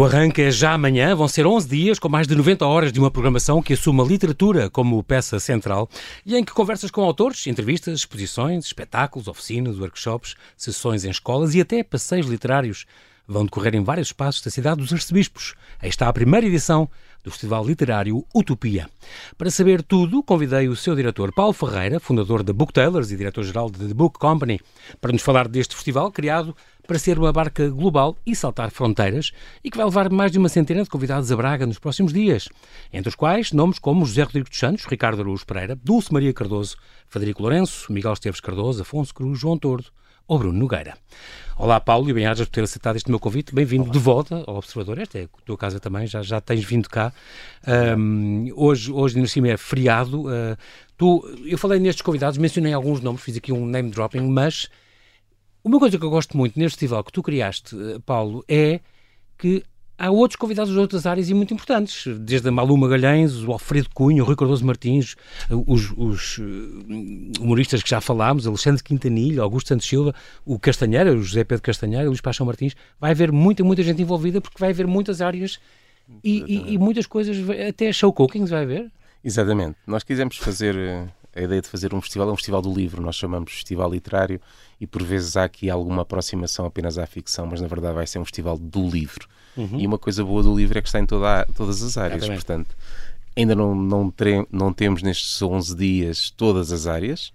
O 0.00 0.04
arranque 0.06 0.40
é 0.40 0.50
já 0.50 0.72
amanhã, 0.72 1.14
vão 1.14 1.28
ser 1.28 1.46
11 1.46 1.68
dias 1.68 1.98
com 1.98 2.08
mais 2.08 2.26
de 2.26 2.34
90 2.34 2.66
horas 2.66 2.90
de 2.90 2.98
uma 2.98 3.10
programação 3.10 3.60
que 3.60 3.74
assume 3.74 4.00
a 4.00 4.04
literatura 4.04 4.70
como 4.70 5.04
peça 5.04 5.38
central 5.38 5.90
e 6.24 6.34
em 6.34 6.42
que 6.42 6.54
conversas 6.54 6.90
com 6.90 7.02
autores, 7.02 7.46
entrevistas, 7.46 7.98
exposições, 7.98 8.64
espetáculos, 8.64 9.28
oficinas, 9.28 9.78
workshops, 9.78 10.36
sessões 10.56 11.04
em 11.04 11.10
escolas 11.10 11.54
e 11.54 11.60
até 11.60 11.82
passeios 11.82 12.26
literários 12.28 12.86
vão 13.28 13.44
decorrer 13.44 13.74
em 13.74 13.84
vários 13.84 14.08
espaços 14.08 14.40
da 14.40 14.50
cidade 14.50 14.80
dos 14.80 14.90
Arcebispos. 14.90 15.54
Aí 15.78 15.90
está 15.90 16.08
a 16.08 16.12
primeira 16.14 16.46
edição 16.46 16.88
do 17.22 17.30
Festival 17.30 17.62
Literário 17.62 18.24
Utopia. 18.34 18.88
Para 19.36 19.50
saber 19.50 19.82
tudo, 19.82 20.22
convidei 20.22 20.66
o 20.66 20.76
seu 20.76 20.96
diretor 20.96 21.30
Paulo 21.30 21.52
Ferreira, 21.52 22.00
fundador 22.00 22.42
da 22.42 22.54
Booktailers 22.54 23.10
e 23.10 23.18
diretor-geral 23.18 23.68
da 23.68 23.86
The 23.86 23.92
Book 23.92 24.18
Company, 24.18 24.60
para 24.98 25.12
nos 25.12 25.20
falar 25.20 25.46
deste 25.46 25.74
festival 25.74 26.10
criado 26.10 26.56
para 26.90 26.98
ser 26.98 27.20
uma 27.20 27.32
barca 27.32 27.68
global 27.68 28.16
e 28.26 28.34
saltar 28.34 28.68
fronteiras 28.72 29.30
e 29.62 29.70
que 29.70 29.76
vai 29.76 29.86
levar 29.86 30.10
mais 30.10 30.32
de 30.32 30.38
uma 30.38 30.48
centena 30.48 30.82
de 30.82 30.90
convidados 30.90 31.30
a 31.30 31.36
Braga 31.36 31.64
nos 31.64 31.78
próximos 31.78 32.12
dias, 32.12 32.48
entre 32.92 33.08
os 33.08 33.14
quais 33.14 33.52
nomes 33.52 33.78
como 33.78 34.04
José 34.04 34.24
Rodrigo 34.24 34.48
dos 34.48 34.58
Santos, 34.58 34.86
Ricardo 34.86 35.20
Araújo 35.20 35.46
Pereira, 35.46 35.76
Dulce 35.76 36.12
Maria 36.12 36.32
Cardoso, 36.32 36.76
Federico 37.08 37.42
Lourenço, 37.42 37.92
Miguel 37.92 38.12
Esteves 38.12 38.40
Cardoso, 38.40 38.82
Afonso 38.82 39.14
Cruz, 39.14 39.38
João 39.38 39.56
Tordo 39.56 39.84
ou 40.26 40.36
Bruno 40.36 40.58
Nogueira. 40.58 40.98
Olá 41.56 41.78
Paulo 41.78 42.10
e 42.10 42.12
bem-ajas 42.12 42.48
por 42.48 42.54
ter 42.54 42.64
aceitado 42.64 42.96
este 42.96 43.08
meu 43.08 43.20
convite. 43.20 43.54
Bem-vindo 43.54 43.88
de 43.88 43.98
volta 44.00 44.42
ao 44.44 44.56
Observador. 44.56 44.98
Esta 44.98 45.20
é 45.20 45.22
a 45.26 45.28
tua 45.44 45.56
casa 45.56 45.78
também, 45.78 46.08
já, 46.08 46.22
já 46.22 46.40
tens 46.40 46.64
vindo 46.64 46.88
cá. 46.88 47.12
Um, 47.96 48.50
hoje, 48.56 48.90
hoje, 48.90 49.16
no 49.16 49.28
cima, 49.28 49.46
é 49.46 49.56
feriado. 49.56 50.22
Uh, 50.22 50.56
tu, 50.96 51.22
eu 51.46 51.56
falei 51.56 51.78
nestes 51.78 52.02
convidados, 52.02 52.36
mencionei 52.36 52.72
alguns 52.72 53.00
nomes, 53.00 53.22
fiz 53.22 53.36
aqui 53.36 53.52
um 53.52 53.64
name 53.64 53.90
dropping, 53.90 54.22
mas 54.22 54.68
uma 55.62 55.78
coisa 55.78 55.98
que 55.98 56.04
eu 56.04 56.10
gosto 56.10 56.36
muito 56.36 56.58
neste 56.58 56.76
festival 56.76 57.04
que 57.04 57.12
tu 57.12 57.22
criaste, 57.22 57.76
eh, 57.76 57.98
Paulo, 58.04 58.44
é 58.48 58.80
que 59.36 59.62
há 59.98 60.10
outros 60.10 60.36
convidados 60.36 60.72
de 60.72 60.78
outras 60.78 61.04
áreas 61.04 61.28
e 61.28 61.34
muito 61.34 61.52
importantes, 61.52 62.06
desde 62.20 62.48
a 62.48 62.50
Malu 62.52 62.76
Magalhães, 62.76 63.44
o 63.44 63.52
Alfredo 63.52 63.90
Cunha, 63.92 64.22
o 64.22 64.26
Rui 64.26 64.34
Cardoso 64.34 64.64
Martins, 64.64 65.16
eh, 65.50 65.54
os, 65.66 65.92
os, 65.96 66.38
eh, 66.38 67.40
humoristas 67.40 67.82
que 67.82 67.90
já 67.90 68.00
falámos, 68.00 68.46
Alexandre 68.46 68.82
Quintanilha, 68.82 69.42
Augusto 69.42 69.68
Santos 69.68 69.86
Silva, 69.86 70.14
o 70.44 70.58
Castanheira, 70.58 71.12
o 71.12 71.22
José 71.22 71.44
Pedro 71.44 71.62
Castanheira, 71.62 72.04
o 72.04 72.08
Luís 72.08 72.20
Paixão 72.20 72.46
Martins, 72.46 72.74
vai 72.98 73.10
haver 73.10 73.30
muita, 73.30 73.62
muita 73.62 73.82
gente 73.82 74.00
envolvida 74.00 74.40
porque 74.40 74.58
vai 74.58 74.70
haver 74.70 74.86
muitas 74.86 75.20
áreas 75.20 75.58
e, 76.24 76.42
e, 76.46 76.74
e 76.74 76.78
muitas 76.78 77.06
coisas, 77.06 77.36
até 77.68 77.92
show 77.92 78.12
cookings 78.12 78.50
vai 78.50 78.62
haver. 78.62 78.90
Exatamente. 79.22 79.76
Nós 79.86 80.02
quisemos 80.02 80.38
fazer 80.38 80.74
a 81.34 81.40
ideia 81.40 81.60
de 81.60 81.68
fazer 81.68 81.94
um 81.94 82.00
festival 82.00 82.28
é 82.28 82.32
um 82.32 82.36
festival 82.36 82.62
do 82.62 82.72
livro, 82.72 83.02
nós 83.02 83.16
chamamos 83.16 83.50
de 83.50 83.56
festival 83.56 83.90
literário 83.90 84.40
e 84.80 84.86
por 84.86 85.02
vezes 85.02 85.36
há 85.36 85.44
aqui 85.44 85.70
alguma 85.70 86.02
aproximação 86.02 86.66
apenas 86.66 86.98
à 86.98 87.06
ficção, 87.06 87.46
mas 87.46 87.60
na 87.60 87.68
verdade 87.68 87.94
vai 87.94 88.06
ser 88.06 88.18
um 88.18 88.24
festival 88.24 88.58
do 88.58 88.88
livro. 88.88 89.28
Uhum. 89.56 89.80
E 89.80 89.86
uma 89.86 89.98
coisa 89.98 90.24
boa 90.24 90.42
do 90.42 90.54
livro 90.54 90.78
é 90.78 90.82
que 90.82 90.88
está 90.88 91.00
em 91.00 91.06
toda 91.06 91.40
a, 91.40 91.44
todas 91.44 91.82
as 91.82 91.96
áreas, 91.96 92.22
Exatamente. 92.22 92.44
portanto, 92.44 92.76
ainda 93.36 93.54
não, 93.54 93.74
não, 93.74 94.12
não 94.50 94.72
temos 94.72 95.02
nestes 95.02 95.40
11 95.40 95.74
dias 95.76 96.30
todas 96.30 96.72
as 96.72 96.86
áreas, 96.86 97.32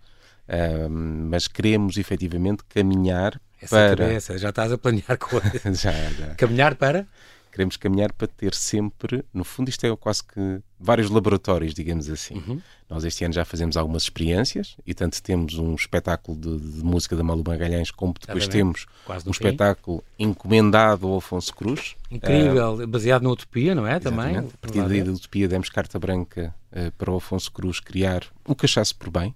mas 0.89 1.47
queremos 1.47 1.97
efetivamente 1.97 2.63
caminhar 2.69 3.39
Essa 3.61 3.75
para. 3.75 3.95
Cabeça, 3.95 4.38
já 4.38 4.49
estás 4.49 4.71
a 4.71 4.77
planear 4.77 5.17
coisas. 5.17 5.61
já, 5.81 5.91
já. 5.91 6.35
Caminhar 6.35 6.75
para? 6.75 7.07
Queremos 7.55 7.77
caminhar 7.77 8.11
para 8.11 8.27
ter 8.27 8.53
sempre, 8.53 9.23
no 9.33 9.45
fundo, 9.45 9.69
isto 9.69 9.85
é 9.85 9.95
quase 9.95 10.21
que 10.21 10.59
vários 10.77 11.09
laboratórios, 11.09 11.73
digamos 11.73 12.09
assim. 12.09 12.35
Uhum. 12.35 12.61
Nós 12.89 13.05
este 13.05 13.23
ano 13.23 13.33
já 13.33 13.45
fazemos 13.45 13.77
algumas 13.77 14.03
experiências 14.03 14.75
e 14.85 14.93
tanto 14.93 15.23
temos 15.23 15.57
um 15.57 15.73
espetáculo 15.73 16.37
de, 16.37 16.59
de 16.59 16.83
música 16.83 17.15
da 17.15 17.23
Malu 17.23 17.43
Magalhães, 17.47 17.91
como 17.91 18.13
depois 18.13 18.49
temos 18.49 18.85
um 19.25 19.31
espetáculo 19.31 20.03
encomendado 20.19 21.07
ao 21.07 21.17
Afonso 21.17 21.55
Cruz. 21.55 21.95
Incrível, 22.11 22.73
uh, 22.73 22.88
baseado 22.88 23.23
na 23.23 23.29
Utopia, 23.29 23.73
não 23.73 23.88
é? 23.88 24.01
Também. 24.01 24.38
A 24.38 24.44
partir 24.59 24.83
daí 24.83 25.01
da 25.01 25.11
Utopia 25.13 25.47
demos 25.47 25.69
carta 25.69 25.97
branca 25.97 26.53
uh, 26.73 26.91
para 26.97 27.09
o 27.09 27.15
Afonso 27.15 27.49
Cruz 27.53 27.79
criar 27.79 28.23
o 28.45 28.53
Cachaço 28.53 28.97
por 28.97 29.09
Bem. 29.09 29.33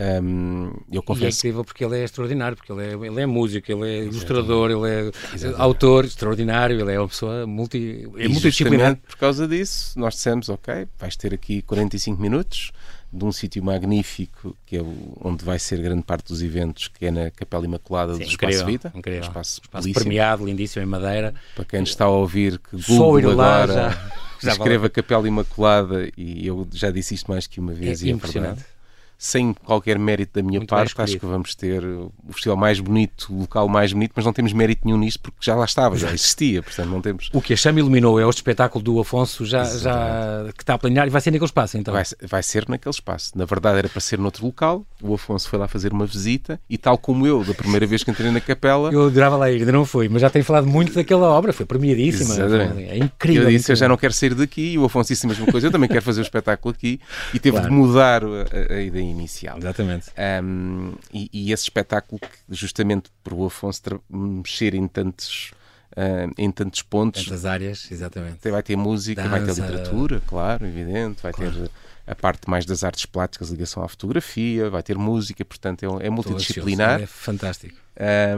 Um, 0.00 0.72
eu 0.92 1.02
confesso... 1.02 1.24
E 1.24 1.26
é 1.26 1.50
incrível 1.50 1.64
porque 1.64 1.84
ele 1.84 1.98
é 1.98 2.04
extraordinário, 2.04 2.56
porque 2.56 2.70
ele 2.70 2.84
é, 2.84 2.92
ele 2.92 3.20
é 3.20 3.26
músico, 3.26 3.70
ele 3.70 3.88
é 3.88 4.04
ilustrador, 4.04 4.70
ele 4.70 4.88
é 4.88 5.10
Exatamente. 5.34 5.60
autor 5.60 6.04
extraordinário, 6.04 6.80
ele 6.80 6.92
é 6.92 7.00
uma 7.00 7.08
pessoa 7.08 7.46
multi, 7.46 8.08
é 8.16 8.28
multidisciplinar. 8.28 8.96
por 8.96 9.16
causa 9.16 9.48
disso, 9.48 9.98
nós 9.98 10.14
dissemos, 10.14 10.48
ok, 10.48 10.86
vais 10.98 11.16
ter 11.16 11.34
aqui 11.34 11.62
45 11.62 12.20
minutos 12.20 12.70
de 13.12 13.24
um 13.24 13.32
sítio 13.32 13.62
magnífico, 13.64 14.56
que 14.66 14.76
é 14.76 14.84
onde 15.20 15.44
vai 15.44 15.58
ser 15.58 15.80
grande 15.80 16.02
parte 16.02 16.28
dos 16.28 16.42
eventos, 16.42 16.88
que 16.88 17.06
é 17.06 17.10
na 17.10 17.30
Capela 17.30 17.64
Imaculada 17.64 18.12
Sim, 18.12 18.18
do 18.20 18.24
Espaço 18.24 18.44
incrível, 18.44 18.66
Vita. 18.66 18.92
Incrível. 18.94 19.20
Um 19.20 19.26
espaço, 19.26 19.60
espaço 19.62 19.92
premiado, 19.92 20.44
lindíssimo, 20.44 20.84
em 20.84 20.86
Madeira. 20.86 21.34
Para 21.56 21.64
quem 21.64 21.82
está 21.82 22.04
a 22.04 22.10
ouvir, 22.10 22.58
que 22.58 22.76
Google 22.86 23.32
agora 23.32 23.72
já, 23.72 24.12
já 24.42 24.52
escreva 24.52 24.90
Capela 24.90 25.26
Imaculada, 25.26 26.08
e 26.16 26.46
eu 26.46 26.68
já 26.72 26.90
disse 26.90 27.14
isto 27.14 27.30
mais 27.30 27.46
que 27.46 27.58
uma 27.58 27.72
vez, 27.72 28.02
é, 28.02 28.06
e 28.06 28.10
é 28.10 28.12
impressionante. 28.12 28.56
Verdade 28.56 28.77
sem 29.18 29.52
qualquer 29.52 29.98
mérito 29.98 30.40
da 30.40 30.46
minha 30.46 30.60
Muito 30.60 30.70
parte, 30.70 30.94
acho 30.96 31.18
que 31.18 31.26
vamos 31.26 31.52
ter 31.56 31.84
o 31.84 32.12
festival 32.30 32.56
mais 32.56 32.78
bonito, 32.78 33.34
o 33.34 33.40
local 33.40 33.68
mais 33.68 33.92
bonito, 33.92 34.12
mas 34.14 34.24
não 34.24 34.32
temos 34.32 34.52
mérito 34.52 34.82
nenhum 34.84 34.98
nisto 34.98 35.18
porque 35.20 35.38
já 35.40 35.56
lá 35.56 35.64
estava, 35.64 35.96
já 35.96 36.12
existia, 36.14 36.62
portanto 36.62 36.88
não 36.88 37.02
temos. 37.02 37.28
O 37.32 37.42
que 37.42 37.52
a 37.52 37.56
chama 37.56 37.80
iluminou 37.80 38.20
é 38.20 38.24
o 38.24 38.30
espetáculo 38.30 38.82
do 38.82 39.00
Afonso 39.00 39.44
já, 39.44 39.64
já 39.64 40.52
que 40.56 40.62
está 40.62 40.74
a 40.74 40.78
planear 40.78 41.08
e 41.08 41.10
vai 41.10 41.20
ser 41.20 41.32
naquele 41.32 41.46
espaço 41.46 41.76
então? 41.76 41.92
Vai, 41.92 42.04
vai 42.22 42.42
ser 42.44 42.68
naquele 42.68 42.94
espaço. 42.94 43.36
Na 43.36 43.44
verdade 43.44 43.78
era 43.78 43.88
para 43.88 44.00
ser 44.00 44.20
noutro 44.20 44.46
local, 44.46 44.86
o 45.02 45.12
Afonso 45.14 45.48
foi 45.48 45.58
lá 45.58 45.66
fazer 45.66 45.92
uma 45.92 46.06
visita 46.06 46.60
e 46.70 46.78
tal 46.78 46.96
como 46.96 47.26
eu, 47.26 47.42
da 47.42 47.54
primeira 47.54 47.86
vez 47.86 48.04
que 48.04 48.12
entrei 48.12 48.30
na 48.30 48.40
capela... 48.40 48.92
Eu 48.92 49.06
adorava 49.06 49.36
lá 49.36 49.50
ir, 49.50 49.58
ainda 49.58 49.72
não 49.72 49.84
fui, 49.84 50.08
mas 50.08 50.22
já 50.22 50.30
tenho 50.30 50.44
falado 50.44 50.68
muito 50.68 50.94
daquela 50.94 51.28
obra, 51.28 51.52
foi 51.52 51.66
premiadíssima. 51.66 52.34
Exatamente. 52.34 52.88
É 52.88 52.98
incrível. 52.98 53.44
Eu 53.44 53.50
disse, 53.50 53.72
eu 53.72 53.76
já 53.76 53.88
não 53.88 53.96
quero 53.96 54.12
sair 54.12 54.34
daqui 54.34 54.74
e 54.74 54.78
o 54.78 54.84
Afonso 54.84 55.08
disse 55.12 55.26
a 55.26 55.28
mesma 55.28 55.46
coisa, 55.50 55.66
eu 55.66 55.72
também 55.72 55.88
quero 55.88 56.02
fazer 56.02 56.20
o 56.20 56.22
espetáculo 56.22 56.72
aqui 56.72 57.00
e 57.34 57.40
teve 57.40 57.56
claro. 57.56 57.68
de 57.68 57.74
mudar 57.74 58.22
a, 58.24 58.74
a 58.74 58.80
ideia 58.80 59.07
inicial. 59.08 59.58
Exatamente. 59.58 60.10
Um, 60.42 60.92
e, 61.12 61.28
e, 61.32 61.52
esse 61.52 61.64
espetáculo, 61.64 62.20
que, 62.20 62.28
justamente 62.48 63.10
por 63.22 63.32
o 63.32 63.46
Afonso 63.46 63.82
mexer 64.08 64.74
em 64.74 64.86
tantos. 64.86 65.52
Uh, 65.92 66.32
em 66.36 66.50
tantos 66.52 66.82
pontos. 66.82 67.24
Tantas 67.24 67.44
áreas, 67.44 67.90
exatamente. 67.90 68.48
Vai 68.48 68.62
ter 68.62 68.76
música, 68.76 69.22
Dança, 69.22 69.30
vai 69.30 69.44
ter 69.44 69.60
literatura, 69.60 70.22
claro, 70.26 70.66
evidente, 70.66 71.22
vai 71.22 71.32
claro. 71.32 71.50
ter 71.50 71.70
a 72.06 72.14
parte 72.14 72.48
mais 72.48 72.64
das 72.64 72.84
artes 72.84 73.04
plásticas, 73.04 73.50
ligação 73.50 73.82
à 73.82 73.88
fotografia, 73.88 74.70
vai 74.70 74.82
ter 74.82 74.96
música, 74.96 75.44
portanto 75.44 75.82
é, 75.82 76.06
é 76.06 76.10
multidisciplinar. 76.10 77.02
É 77.02 77.06
fantástico. 77.06 77.76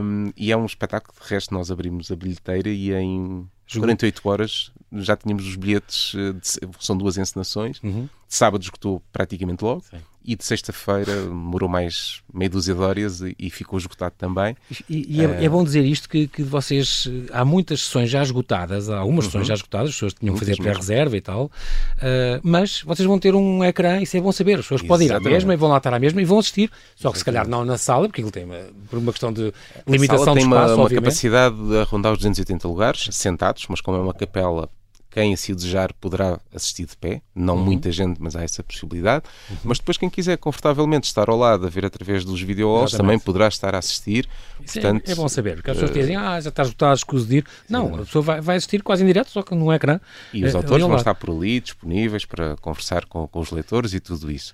Um, 0.01 0.33
e 0.35 0.51
é 0.51 0.57
um 0.57 0.65
espetáculo, 0.65 1.13
de 1.21 1.27
resto, 1.33 1.53
nós 1.53 1.69
abrimos 1.69 2.11
a 2.11 2.15
bilheteira 2.15 2.69
e 2.69 2.91
em 2.93 3.47
48 3.79 4.21
horas 4.27 4.71
já 4.93 5.15
tínhamos 5.15 5.47
os 5.47 5.55
bilhetes, 5.55 6.13
eh, 6.15 6.33
de, 6.33 6.75
são 6.79 6.97
duas 6.97 7.17
encenações. 7.17 7.81
Uhum. 7.81 8.09
De 8.27 8.35
sábado 8.35 8.61
esgotou 8.61 9.01
praticamente 9.11 9.63
logo. 9.63 9.81
Sim. 9.89 9.99
E 10.23 10.35
de 10.35 10.43
sexta-feira 10.43 11.23
demorou 11.23 11.67
mais 11.67 12.21
meia 12.33 12.49
dúzia 12.49 12.75
de 12.75 12.79
horas 12.79 13.21
e, 13.21 13.35
e 13.39 13.49
ficou 13.49 13.77
esgotado 13.79 14.13
também. 14.17 14.55
E, 14.89 15.17
e 15.17 15.21
é, 15.23 15.27
uh... 15.27 15.43
é, 15.43 15.49
bom 15.49 15.63
dizer 15.63 15.83
isto 15.83 16.07
que, 16.07 16.27
que 16.27 16.43
vocês. 16.43 17.09
Há 17.31 17.43
muitas 17.43 17.81
sessões 17.81 18.09
já 18.09 18.21
esgotadas, 18.21 18.89
há 18.89 18.99
algumas 18.99 19.25
uhum. 19.25 19.31
sessões 19.31 19.47
já 19.47 19.53
esgotadas, 19.55 19.89
as 19.89 19.95
pessoas 19.95 20.13
tinham 20.13 20.33
que 20.35 20.39
fazer 20.39 20.57
pré-reserva 20.57 21.17
e 21.17 21.21
tal. 21.21 21.45
Uh, 21.45 22.39
mas 22.43 22.81
vocês 22.81 23.07
vão 23.07 23.17
ter 23.17 23.35
um 23.35 23.63
ecrã, 23.63 23.99
isso 24.01 24.15
é 24.15 24.21
bom 24.21 24.31
saber. 24.31 24.59
As 24.59 24.65
pessoas 24.65 24.81
podem 24.83 25.07
ir 25.07 25.13
à 25.13 25.19
mesma 25.19 25.53
e 25.53 25.57
vão 25.57 25.69
lá 25.69 25.77
estar 25.77 25.93
à 25.93 25.99
mesma 25.99 26.21
e 26.21 26.25
vão 26.25 26.39
assistir. 26.39 26.69
Só 26.95 27.09
que 27.09 27.17
Exatamente. 27.17 27.19
se 27.19 27.25
calhar 27.25 27.47
não 27.47 27.65
na 27.65 27.77
sala, 27.77 28.07
porque 28.07 28.21
ele 28.21 28.31
tem 28.31 28.45
uma, 28.45 28.59
por 28.89 28.99
uma 28.99 29.11
questão 29.11 29.33
de 29.33 29.53
limitação 29.87 30.33
de 30.33 30.41
espaço. 30.41 30.65
Tem 30.67 30.75
uma, 30.75 30.75
uma 30.75 30.89
capacidade 30.89 31.55
de 31.55 31.77
arrondar 31.77 32.11
os 32.11 32.19
280 32.19 32.67
lugares, 32.67 33.07
sentados, 33.11 33.65
mas 33.69 33.81
como 33.81 33.97
é 33.97 34.01
uma 34.01 34.13
capela 34.13 34.69
quem 35.11 35.33
assim 35.33 35.51
o 35.51 35.55
desejar 35.55 35.91
poderá 35.93 36.39
assistir 36.55 36.85
de 36.85 36.95
pé, 36.95 37.21
não 37.35 37.57
uhum. 37.57 37.65
muita 37.65 37.91
gente, 37.91 38.17
mas 38.19 38.33
há 38.35 38.43
essa 38.43 38.63
possibilidade. 38.63 39.25
Uhum. 39.49 39.57
Mas 39.65 39.77
depois, 39.77 39.97
quem 39.97 40.09
quiser 40.09 40.37
confortavelmente 40.37 41.05
estar 41.05 41.29
ao 41.29 41.37
lado, 41.37 41.67
a 41.67 41.69
ver 41.69 41.85
através 41.85 42.23
dos 42.23 42.41
videohalls, 42.41 42.93
também 42.93 43.19
poderá 43.19 43.49
estar 43.49 43.75
a 43.75 43.79
assistir. 43.79 44.27
É- 44.59 44.63
Portanto, 44.63 45.09
é, 45.09 45.11
é, 45.11 45.15
bom 45.15 45.27
saber, 45.27 45.55
porque 45.55 45.71
as 45.71 45.77
pessoas 45.77 45.91
uh, 45.91 45.99
dizem, 45.99 46.15
ah, 46.15 46.39
já 46.39 46.49
está 46.49 46.63
esgotado, 46.63 46.95
escuso 46.95 47.27
de 47.27 47.37
ir. 47.37 47.45
Não, 47.69 47.95
a 47.95 47.97
pessoa 47.99 48.23
vai, 48.23 48.41
vai, 48.41 48.55
assistir 48.55 48.81
quase 48.81 49.03
em 49.03 49.07
direto, 49.07 49.29
só 49.29 49.41
que 49.41 49.53
no 49.53 49.71
ecrã. 49.73 49.99
E 50.33 50.45
os 50.45 50.53
é, 50.53 50.57
autores 50.57 50.85
vão 50.85 50.95
estar 50.95 51.13
por 51.13 51.29
ali, 51.29 51.59
disponíveis 51.59 52.23
para 52.23 52.55
conversar 52.57 53.05
com, 53.05 53.27
com 53.27 53.39
os 53.39 53.51
leitores 53.51 53.93
e 53.93 53.99
tudo 53.99 54.31
isso. 54.31 54.53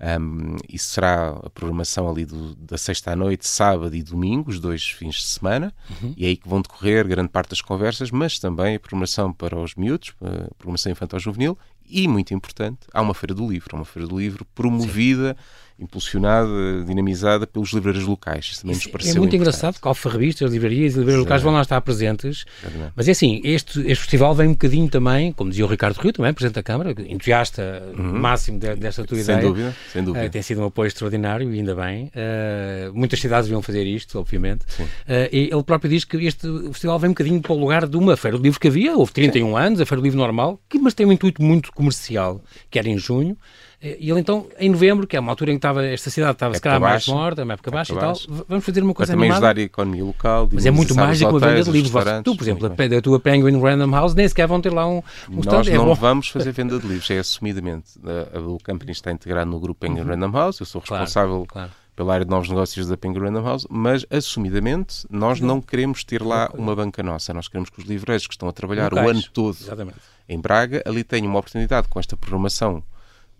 Um, 0.00 0.56
isso 0.68 0.90
será 0.90 1.30
a 1.30 1.50
programação 1.50 2.08
ali 2.08 2.24
do, 2.24 2.54
da 2.54 2.78
sexta 2.78 3.12
à 3.12 3.16
noite, 3.16 3.48
sábado 3.48 3.94
e 3.96 4.02
domingo, 4.02 4.50
os 4.50 4.60
dois 4.60 4.88
fins 4.88 5.16
de 5.16 5.24
semana, 5.24 5.74
uhum. 5.90 6.14
e 6.16 6.24
é 6.24 6.28
aí 6.28 6.36
que 6.36 6.48
vão 6.48 6.62
decorrer 6.62 7.06
grande 7.06 7.30
parte 7.30 7.50
das 7.50 7.60
conversas, 7.60 8.10
mas 8.10 8.38
também 8.38 8.76
a 8.76 8.80
programação 8.80 9.32
para 9.32 9.58
os 9.58 9.74
miúdos, 9.74 10.14
a 10.22 10.54
programação 10.54 10.92
infantil-juvenil, 10.92 11.58
e 11.84 12.06
muito 12.06 12.32
importante, 12.32 12.80
há 12.92 13.00
uma 13.00 13.14
Feira 13.14 13.34
do 13.34 13.48
Livro, 13.48 13.74
uma 13.74 13.84
Feira 13.84 14.06
do 14.06 14.18
Livro 14.18 14.44
promovida. 14.54 15.36
Sim 15.36 15.67
impulsionada, 15.78 16.50
dinamizada 16.84 17.46
pelos 17.46 17.72
livreiros 17.72 18.04
locais. 18.04 18.46
Isso 18.46 18.62
também 18.62 18.76
nos 18.76 18.86
é 18.86 18.90
pareceu 18.90 19.12
É 19.12 19.18
muito 19.18 19.36
importante. 19.36 19.56
engraçado 19.56 19.80
que 19.80 19.86
alfarrabistas, 19.86 20.50
livrarias 20.50 20.94
e 20.94 20.98
livrarias 20.98 21.20
locais 21.20 21.42
vão 21.42 21.52
lá 21.52 21.62
estar 21.62 21.80
presentes. 21.80 22.44
Mas 22.96 23.06
é 23.06 23.12
assim, 23.12 23.40
este, 23.44 23.80
este 23.80 23.96
festival 23.96 24.34
vem 24.34 24.48
um 24.48 24.52
bocadinho 24.52 24.88
também, 24.88 25.32
como 25.32 25.50
dizia 25.50 25.64
o 25.64 25.68
Ricardo 25.68 25.96
Rio, 25.98 26.12
também, 26.12 26.32
Presidente 26.32 26.56
da 26.56 26.62
Câmara, 26.62 26.94
entusiasta 27.06 27.82
uhum. 27.96 28.18
máximo 28.18 28.58
de, 28.58 28.74
desta 28.74 29.04
tua 29.04 29.16
sem 29.18 29.34
ideia. 29.34 29.48
Dúvida, 29.48 29.76
sem 29.92 30.02
dúvida. 30.02 30.26
Uh, 30.26 30.30
tem 30.30 30.42
sido 30.42 30.62
um 30.62 30.66
apoio 30.66 30.88
extraordinário 30.88 31.52
e 31.52 31.58
ainda 31.58 31.74
bem. 31.76 32.06
Uh, 32.06 32.92
muitas 32.92 33.20
cidades 33.20 33.46
deviam 33.46 33.62
fazer 33.62 33.84
isto, 33.84 34.18
obviamente. 34.18 34.64
Uh, 34.80 34.84
e 35.30 35.50
ele 35.52 35.62
próprio 35.62 35.88
diz 35.88 36.04
que 36.04 36.16
este 36.16 36.48
festival 36.72 36.98
vem 36.98 37.10
um 37.10 37.12
bocadinho 37.12 37.40
para 37.40 37.52
o 37.52 37.58
lugar 37.58 37.86
de 37.86 37.96
uma 37.96 38.16
feira 38.16 38.36
de 38.36 38.42
livro 38.42 38.58
que 38.58 38.66
havia, 38.66 38.96
houve 38.96 39.12
31 39.12 39.46
Sim. 39.46 39.56
anos, 39.56 39.80
a 39.80 39.86
feira 39.86 40.00
do 40.00 40.04
livro 40.04 40.18
normal, 40.18 40.60
que, 40.68 40.78
mas 40.78 40.92
tem 40.92 41.06
um 41.06 41.12
intuito 41.12 41.40
muito 41.40 41.72
comercial, 41.72 42.42
que 42.68 42.78
era 42.78 42.88
em 42.88 42.98
junho. 42.98 43.36
E 43.80 44.10
ele 44.10 44.18
então, 44.18 44.48
em 44.58 44.68
novembro, 44.68 45.06
que 45.06 45.16
é 45.16 45.20
uma 45.20 45.30
altura 45.30 45.52
em 45.52 45.54
que 45.54 45.58
estava, 45.58 45.86
esta 45.86 46.10
cidade 46.10 46.32
estava 46.32 46.54
se 46.54 46.60
calhar 46.60 46.80
mais 46.80 47.06
morta, 47.06 47.44
uma 47.44 47.52
época 47.52 47.70
baixa 47.70 47.94
e 47.94 47.96
tal, 47.96 48.12
vamos 48.48 48.64
fazer 48.64 48.82
uma 48.82 48.92
coisa 48.92 49.12
Para 49.12 49.16
também 49.16 49.30
animada. 49.30 49.46
ajudar 49.46 49.60
a 49.60 49.64
economia 49.64 50.04
local. 50.04 50.48
Mas 50.52 50.66
é 50.66 50.70
muito 50.72 50.96
mais 50.96 51.20
do 51.20 51.26
que 51.26 51.32
uma 51.32 51.38
venda 51.38 51.62
de 51.62 51.70
livros. 51.70 52.04
Tu, 52.24 52.36
por 52.36 52.42
exemplo, 52.42 52.66
a, 52.66 52.98
a 52.98 53.02
tua 53.02 53.20
Penguin 53.20 53.60
Random 53.60 53.90
House, 53.92 54.14
nem 54.16 54.26
sequer 54.26 54.48
vão 54.48 54.60
ter 54.60 54.72
lá 54.72 54.84
um, 54.84 54.96
um 55.30 55.36
Nós 55.36 55.66
stand. 55.66 55.76
não 55.76 55.92
é 55.92 55.94
vamos 55.98 56.28
fazer 56.28 56.50
venda 56.50 56.76
de 56.76 56.88
livros, 56.88 57.08
é 57.08 57.18
assumidamente. 57.18 57.92
O 58.34 58.58
company 58.64 58.90
está 58.90 59.12
integrado 59.12 59.48
no 59.48 59.60
grupo 59.60 59.78
Penguin 59.78 60.00
uhum. 60.00 60.08
Random 60.08 60.32
House, 60.32 60.58
eu 60.58 60.66
sou 60.66 60.80
responsável 60.80 61.46
claro, 61.46 61.68
claro. 61.68 61.70
pela 61.94 62.14
área 62.14 62.24
de 62.24 62.30
novos 62.32 62.48
negócios 62.48 62.88
da 62.88 62.96
Penguin 62.96 63.20
Random 63.20 63.44
House, 63.44 63.66
mas 63.70 64.04
assumidamente 64.10 65.06
nós 65.08 65.40
não 65.40 65.60
queremos 65.60 66.02
ter 66.02 66.20
lá 66.20 66.50
uma 66.52 66.74
banca 66.74 67.00
nossa, 67.00 67.32
nós 67.32 67.46
queremos 67.46 67.70
que 67.70 67.80
os 67.80 67.86
livreiros 67.86 68.26
que 68.26 68.34
estão 68.34 68.48
a 68.48 68.52
trabalhar 68.52 68.90
Locais. 68.90 69.06
o 69.06 69.10
ano 69.10 69.22
todo 69.32 69.56
Exatamente. 69.56 69.98
em 70.28 70.40
Braga 70.40 70.82
ali 70.84 71.04
tenham 71.04 71.28
uma 71.28 71.38
oportunidade 71.38 71.86
com 71.86 72.00
esta 72.00 72.16
programação 72.16 72.82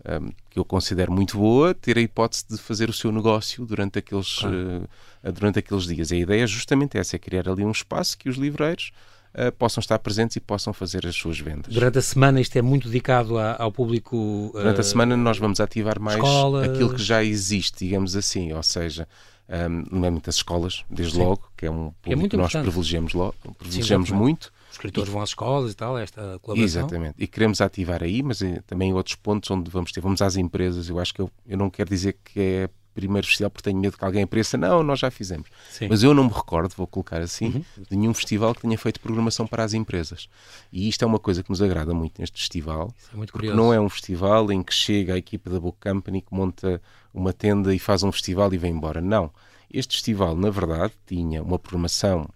um, 0.07 0.29
que 0.49 0.57
eu 0.57 0.65
considero 0.65 1.11
muito 1.11 1.37
boa, 1.37 1.73
ter 1.73 1.97
a 1.97 2.01
hipótese 2.01 2.45
de 2.49 2.57
fazer 2.57 2.89
o 2.89 2.93
seu 2.93 3.11
negócio 3.11 3.65
durante 3.65 3.99
aqueles, 3.99 4.39
claro. 4.39 4.87
uh, 5.23 5.31
durante 5.31 5.59
aqueles 5.59 5.85
dias. 5.85 6.11
A 6.11 6.15
ideia 6.15 6.43
é 6.43 6.47
justamente 6.47 6.97
essa, 6.97 7.15
é 7.15 7.19
criar 7.19 7.49
ali 7.49 7.63
um 7.63 7.71
espaço 7.71 8.17
que 8.17 8.29
os 8.29 8.37
livreiros 8.37 8.91
uh, 9.33 9.51
possam 9.53 9.81
estar 9.81 9.99
presentes 9.99 10.35
e 10.35 10.39
possam 10.39 10.73
fazer 10.73 11.05
as 11.05 11.15
suas 11.15 11.39
vendas. 11.39 11.73
Durante 11.73 11.97
a 11.97 12.01
semana 12.01 12.39
isto 12.39 12.55
é 12.57 12.61
muito 12.61 12.87
dedicado 12.87 13.37
a, 13.37 13.61
ao 13.61 13.71
público... 13.71 14.51
Uh, 14.53 14.57
durante 14.57 14.81
a 14.81 14.83
semana 14.83 15.17
nós 15.17 15.37
vamos 15.37 15.59
ativar 15.59 15.99
mais 15.99 16.17
escola... 16.17 16.65
aquilo 16.65 16.93
que 16.93 17.03
já 17.03 17.23
existe, 17.23 17.85
digamos 17.85 18.15
assim, 18.15 18.53
ou 18.53 18.63
seja... 18.63 19.07
Um, 19.51 19.83
nomeadamente 19.89 20.29
as 20.29 20.35
escolas, 20.35 20.85
desde 20.87 21.15
Sim. 21.15 21.23
logo, 21.23 21.49
que 21.57 21.65
é 21.65 21.71
um 21.71 21.87
é 21.87 22.11
público 22.11 22.25
é 22.27 22.29
que 22.29 22.37
nós 22.37 22.51
privilegiamos, 22.51 23.13
logo, 23.15 23.33
privilegiamos 23.57 24.09
Sim, 24.09 24.13
muito 24.13 24.53
os 24.69 24.75
escritores 24.75 25.09
e, 25.09 25.11
vão 25.11 25.21
às 25.21 25.29
escolas 25.29 25.71
e 25.71 25.75
tal, 25.75 25.97
esta 25.97 26.39
colaboração. 26.41 26.81
Exatamente. 26.81 27.15
E 27.17 27.27
queremos 27.27 27.59
ativar 27.61 28.03
aí, 28.03 28.21
mas 28.21 28.41
é, 28.41 28.61
também 28.67 28.93
outros 28.93 29.15
pontos 29.15 29.49
onde 29.51 29.69
vamos 29.69 29.91
ter. 29.91 30.01
Vamos 30.01 30.21
às 30.21 30.35
empresas. 30.35 30.89
Eu 30.89 30.99
acho 30.99 31.13
que 31.13 31.21
eu, 31.21 31.29
eu 31.47 31.57
não 31.57 31.69
quero 31.69 31.89
dizer 31.89 32.17
que 32.23 32.39
é 32.39 32.69
primeiro 32.93 33.25
festival 33.25 33.49
porque 33.49 33.69
tenho 33.69 33.79
medo 33.79 33.97
que 33.97 34.03
alguém 34.03 34.23
apareça. 34.23 34.57
Não, 34.57 34.83
nós 34.83 34.99
já 34.99 35.09
fizemos. 35.09 35.49
Sim. 35.69 35.87
Mas 35.89 36.03
eu 36.03 36.13
não 36.13 36.25
me 36.25 36.31
recordo, 36.31 36.73
vou 36.75 36.87
colocar 36.87 37.21
assim, 37.21 37.45
uhum. 37.45 37.83
de 37.89 37.97
nenhum 37.97 38.13
festival 38.13 38.53
que 38.53 38.61
tenha 38.61 38.77
feito 38.77 38.99
programação 38.99 39.47
para 39.47 39.63
as 39.63 39.73
empresas. 39.73 40.27
E 40.71 40.87
isto 40.89 41.03
é 41.03 41.07
uma 41.07 41.19
coisa 41.19 41.41
que 41.41 41.49
nos 41.49 41.61
agrada 41.61 41.93
muito 41.93 42.19
neste 42.19 42.39
festival. 42.39 42.93
É 43.13 43.15
muito 43.15 43.31
porque 43.31 43.51
não 43.53 43.73
é 43.73 43.79
um 43.79 43.89
festival 43.89 44.51
em 44.51 44.61
que 44.61 44.73
chega 44.73 45.13
a 45.13 45.17
equipa 45.17 45.49
da 45.49 45.59
Book 45.59 45.77
Company 45.79 46.21
que 46.21 46.33
monta 46.33 46.81
uma 47.13 47.31
tenda 47.31 47.73
e 47.73 47.79
faz 47.79 48.03
um 48.03 48.11
festival 48.11 48.53
e 48.53 48.57
vem 48.57 48.71
embora. 48.71 49.01
Não. 49.01 49.31
Este 49.71 49.93
festival, 49.93 50.35
na 50.35 50.49
verdade, 50.49 50.93
tinha 51.05 51.43
uma 51.43 51.59
programação 51.59 52.27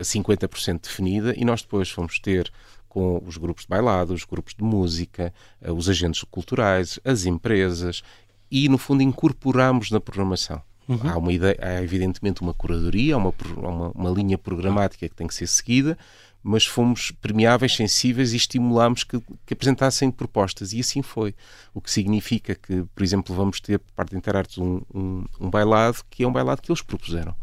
a 0.00 0.02
50% 0.02 0.82
definida 0.82 1.34
e 1.36 1.44
nós 1.44 1.62
depois 1.62 1.90
fomos 1.90 2.18
ter 2.18 2.50
com 2.88 3.22
os 3.24 3.36
grupos 3.36 3.62
de 3.62 3.68
bailado, 3.68 4.12
os 4.12 4.24
grupos 4.24 4.52
de 4.52 4.64
música, 4.64 5.32
eh, 5.60 5.70
os 5.70 5.88
agentes 5.88 6.24
culturais, 6.24 6.98
as 7.04 7.24
empresas 7.24 8.02
e, 8.50 8.68
no 8.68 8.76
fundo, 8.76 9.02
incorporamos 9.02 9.92
na 9.92 10.00
programação. 10.00 10.60
Uhum. 10.88 10.98
Há, 11.04 11.16
uma 11.16 11.32
ideia, 11.32 11.56
há, 11.60 11.82
evidentemente, 11.82 12.42
uma 12.42 12.52
curadoria, 12.52 13.14
há 13.14 13.18
uma, 13.18 13.32
uma, 13.56 13.90
uma, 13.90 14.10
linha 14.10 14.36
programática 14.36 15.08
que 15.08 15.14
tem 15.14 15.28
que 15.28 15.34
ser 15.34 15.46
seguida, 15.46 15.96
mas 16.42 16.66
fomos 16.66 17.12
premiáveis, 17.12 17.76
sensíveis 17.76 18.32
e 18.32 18.36
estimulámos 18.36 19.04
que, 19.04 19.20
que, 19.46 19.54
apresentassem 19.54 20.10
propostas. 20.10 20.72
E 20.72 20.80
assim 20.80 21.00
foi. 21.00 21.32
O 21.72 21.80
que 21.80 21.92
significa 21.92 22.56
que, 22.56 22.84
por 22.92 23.04
exemplo, 23.04 23.36
vamos 23.36 23.60
ter, 23.60 23.78
por 23.78 23.92
parte 23.92 24.10
da 24.10 24.18
Interartes, 24.18 24.58
um, 24.58 24.82
um, 24.92 25.24
um 25.38 25.48
bailado 25.48 25.98
que 26.10 26.24
é 26.24 26.26
um 26.26 26.32
bailado 26.32 26.60
que 26.60 26.72
eles 26.72 26.82
propuseram. 26.82 27.36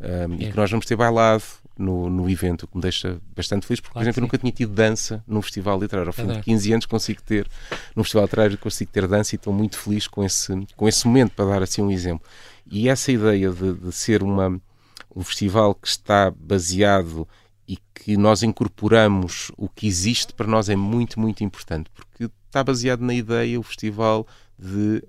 Um, 0.00 0.34
é. 0.34 0.46
E 0.46 0.50
que 0.50 0.56
nós 0.56 0.70
vamos 0.70 0.86
ter 0.86 0.96
bailado 0.96 1.44
no, 1.78 2.08
no 2.08 2.28
evento, 2.30 2.64
o 2.64 2.68
que 2.68 2.76
me 2.76 2.82
deixa 2.82 3.20
bastante 3.34 3.66
feliz, 3.66 3.80
porque, 3.80 3.92
claro 3.92 4.04
por 4.04 4.08
exemplo, 4.08 4.20
eu 4.20 4.22
nunca 4.22 4.38
tinha 4.38 4.52
tido 4.52 4.72
dança 4.72 5.22
num 5.26 5.42
festival 5.42 5.78
literário. 5.80 6.08
Ao 6.08 6.12
fim 6.12 6.26
de 6.26 6.40
15 6.40 6.72
anos 6.72 6.86
consigo 6.86 7.22
ter, 7.22 7.48
num 7.94 8.04
festival 8.04 8.24
literário, 8.24 8.58
consigo 8.58 8.90
ter 8.90 9.06
dança 9.06 9.34
e 9.34 9.36
estou 9.36 9.52
muito 9.52 9.76
feliz 9.78 10.06
com 10.06 10.24
esse, 10.24 10.66
com 10.76 10.88
esse 10.88 11.06
momento, 11.06 11.32
para 11.32 11.46
dar 11.46 11.62
assim 11.62 11.82
um 11.82 11.90
exemplo. 11.90 12.26
E 12.70 12.88
essa 12.88 13.10
ideia 13.10 13.50
de, 13.50 13.74
de 13.74 13.92
ser 13.92 14.22
uma, 14.22 14.60
um 15.14 15.22
festival 15.22 15.74
que 15.74 15.88
está 15.88 16.30
baseado 16.30 17.26
e 17.66 17.78
que 17.94 18.16
nós 18.16 18.42
incorporamos 18.42 19.50
o 19.56 19.68
que 19.68 19.86
existe 19.86 20.32
para 20.32 20.46
nós 20.46 20.68
é 20.68 20.76
muito, 20.76 21.18
muito 21.18 21.42
importante, 21.42 21.90
porque 21.94 22.30
está 22.46 22.62
baseado 22.62 23.00
na 23.00 23.14
ideia, 23.14 23.58
o 23.58 23.62
festival 23.62 24.26
de 24.58 25.02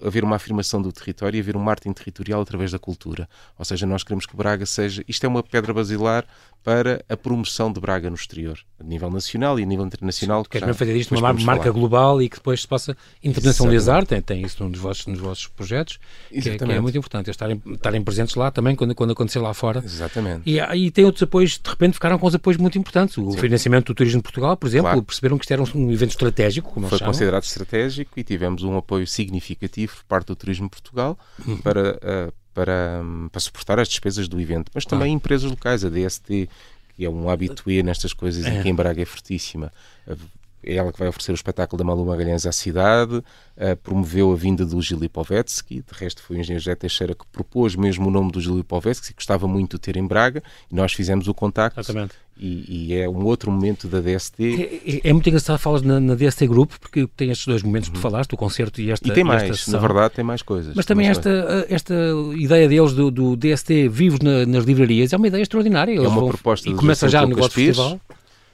haver 0.00 0.24
uma 0.24 0.36
afirmação 0.36 0.80
do 0.80 0.92
território 0.92 1.36
e 1.36 1.40
haver 1.40 1.56
um 1.56 1.60
marketing 1.60 1.92
territorial 1.92 2.40
através 2.40 2.70
da 2.70 2.78
cultura. 2.78 3.28
Ou 3.58 3.64
seja, 3.64 3.86
nós 3.86 4.02
queremos 4.02 4.26
que 4.26 4.36
Braga 4.36 4.64
seja. 4.64 5.04
Isto 5.08 5.26
é 5.26 5.28
uma 5.28 5.42
pedra 5.42 5.74
basilar 5.74 6.24
para 6.62 7.04
a 7.08 7.16
promoção 7.16 7.72
de 7.72 7.80
Braga 7.80 8.08
no 8.08 8.14
exterior, 8.14 8.58
a 8.78 8.84
nível 8.84 9.10
nacional 9.10 9.58
e 9.58 9.64
a 9.64 9.66
nível 9.66 9.84
internacional. 9.84 10.44
Queres 10.44 10.76
fazer 10.76 10.96
isto 10.96 11.14
uma 11.14 11.32
marca 11.32 11.64
falar. 11.64 11.70
global 11.70 12.22
e 12.22 12.28
que 12.28 12.36
depois 12.36 12.60
se 12.60 12.68
possa 12.68 12.96
internacionalizar, 13.22 14.06
tem, 14.06 14.22
tem 14.22 14.42
isso 14.42 14.62
nos 14.62 14.78
vossos, 14.78 15.06
nos 15.06 15.18
vossos 15.18 15.48
projetos, 15.48 15.98
que 16.30 16.48
é, 16.48 16.56
que 16.56 16.64
é, 16.64 16.80
muito 16.80 16.96
importante, 16.96 17.30
estarem, 17.30 17.60
estarem 17.66 18.02
presentes 18.02 18.36
lá 18.36 18.50
também 18.50 18.76
quando, 18.76 18.94
quando 18.94 19.10
acontecer 19.10 19.40
lá 19.40 19.52
fora. 19.52 19.82
Exatamente. 19.84 20.42
E, 20.46 20.60
e 20.60 20.90
tem 20.92 21.04
outros 21.04 21.24
apoios, 21.24 21.58
de 21.58 21.68
repente 21.68 21.94
ficaram 21.94 22.16
com 22.18 22.26
os 22.28 22.34
apoios 22.34 22.56
muito 22.56 22.78
importantes. 22.78 23.18
O 23.18 23.32
Sim. 23.32 23.38
financiamento 23.38 23.86
do 23.86 23.94
turismo 23.94 24.20
de 24.20 24.22
Portugal, 24.22 24.56
por 24.56 24.68
exemplo, 24.68 24.84
claro. 24.84 25.02
perceberam 25.02 25.38
que 25.38 25.44
isto 25.44 25.52
era 25.52 25.62
um 25.62 25.90
evento 25.90 26.10
estratégico, 26.10 26.72
como 26.72 26.88
Foi 26.88 27.00
considerado 27.00 27.42
estratégico 27.42 28.12
e 28.16 28.22
tivemos 28.22 28.62
um 28.62 28.76
apoio 28.76 28.91
significativo 29.06 29.96
por 29.96 30.04
parte 30.04 30.26
do 30.28 30.36
Turismo 30.36 30.68
Portugal 30.68 31.18
uhum. 31.46 31.58
para, 31.58 31.92
uh, 31.96 32.32
para, 32.54 33.00
um, 33.02 33.28
para 33.28 33.40
suportar 33.40 33.78
as 33.78 33.88
despesas 33.88 34.28
do 34.28 34.40
evento, 34.40 34.70
mas 34.74 34.84
também 34.84 35.12
ah. 35.12 35.16
empresas 35.16 35.50
locais, 35.50 35.84
a 35.84 35.88
DST, 35.88 36.48
que 36.94 37.04
é 37.04 37.08
um 37.08 37.28
habitué 37.28 37.82
nestas 37.82 38.12
coisas 38.12 38.44
é. 38.44 38.58
e 38.58 38.62
que 38.62 38.68
em 38.68 38.74
Braga 38.74 39.02
é 39.02 39.04
fortíssima. 39.04 39.72
É 40.06 40.16
ela 40.64 40.92
que 40.92 40.98
vai 40.98 41.08
oferecer 41.08 41.32
o 41.32 41.34
espetáculo 41.34 41.76
da 41.78 41.84
Malu 41.84 42.04
Magalhães 42.06 42.46
à 42.46 42.52
cidade, 42.52 43.16
uh, 43.16 43.76
promoveu 43.82 44.32
a 44.32 44.36
vinda 44.36 44.64
do 44.64 44.80
Gili 44.80 45.08
Povetsky, 45.08 45.82
de 45.82 45.98
resto 45.98 46.22
foi 46.22 46.36
o 46.36 46.40
engenheiro 46.40 46.62
José 46.62 46.74
Teixeira 46.76 47.14
que 47.14 47.26
propôs 47.32 47.74
mesmo 47.74 48.06
o 48.06 48.10
nome 48.10 48.30
do 48.30 48.40
Gili 48.40 48.62
Povetsky, 48.62 49.08
que 49.08 49.14
gostava 49.14 49.48
muito 49.48 49.76
de 49.76 49.80
ter 49.80 49.96
em 49.96 50.06
Braga, 50.06 50.42
e 50.70 50.74
nós 50.74 50.92
fizemos 50.92 51.26
o 51.26 51.34
contacto. 51.34 51.80
Exatamente. 51.80 52.14
E, 52.38 52.88
e, 52.88 52.94
é 52.94 53.08
um 53.08 53.24
outro 53.24 53.52
momento 53.52 53.86
da 53.86 54.00
DST. 54.00 54.42
É, 54.84 54.96
é, 54.96 55.10
é 55.10 55.12
muito 55.12 55.28
engraçado 55.28 55.58
falas 55.58 55.82
na, 55.82 56.00
na, 56.00 56.14
DST 56.14 56.46
Group, 56.46 56.72
porque 56.80 57.06
tem 57.16 57.30
estes 57.30 57.46
dois 57.46 57.62
momentos 57.62 57.88
que 57.88 57.94
tu 57.94 57.98
uhum. 57.98 58.02
falaste, 58.02 58.32
o 58.32 58.36
concerto 58.36 58.80
e 58.80 58.90
esta 58.90 59.06
E 59.06 59.12
tem 59.12 59.22
mais, 59.22 59.68
na 59.68 59.78
verdade 59.78 60.14
tem 60.14 60.24
mais 60.24 60.42
coisas. 60.42 60.74
Mas 60.74 60.84
também 60.84 61.08
esta, 61.08 61.66
esta 61.68 61.94
ideia 62.36 62.68
deles 62.68 62.94
do, 62.94 63.10
do 63.10 63.36
DST 63.36 63.88
vivos 63.88 64.18
na, 64.20 64.44
nas 64.46 64.64
livrarias 64.64 65.12
é 65.12 65.16
uma 65.16 65.28
ideia 65.28 65.42
extraordinária. 65.42 65.92
Eles 65.92 66.04
é 66.04 66.08
uma 66.08 66.20
vão, 66.20 66.28
proposta 66.30 66.68
e 66.68 66.74
começa 66.74 67.08
já 67.08 67.24
no 67.26 67.36
vosso 67.36 67.50
festival. 67.50 68.00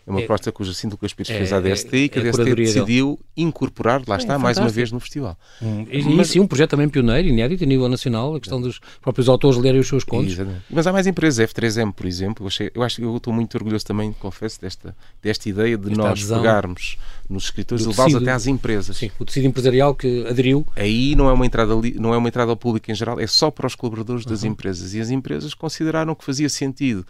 É 0.08 0.10
uma 0.10 0.20
proposta 0.20 0.50
que 0.50 0.62
o 0.62 0.64
Jacinto 0.64 0.94
Lucas 0.94 1.12
Pires 1.12 1.30
fez 1.30 1.52
à 1.52 1.60
DST 1.60 1.96
e 1.96 2.08
que 2.08 2.18
a, 2.18 2.22
DST 2.22 2.54
decidiu 2.54 3.10
dele. 3.10 3.18
incorporar, 3.36 4.02
lá 4.06 4.16
está, 4.16 4.38
mais 4.38 4.56
uma 4.56 4.68
vez 4.68 4.90
no 4.90 4.98
festival. 4.98 5.38
Hum, 5.60 5.86
e, 5.90 6.02
Mas, 6.02 6.28
sim, 6.28 6.40
um 6.40 6.46
projeto 6.46 6.70
também 6.70 6.88
pioneiro, 6.88 7.28
inédito 7.28 7.62
a 7.62 7.66
nível 7.66 7.88
nacional, 7.88 8.34
a 8.34 8.40
questão 8.40 8.60
dos 8.60 8.80
próprios 9.02 9.28
autores 9.28 9.58
lerem 9.58 9.80
os 9.80 9.86
seus 9.86 10.04
contos. 10.04 10.32
Exatamente. 10.32 10.62
Mas 10.70 10.86
há 10.86 10.92
mais 10.92 11.06
empresas, 11.06 11.50
F3M, 11.52 11.92
por 11.92 12.06
exemplo, 12.06 12.44
eu, 12.44 12.48
achei, 12.48 12.70
eu 12.74 12.82
acho 12.82 12.96
que 12.96 13.02
eu 13.02 13.16
estou 13.16 13.32
muito 13.32 13.54
orgulhoso 13.54 13.84
também, 13.84 14.12
confesso, 14.14 14.58
desta, 14.60 14.96
desta 15.22 15.48
ideia 15.48 15.76
de 15.76 15.90
Esta 15.90 16.02
nós 16.02 16.10
adesão. 16.12 16.38
pegarmos 16.38 16.96
nos 17.28 17.44
escritores 17.44 17.84
e 17.84 17.88
levá-los 17.88 18.14
até 18.14 18.32
às 18.32 18.46
empresas. 18.46 18.96
Sim, 18.96 19.10
o 19.18 19.24
tecido 19.24 19.46
empresarial 19.46 19.94
que 19.94 20.26
aderiu. 20.26 20.66
Aí 20.74 21.14
não 21.14 21.28
é 21.28 21.32
uma 21.32 21.44
entrada, 21.44 21.74
não 21.96 22.14
é 22.14 22.16
uma 22.16 22.28
entrada 22.28 22.50
ao 22.50 22.56
público 22.56 22.90
em 22.90 22.94
geral, 22.94 23.20
é 23.20 23.26
só 23.26 23.50
para 23.50 23.66
os 23.66 23.74
colaboradores 23.74 24.24
uhum. 24.24 24.30
das 24.30 24.44
empresas. 24.44 24.94
E 24.94 25.00
as 25.00 25.10
empresas 25.10 25.52
consideraram 25.52 26.14
que 26.14 26.24
fazia 26.24 26.48
sentido, 26.48 27.06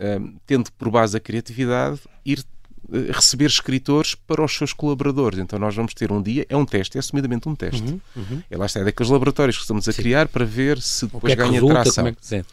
um, 0.00 0.34
tendo 0.46 0.70
por 0.72 0.90
base 0.90 1.16
a 1.16 1.20
criatividade, 1.20 2.00
ir 2.32 2.44
eh, 2.92 3.12
receber 3.12 3.46
escritores 3.46 4.14
para 4.14 4.42
os 4.42 4.56
seus 4.56 4.72
colaboradores. 4.72 5.38
Então 5.38 5.58
nós 5.58 5.74
vamos 5.74 5.94
ter 5.94 6.10
um 6.10 6.22
dia, 6.22 6.46
é 6.48 6.56
um 6.56 6.64
teste, 6.64 6.96
é 6.96 7.00
assumidamente 7.00 7.48
um 7.48 7.54
teste. 7.54 7.82
Uhum, 7.82 8.00
uhum. 8.16 8.42
É 8.50 8.56
lá 8.56 8.66
está, 8.66 8.80
é 8.80 8.84
daqueles 8.84 9.10
laboratórios 9.10 9.56
que 9.56 9.62
estamos 9.62 9.88
a 9.88 9.92
Sim. 9.92 10.02
criar 10.02 10.28
para 10.28 10.44
ver 10.44 10.80
se 10.80 11.06
depois 11.06 11.32
é 11.32 11.36
ganha 11.36 11.52
resulta, 11.52 11.82
tração. 11.82 12.06
É 12.06 12.12
que, 12.12 12.44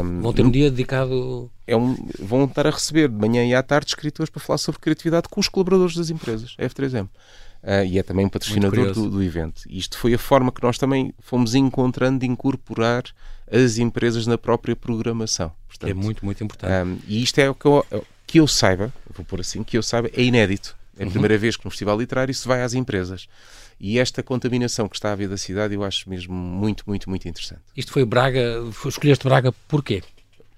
um, 0.00 0.20
vão 0.20 0.32
ter 0.32 0.44
um 0.44 0.50
dia 0.50 0.70
dedicado. 0.70 1.50
É 1.66 1.76
um, 1.76 1.96
vão 2.20 2.44
estar 2.44 2.66
a 2.66 2.70
receber 2.70 3.08
de 3.08 3.16
manhã 3.16 3.44
e 3.44 3.54
à 3.54 3.62
tarde 3.62 3.88
escritores 3.88 4.30
para 4.30 4.40
falar 4.40 4.58
sobre 4.58 4.80
criatividade 4.80 5.28
com 5.28 5.40
os 5.40 5.48
colaboradores 5.48 5.96
das 5.96 6.10
empresas, 6.10 6.54
F3M. 6.58 7.08
Uh, 7.62 7.84
e 7.84 7.98
é 7.98 8.02
também 8.02 8.26
um 8.26 8.28
patrocinador 8.28 8.92
do, 8.92 9.10
do, 9.10 9.22
evento. 9.22 9.62
E 9.68 9.78
isto 9.78 9.98
foi 9.98 10.14
a 10.14 10.18
forma 10.18 10.52
que 10.52 10.62
nós 10.62 10.78
também 10.78 11.12
fomos 11.18 11.54
encontrando 11.54 12.20
de 12.20 12.26
incorporar 12.26 13.02
as 13.50 13.78
empresas 13.78 14.26
na 14.26 14.38
própria 14.38 14.76
programação. 14.76 15.50
Portanto, 15.66 15.90
é 15.90 15.94
muito, 15.94 16.24
muito 16.24 16.44
importante. 16.44 16.86
Um, 16.86 16.98
e 17.08 17.22
isto 17.22 17.38
é 17.40 17.50
o 17.50 17.54
que 17.54 17.66
eu, 17.66 17.84
que 18.26 18.40
eu 18.40 18.46
saiba, 18.48 18.92
vou 19.14 19.24
pôr 19.24 19.40
assim, 19.40 19.62
que 19.62 19.76
eu 19.78 19.82
saiba, 19.82 20.10
é 20.12 20.22
inédito. 20.22 20.76
É 20.98 21.02
a 21.02 21.06
uhum. 21.06 21.12
primeira 21.12 21.36
vez 21.36 21.56
que 21.56 21.64
no 21.64 21.70
Festival 21.70 21.98
Literário 21.98 22.34
se 22.34 22.48
vai 22.48 22.62
às 22.62 22.74
empresas. 22.74 23.28
E 23.78 23.98
esta 23.98 24.22
contaminação 24.22 24.88
que 24.88 24.96
está 24.96 25.10
a 25.10 25.12
haver 25.12 25.28
da 25.28 25.36
cidade 25.36 25.74
eu 25.74 25.84
acho 25.84 26.08
mesmo 26.08 26.34
muito, 26.34 26.84
muito, 26.86 27.10
muito 27.10 27.28
interessante. 27.28 27.60
Isto 27.76 27.92
foi 27.92 28.04
Braga, 28.04 28.64
escolheste 28.86 29.24
Braga 29.24 29.52
porquê? 29.68 30.02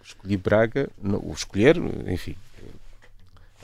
Escolhi 0.04 0.36
Braga, 0.36 0.88
o 1.02 1.32
escolher, 1.32 1.76
enfim, 2.06 2.36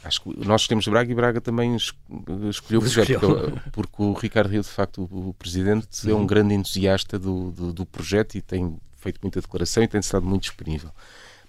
acho 0.04 0.22
que 0.22 0.46
nós 0.46 0.62
escolhemos 0.62 0.86
Braga 0.86 1.10
e 1.10 1.14
Braga 1.14 1.40
também 1.40 1.74
escolheu 1.76 2.80
o 2.80 2.82
projeto, 2.82 3.20
porque, 3.20 3.70
porque, 3.72 4.02
o 4.02 4.12
Ricardo 4.12 4.50
Rio, 4.50 4.62
de 4.62 4.68
facto, 4.68 5.08
o, 5.10 5.34
presidente, 5.38 5.88
é 6.08 6.12
um 6.12 6.18
uhum. 6.18 6.26
grande 6.26 6.54
entusiasta 6.54 7.18
do, 7.18 7.50
do, 7.50 7.72
do, 7.72 7.86
projeto 7.86 8.34
e 8.34 8.42
tem 8.42 8.76
feito 8.96 9.20
muita 9.22 9.40
declaração 9.40 9.82
e 9.82 9.88
tem 9.88 10.00
estado 10.00 10.26
muito 10.26 10.42
disponível. 10.42 10.90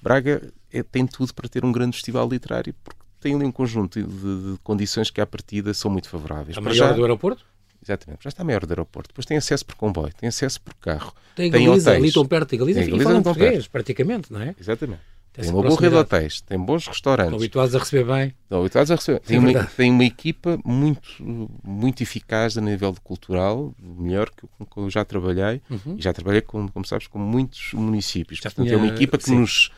Braga 0.02 0.42
é, 0.76 0.84
tem 0.84 1.06
tudo 1.08 1.34
para 1.34 1.48
ter 1.48 1.64
um 1.64 1.72
grande 1.72 1.96
festival 1.96 2.28
literário, 2.28 2.74
porque 2.84 3.00
tem 3.20 3.34
ali 3.34 3.46
um 3.46 3.52
conjunto 3.52 4.02
de, 4.02 4.08
de 4.08 4.58
condições 4.64 5.10
que 5.10 5.22
à 5.22 5.26
partida 5.26 5.74
são 5.74 5.90
muito 5.90 6.10
favoráveis. 6.10 6.58
A 6.58 6.62
maior 6.62 6.76
já, 6.76 6.92
do 6.92 7.02
aeroporto? 7.02 7.46
Exatamente, 7.82 8.24
já 8.24 8.30
está 8.30 8.44
maior 8.44 8.66
do 8.66 8.72
aeroporto. 8.72 9.10
Depois 9.10 9.26
tem 9.26 9.38
acesso 9.38 9.66
por 9.66 9.76
comboio, 9.76 10.14
tem 10.14 10.28
acesso 10.28 10.60
por 10.62 10.74
carro. 10.76 11.14
Tem, 11.36 11.52
tem 11.52 11.66
Galiza, 11.66 11.92
hotéis. 11.92 12.04
ali 12.04 12.14
tão 12.14 12.26
perto 12.26 12.50
de 12.50 12.58
Galiza, 12.58 12.80
tem 12.80 12.90
Galiza 12.90 13.04
e 13.04 13.08
falam 13.08 13.24
português, 13.24 13.52
perto. 13.52 13.72
praticamente, 13.72 14.34
não 14.34 14.42
é? 14.42 14.56
Exatamente. 14.60 15.02
Tem, 15.34 15.50
uma 15.50 15.62
boa 15.62 15.76
rede 15.76 15.90
de 15.90 15.96
hotéis, 15.96 16.40
tem 16.42 16.58
bons 16.58 16.88
restaurantes. 16.88 17.34
Estão 17.34 17.40
habituados 17.40 17.76
a 17.76 17.80
receber 17.80 18.06
bem. 18.06 18.34
Estão 18.44 18.60
habituados 18.62 18.92
a 18.92 18.96
receber. 18.96 19.20
Tem, 19.20 19.36
é 19.36 19.40
uma, 19.40 19.64
tem 19.66 19.92
uma 19.92 20.06
equipa 20.06 20.58
muito, 20.64 21.50
muito 21.62 22.02
eficaz 22.02 22.58
a 22.58 22.62
nível 22.62 22.94
de 22.94 23.02
cultural, 23.02 23.76
melhor 23.78 24.30
que 24.30 24.46
eu 24.78 24.90
já 24.90 25.04
trabalhei. 25.04 25.62
Uhum. 25.70 25.98
E 25.98 26.02
já 26.02 26.14
trabalhei, 26.14 26.40
com, 26.40 26.70
como 26.70 26.86
sabes, 26.86 27.08
com 27.08 27.20
muitos 27.20 27.74
municípios. 27.74 28.40
Já 28.40 28.44
Portanto, 28.44 28.68
tinha... 28.68 28.78
é 28.78 28.82
uma 28.82 28.88
equipa 28.88 29.18
que 29.18 29.26
sim. 29.26 29.40
nos 29.40 29.72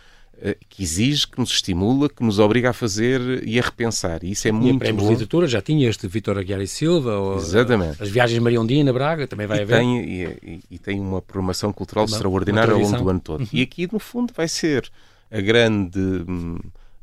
que 0.69 0.83
exige, 0.83 1.27
que 1.27 1.39
nos 1.39 1.51
estimula, 1.51 2.07
que 2.07 2.23
nos 2.23 2.37
obriga 2.37 2.69
a 2.69 2.73
fazer 2.73 3.43
e 3.45 3.59
a 3.59 3.61
repensar. 3.61 4.23
E 4.23 4.31
isso 4.31 4.47
é 4.47 4.51
muito 4.51 4.79
bom. 4.93 5.03
de 5.03 5.09
literatura, 5.09 5.47
já 5.47 5.61
tinha 5.61 5.89
este 5.89 6.07
Vitor 6.07 6.37
Aguiar 6.37 6.61
e 6.61 6.67
Silva, 6.67 7.17
ou, 7.17 7.37
Exatamente. 7.37 8.01
as 8.01 8.09
viagens 8.09 8.35
de 8.35 8.41
Maria 8.41 8.61
Ondina, 8.61 8.93
Braga, 8.93 9.27
também 9.27 9.47
vai 9.47 9.59
e 9.59 9.61
haver. 9.61 9.79
Tem, 9.79 9.99
e, 9.99 10.59
e, 10.69 10.77
tem 10.77 10.99
uma 10.99 11.21
programação 11.21 11.73
cultural 11.73 12.05
uma, 12.05 12.15
extraordinária 12.15 12.75
uma 12.75 12.85
ao 12.85 12.91
longo 12.91 13.03
do 13.03 13.09
ano 13.09 13.19
todo. 13.19 13.41
Uhum. 13.41 13.47
E 13.51 13.61
aqui, 13.61 13.89
no 13.91 13.99
fundo, 13.99 14.31
vai 14.35 14.47
ser 14.47 14.89
a 15.31 15.41
grande 15.41 15.99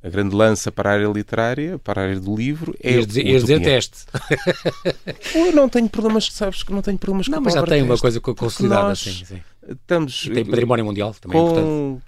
a 0.02 0.08
grande 0.10 0.36
lança 0.36 0.70
para 0.70 0.90
a 0.90 0.92
área 0.92 1.06
literária, 1.06 1.78
para 1.78 2.02
a 2.02 2.04
área 2.04 2.20
do 2.20 2.36
livro, 2.36 2.74
é 2.82 2.92
Ias 2.92 3.06
dizer, 3.06 3.24
dizer 3.24 3.62
teste. 3.62 4.04
Eu 5.34 5.50
não 5.52 5.66
tenho 5.66 5.88
problemas, 5.88 6.28
sabes 6.30 6.62
que 6.62 6.70
não 6.74 6.82
tenho 6.82 6.98
problemas 6.98 7.26
não, 7.26 7.38
com 7.38 7.44
mas 7.44 7.54
já 7.54 7.62
tem 7.62 7.82
uma 7.82 7.96
coisa 7.96 8.20
consolidada 8.20 8.92
assim. 8.92 9.24
Sim. 9.24 9.40
Estamos, 9.66 10.26
e 10.26 10.30
tem 10.30 10.44
património 10.44 10.84
mundial, 10.84 11.16
também 11.18 11.40
com, 11.40 11.46
é 11.46 11.50
importante. 11.50 12.02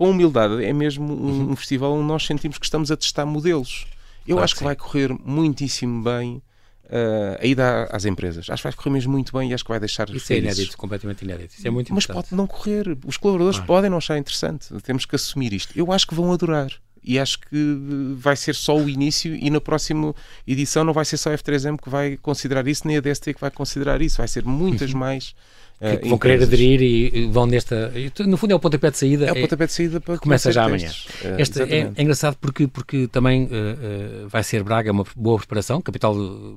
Com 0.00 0.12
humildade, 0.12 0.64
é 0.64 0.72
mesmo 0.72 1.12
um, 1.12 1.26
uhum. 1.26 1.50
um, 1.50 1.56
festival 1.56 1.92
onde 1.92 2.06
nós 2.06 2.24
sentimos 2.24 2.56
que 2.56 2.64
estamos 2.64 2.90
a 2.90 2.96
testar 2.96 3.26
modelos. 3.26 3.86
Eu 4.26 4.36
claro 4.36 4.44
acho 4.44 4.54
que, 4.54 4.60
que 4.60 4.64
vai 4.64 4.74
correr 4.74 5.14
muitíssimo 5.22 6.02
bem 6.02 6.42
uh, 6.86 7.36
a 7.38 7.44
ida 7.44 7.84
às 7.92 8.06
empresas. 8.06 8.48
Acho 8.48 8.62
que 8.62 8.68
vai 8.70 8.72
correr 8.72 8.90
mesmo 8.92 9.12
muito 9.12 9.30
bem 9.36 9.50
e 9.50 9.52
acho 9.52 9.62
que 9.62 9.68
vai 9.68 9.78
deixar 9.78 10.08
Isso 10.08 10.32
é 10.32 10.38
inédito, 10.38 10.74
completamente 10.78 11.22
inédito. 11.22 11.54
Isso 11.54 11.68
é 11.68 11.70
muito 11.70 11.92
Mas 11.92 12.06
pode 12.06 12.28
não 12.32 12.46
correr. 12.46 12.96
Os 13.04 13.18
colaboradores 13.18 13.60
ah. 13.60 13.66
podem 13.66 13.90
não 13.90 13.98
achar 13.98 14.16
interessante. 14.16 14.68
Temos 14.82 15.04
que 15.04 15.16
assumir 15.16 15.52
isto. 15.52 15.78
Eu 15.78 15.92
acho 15.92 16.06
que 16.06 16.14
vão 16.14 16.32
adorar. 16.32 16.72
E 17.02 17.18
acho 17.18 17.40
que 17.40 17.78
vai 18.16 18.36
ser 18.36 18.54
só 18.54 18.76
o 18.76 18.88
início 18.88 19.34
e 19.34 19.48
na 19.50 19.60
próxima 19.60 20.14
edição 20.46 20.84
não 20.84 20.92
vai 20.92 21.04
ser 21.04 21.16
só 21.16 21.32
a 21.32 21.34
F3M 21.36 21.80
que 21.80 21.88
vai 21.88 22.16
considerar 22.16 22.66
isso, 22.68 22.86
nem 22.86 22.96
a 22.96 23.00
DST 23.00 23.34
que 23.34 23.40
vai 23.40 23.50
considerar 23.50 24.02
isso. 24.02 24.18
Vai 24.18 24.28
ser 24.28 24.44
muitas 24.44 24.92
uhum. 24.92 24.98
mais 24.98 25.34
que, 25.80 25.96
que 25.96 26.08
vão 26.08 26.18
querer 26.18 26.42
aderir 26.42 26.82
e 26.82 27.26
vão 27.28 27.46
nesta. 27.46 27.90
No 28.26 28.36
fundo, 28.36 28.52
é 28.52 28.54
o 28.54 28.60
pontapé 28.60 28.90
de 28.90 28.98
saída. 28.98 29.24
É 29.24 29.32
o 29.32 29.40
pontapé 29.40 29.66
de 29.66 29.72
saída 29.72 29.98
para 29.98 30.18
começa 30.18 30.52
já 30.52 30.64
amanhã. 30.64 30.90
É, 31.24 31.40
este 31.40 31.62
é, 31.62 31.90
é, 31.96 32.02
engraçado 32.02 32.36
porque, 32.38 32.68
porque 32.68 33.08
também 33.08 33.44
uh, 33.44 33.46
uh, 33.46 34.28
vai 34.28 34.42
ser 34.42 34.62
Braga 34.62 34.92
uma 34.92 35.06
boa 35.16 35.38
preparação, 35.38 35.80
capital 35.80 36.14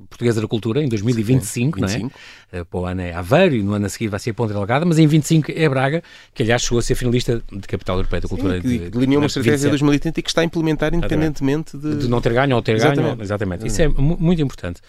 portuguesa 0.10 0.42
da 0.42 0.48
cultura, 0.48 0.84
em 0.84 0.90
2025, 0.90 1.88
Sim, 1.88 2.02
não 2.02 2.12
é? 2.52 2.60
Uh, 2.60 2.66
para 2.66 2.80
o 2.82 2.86
ano 2.86 3.02
é 3.02 3.14
Aveiro 3.14 3.56
e 3.56 3.64
no 3.64 3.74
ano 3.74 3.86
a 3.86 3.90
seguir 3.90 4.10
vai 4.10 4.20
ser 4.20 4.34
Ponta 4.34 4.54
Delgada, 4.54 4.86
mas 4.86 5.00
em 5.00 5.08
25 5.08 5.54
é 5.56 5.70
Braga, 5.70 6.04
que 6.34 6.44
aliás 6.44 6.62
chegou 6.62 6.80
a 6.80 6.82
ser 6.82 6.96
finalista 6.96 7.42
de 7.50 7.66
capital 7.66 7.96
europeia 7.96 8.22
da 8.22 8.28
cultura. 8.28 8.56
Sim, 8.62 8.62
que 8.62 8.90
delineou 8.90 9.22
uma 9.22 9.28
estratégia 9.28 9.58
de 9.58 9.70
2030 9.70 10.20
e 10.20 10.24
que 10.24 10.30
está 10.34 10.42
a 10.42 10.44
implementar 10.44 10.94
independentemente 10.94 11.78
de... 11.78 11.96
de 12.00 12.08
não 12.08 12.20
ter 12.22 12.34
ganho 12.34 12.56
ou 12.56 12.62
ter 12.62 12.76
exatamente. 12.76 13.16
ganho. 13.16 13.22
Exatamente. 13.22 13.68
Isso 13.68 13.82
é 13.82 13.88
muito 13.88 14.42
importante. 14.42 14.82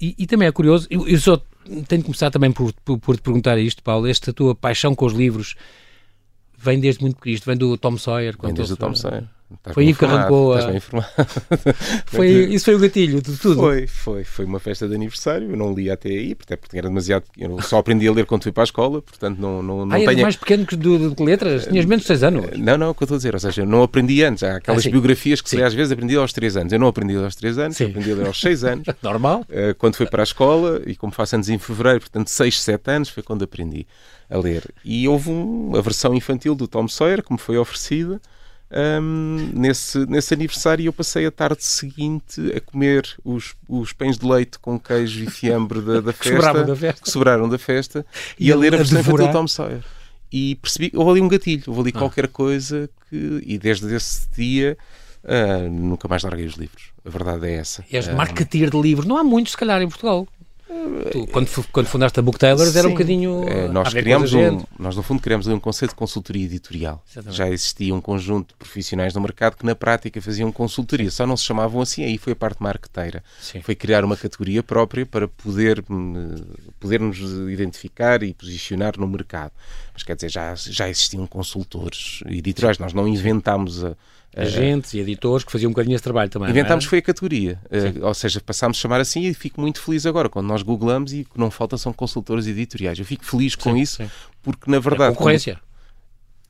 E, 0.00 0.14
e, 0.18 0.26
também 0.26 0.48
é 0.48 0.52
curioso, 0.52 0.86
eu, 0.90 1.06
eu 1.06 1.18
só 1.18 1.40
tenho 1.86 2.00
de 2.00 2.04
começar 2.04 2.30
também 2.30 2.50
por, 2.50 2.72
por, 2.84 2.98
por, 2.98 3.16
te 3.16 3.22
perguntar 3.22 3.58
isto, 3.58 3.82
Paulo. 3.82 4.06
Esta 4.06 4.32
tua 4.32 4.54
paixão 4.54 4.94
com 4.94 5.06
os 5.06 5.12
livros 5.12 5.54
vem 6.56 6.78
desde 6.78 7.02
muito 7.02 7.18
Cristo, 7.18 7.46
vem 7.46 7.56
do 7.56 7.76
Tom 7.76 7.96
Sawyer. 7.96 8.36
Vem 8.42 8.54
desde 8.54 8.74
o 8.74 8.76
Tom 8.76 8.94
Sawyer. 8.94 9.24
Estás 9.52 9.74
foi 9.74 9.86
aí 9.86 9.94
que 9.94 10.04
arrancou 10.04 10.54
a... 10.54 10.60
foi, 12.06 12.28
isso 12.28 12.64
foi 12.66 12.74
o 12.74 12.78
gatilho 12.78 13.20
de 13.20 13.36
tudo. 13.36 13.60
Foi, 13.60 13.86
foi. 13.86 14.24
Foi 14.24 14.44
uma 14.44 14.60
festa 14.60 14.88
de 14.88 14.94
aniversário. 14.94 15.50
Eu 15.50 15.56
não 15.56 15.74
li 15.74 15.90
até 15.90 16.08
aí, 16.08 16.36
até 16.40 16.56
porque 16.56 16.78
era 16.78 16.88
demasiado. 16.88 17.24
Eu 17.36 17.60
só 17.60 17.78
aprendi 17.78 18.06
a 18.06 18.12
ler 18.12 18.26
quando 18.26 18.44
fui 18.44 18.52
para 18.52 18.62
a 18.62 18.64
escola, 18.64 19.02
portanto 19.02 19.38
não, 19.38 19.62
não, 19.62 19.84
não 19.84 19.96
ah, 19.96 19.98
tenho. 19.98 20.22
mais 20.22 20.36
pequeno 20.36 20.64
que 20.64 20.76
do, 20.76 21.14
de 21.14 21.22
letras? 21.22 21.66
Tinhas 21.66 21.84
menos 21.84 22.02
de 22.02 22.08
6 22.08 22.22
anos? 22.22 22.46
Não, 22.56 22.78
não, 22.78 22.86
é 22.86 22.90
o 22.90 22.94
que 22.94 23.02
eu 23.02 23.06
estou 23.06 23.16
a 23.16 23.18
dizer. 23.18 23.34
Ou 23.34 23.40
seja, 23.40 23.62
eu 23.62 23.66
não 23.66 23.82
aprendi 23.82 24.22
antes. 24.22 24.44
Há 24.44 24.56
aquelas 24.56 24.86
ah, 24.86 24.90
biografias 24.90 25.40
que 25.40 25.50
se 25.50 25.56
lê 25.56 25.64
às 25.64 25.74
vezes 25.74 25.92
aprendi 25.92 26.16
aos 26.16 26.32
3 26.32 26.56
anos. 26.56 26.72
Eu 26.72 26.78
não 26.78 26.86
aprendi 26.86 27.16
aos 27.16 27.34
3 27.34 27.58
anos, 27.58 27.80
aprendi 27.80 28.12
a 28.12 28.14
ler 28.14 28.26
aos 28.26 28.40
6 28.40 28.64
anos. 28.64 28.86
Normal. 29.02 29.44
Eh, 29.50 29.74
quando 29.76 29.96
fui 29.96 30.06
para 30.06 30.22
a 30.22 30.24
escola, 30.24 30.80
e 30.86 30.94
como 30.94 31.12
faço 31.12 31.34
anos 31.34 31.48
em 31.48 31.58
fevereiro, 31.58 32.00
portanto 32.00 32.28
6, 32.28 32.62
7 32.62 32.90
anos, 32.90 33.08
foi 33.08 33.22
quando 33.22 33.42
aprendi 33.42 33.86
a 34.28 34.38
ler. 34.38 34.62
E 34.84 35.08
houve 35.08 35.30
um, 35.30 35.72
a 35.74 35.80
versão 35.80 36.14
infantil 36.14 36.54
do 36.54 36.68
Tom 36.68 36.86
Sawyer, 36.86 37.22
que 37.22 37.32
me 37.32 37.38
foi 37.38 37.58
oferecida 37.58 38.20
um, 38.72 39.50
nesse, 39.52 40.06
nesse 40.06 40.32
aniversário 40.32 40.84
eu 40.84 40.92
passei 40.92 41.26
a 41.26 41.30
tarde 41.30 41.64
seguinte 41.64 42.40
a 42.54 42.60
comer 42.60 43.04
os, 43.24 43.56
os 43.68 43.92
pães 43.92 44.16
de 44.16 44.24
leite 44.24 44.60
com 44.60 44.78
queijo 44.78 45.24
e 45.24 45.30
fiambre 45.30 45.80
da, 45.80 46.00
da, 46.00 46.12
festa, 46.14 46.54
que, 46.54 46.64
da 46.64 46.76
festa, 46.76 47.02
que 47.02 47.10
sobraram 47.10 47.48
da 47.48 47.58
festa 47.58 48.06
e, 48.38 48.48
e 48.48 48.52
a 48.52 48.56
ler 48.56 48.74
a 48.74 48.78
versão 48.78 49.02
do 49.02 49.32
Tom 49.32 49.48
Sawyer. 49.48 49.82
E 50.32 50.54
percebi 50.56 50.90
que 50.90 50.96
houve 50.96 51.10
ali 51.10 51.20
um 51.20 51.26
gatilho, 51.26 51.64
houve 51.66 51.80
ali 51.80 51.92
ah. 51.96 51.98
qualquer 51.98 52.28
coisa 52.28 52.88
que, 53.08 53.42
e 53.44 53.58
desde 53.58 53.92
esse 53.92 54.28
dia 54.30 54.78
uh, 55.24 55.68
nunca 55.68 56.06
mais 56.06 56.22
larguei 56.22 56.46
os 56.46 56.54
livros. 56.54 56.90
A 57.04 57.10
verdade 57.10 57.48
é 57.48 57.54
essa. 57.54 57.84
És 57.90 58.06
uh, 58.06 58.14
marketeer 58.14 58.70
de 58.70 58.80
livros, 58.80 59.06
não 59.06 59.16
há 59.16 59.24
muitos, 59.24 59.52
se 59.52 59.58
calhar, 59.58 59.82
em 59.82 59.88
Portugal. 59.88 60.28
Tu, 61.10 61.26
quando, 61.26 61.48
quando 61.72 61.86
fundaste 61.86 62.20
a 62.20 62.22
Book 62.22 62.38
Taylors 62.38 62.76
era 62.76 62.86
um 62.86 62.92
bocadinho. 62.92 63.44
É, 63.48 63.66
nós, 63.66 63.92
criamos 63.92 64.32
um, 64.32 64.62
nós, 64.78 64.94
no 64.94 65.02
fundo, 65.02 65.20
criamos 65.20 65.48
um 65.48 65.58
conceito 65.58 65.90
de 65.90 65.96
consultoria 65.96 66.44
editorial. 66.44 67.02
Exatamente. 67.10 67.36
Já 67.36 67.48
existia 67.48 67.92
um 67.92 68.00
conjunto 68.00 68.50
de 68.50 68.54
profissionais 68.54 69.12
no 69.12 69.20
mercado 69.20 69.56
que, 69.56 69.66
na 69.66 69.74
prática, 69.74 70.22
faziam 70.22 70.52
consultoria, 70.52 71.10
só 71.10 71.26
não 71.26 71.36
se 71.36 71.44
chamavam 71.44 71.80
assim. 71.80 72.04
Aí 72.04 72.16
foi 72.18 72.34
a 72.34 72.36
parte 72.36 72.62
marqueteira. 72.62 73.22
Sim. 73.40 73.60
Foi 73.62 73.74
criar 73.74 74.04
uma 74.04 74.16
categoria 74.16 74.62
própria 74.62 75.04
para 75.04 75.26
poder, 75.26 75.84
hum, 75.90 76.36
podermos 76.78 77.18
identificar 77.50 78.22
e 78.22 78.32
posicionar 78.32 78.96
no 78.96 79.08
mercado. 79.08 79.52
Mas 79.92 80.04
quer 80.04 80.14
dizer, 80.14 80.30
já, 80.30 80.54
já 80.54 80.88
existiam 80.88 81.26
consultores 81.26 82.20
editoriais. 82.26 82.78
Nós 82.78 82.92
não 82.92 83.08
inventámos 83.08 83.84
a 83.84 83.96
agentes 84.36 84.92
uh, 84.92 84.96
e 84.96 85.00
editores 85.00 85.44
que 85.44 85.52
faziam 85.52 85.68
um 85.68 85.72
bocadinho 85.72 85.94
esse 85.94 86.04
trabalho 86.04 86.30
também. 86.30 86.50
Inventámos 86.50 86.84
foi 86.84 86.98
a 86.98 87.02
categoria, 87.02 87.58
uh, 87.66 88.06
ou 88.06 88.14
seja, 88.14 88.40
passámos 88.40 88.78
a 88.78 88.80
chamar 88.80 89.00
assim 89.00 89.22
e 89.22 89.34
fico 89.34 89.60
muito 89.60 89.80
feliz 89.80 90.06
agora 90.06 90.28
quando 90.28 90.46
nós 90.46 90.62
googlamos 90.62 91.12
e 91.12 91.22
o 91.22 91.24
que 91.24 91.38
não 91.38 91.50
falta 91.50 91.76
são 91.76 91.92
consultores 91.92 92.46
editoriais. 92.46 92.98
Eu 92.98 93.04
fico 93.04 93.24
feliz 93.24 93.54
com 93.54 93.74
sim, 93.74 93.80
isso 93.80 93.96
sim. 93.96 94.10
porque 94.42 94.70
na 94.70 94.78
verdade. 94.78 95.12
É 95.12 95.16
concorrência. 95.16 95.54
Como 95.54 95.69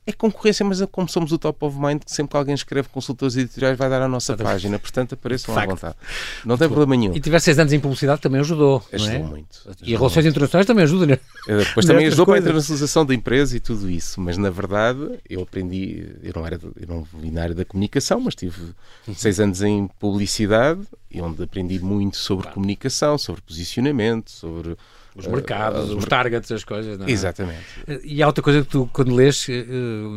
é 0.05 0.11
concorrência, 0.11 0.65
mas 0.65 0.81
é 0.81 0.87
como 0.87 1.07
somos 1.07 1.31
o 1.31 1.37
top 1.37 1.63
of 1.63 1.77
mind, 1.77 2.01
que 2.03 2.11
sempre 2.11 2.31
que 2.31 2.37
alguém 2.37 2.55
escreve 2.55 2.89
consultores 2.89 3.35
editoriais 3.35 3.77
vai 3.77 3.87
dar 3.87 4.01
a 4.01 4.07
nossa 4.07 4.35
página, 4.35 4.79
portanto 4.79 5.13
apareçam 5.13 5.55
à 5.55 5.65
vontade. 5.65 5.95
Não 6.43 6.57
tem 6.57 6.67
problema 6.67 6.95
nenhum. 6.95 7.15
E 7.15 7.19
tiver 7.19 7.39
seis 7.39 7.59
anos 7.59 7.71
em 7.71 7.79
publicidade 7.79 8.19
também 8.19 8.41
ajudou. 8.41 8.83
Ajudou 8.91 9.13
é? 9.13 9.19
muito. 9.19 9.59
Ajudou 9.65 9.87
e 9.87 9.91
relações 9.91 10.25
internacionais 10.25 10.65
também 10.65 10.83
ajudam, 10.83 11.07
né? 11.07 11.19
Depois 11.47 11.85
também 11.85 12.07
ajudou 12.07 12.25
para 12.25 12.35
a 12.35 12.39
internacionalização 12.39 13.05
da 13.05 13.13
empresa 13.13 13.55
e 13.55 13.59
tudo 13.59 13.89
isso, 13.89 14.19
mas 14.19 14.37
na 14.37 14.49
verdade 14.49 15.19
eu 15.29 15.43
aprendi, 15.43 16.07
eu 16.23 16.33
não, 16.35 16.47
era, 16.47 16.55
eu 16.55 16.87
não 16.87 17.03
vim 17.03 17.29
na 17.29 17.43
área 17.43 17.55
da 17.55 17.63
comunicação, 17.63 18.19
mas 18.19 18.33
tive 18.33 18.73
uhum. 19.07 19.13
seis 19.13 19.39
anos 19.39 19.61
em 19.61 19.87
publicidade, 19.99 20.81
onde 21.15 21.43
aprendi 21.43 21.79
muito 21.79 22.17
sobre 22.17 22.43
claro. 22.43 22.55
comunicação, 22.55 23.19
sobre 23.19 23.41
posicionamento, 23.41 24.31
sobre 24.31 24.75
os 25.15 25.27
mercados, 25.27 25.89
uh, 25.89 25.97
os, 25.97 26.05
targets, 26.05 26.51
as 26.51 26.63
coisas. 26.63 26.97
Não 26.97 27.05
é? 27.05 27.11
Exatamente. 27.11 27.63
E 28.03 28.21
há 28.21 28.27
outra 28.27 28.43
coisa 28.43 28.61
que 28.61 28.67
tu, 28.67 28.89
quando 28.93 29.13
lês, 29.13 29.47
uh, 29.47 29.51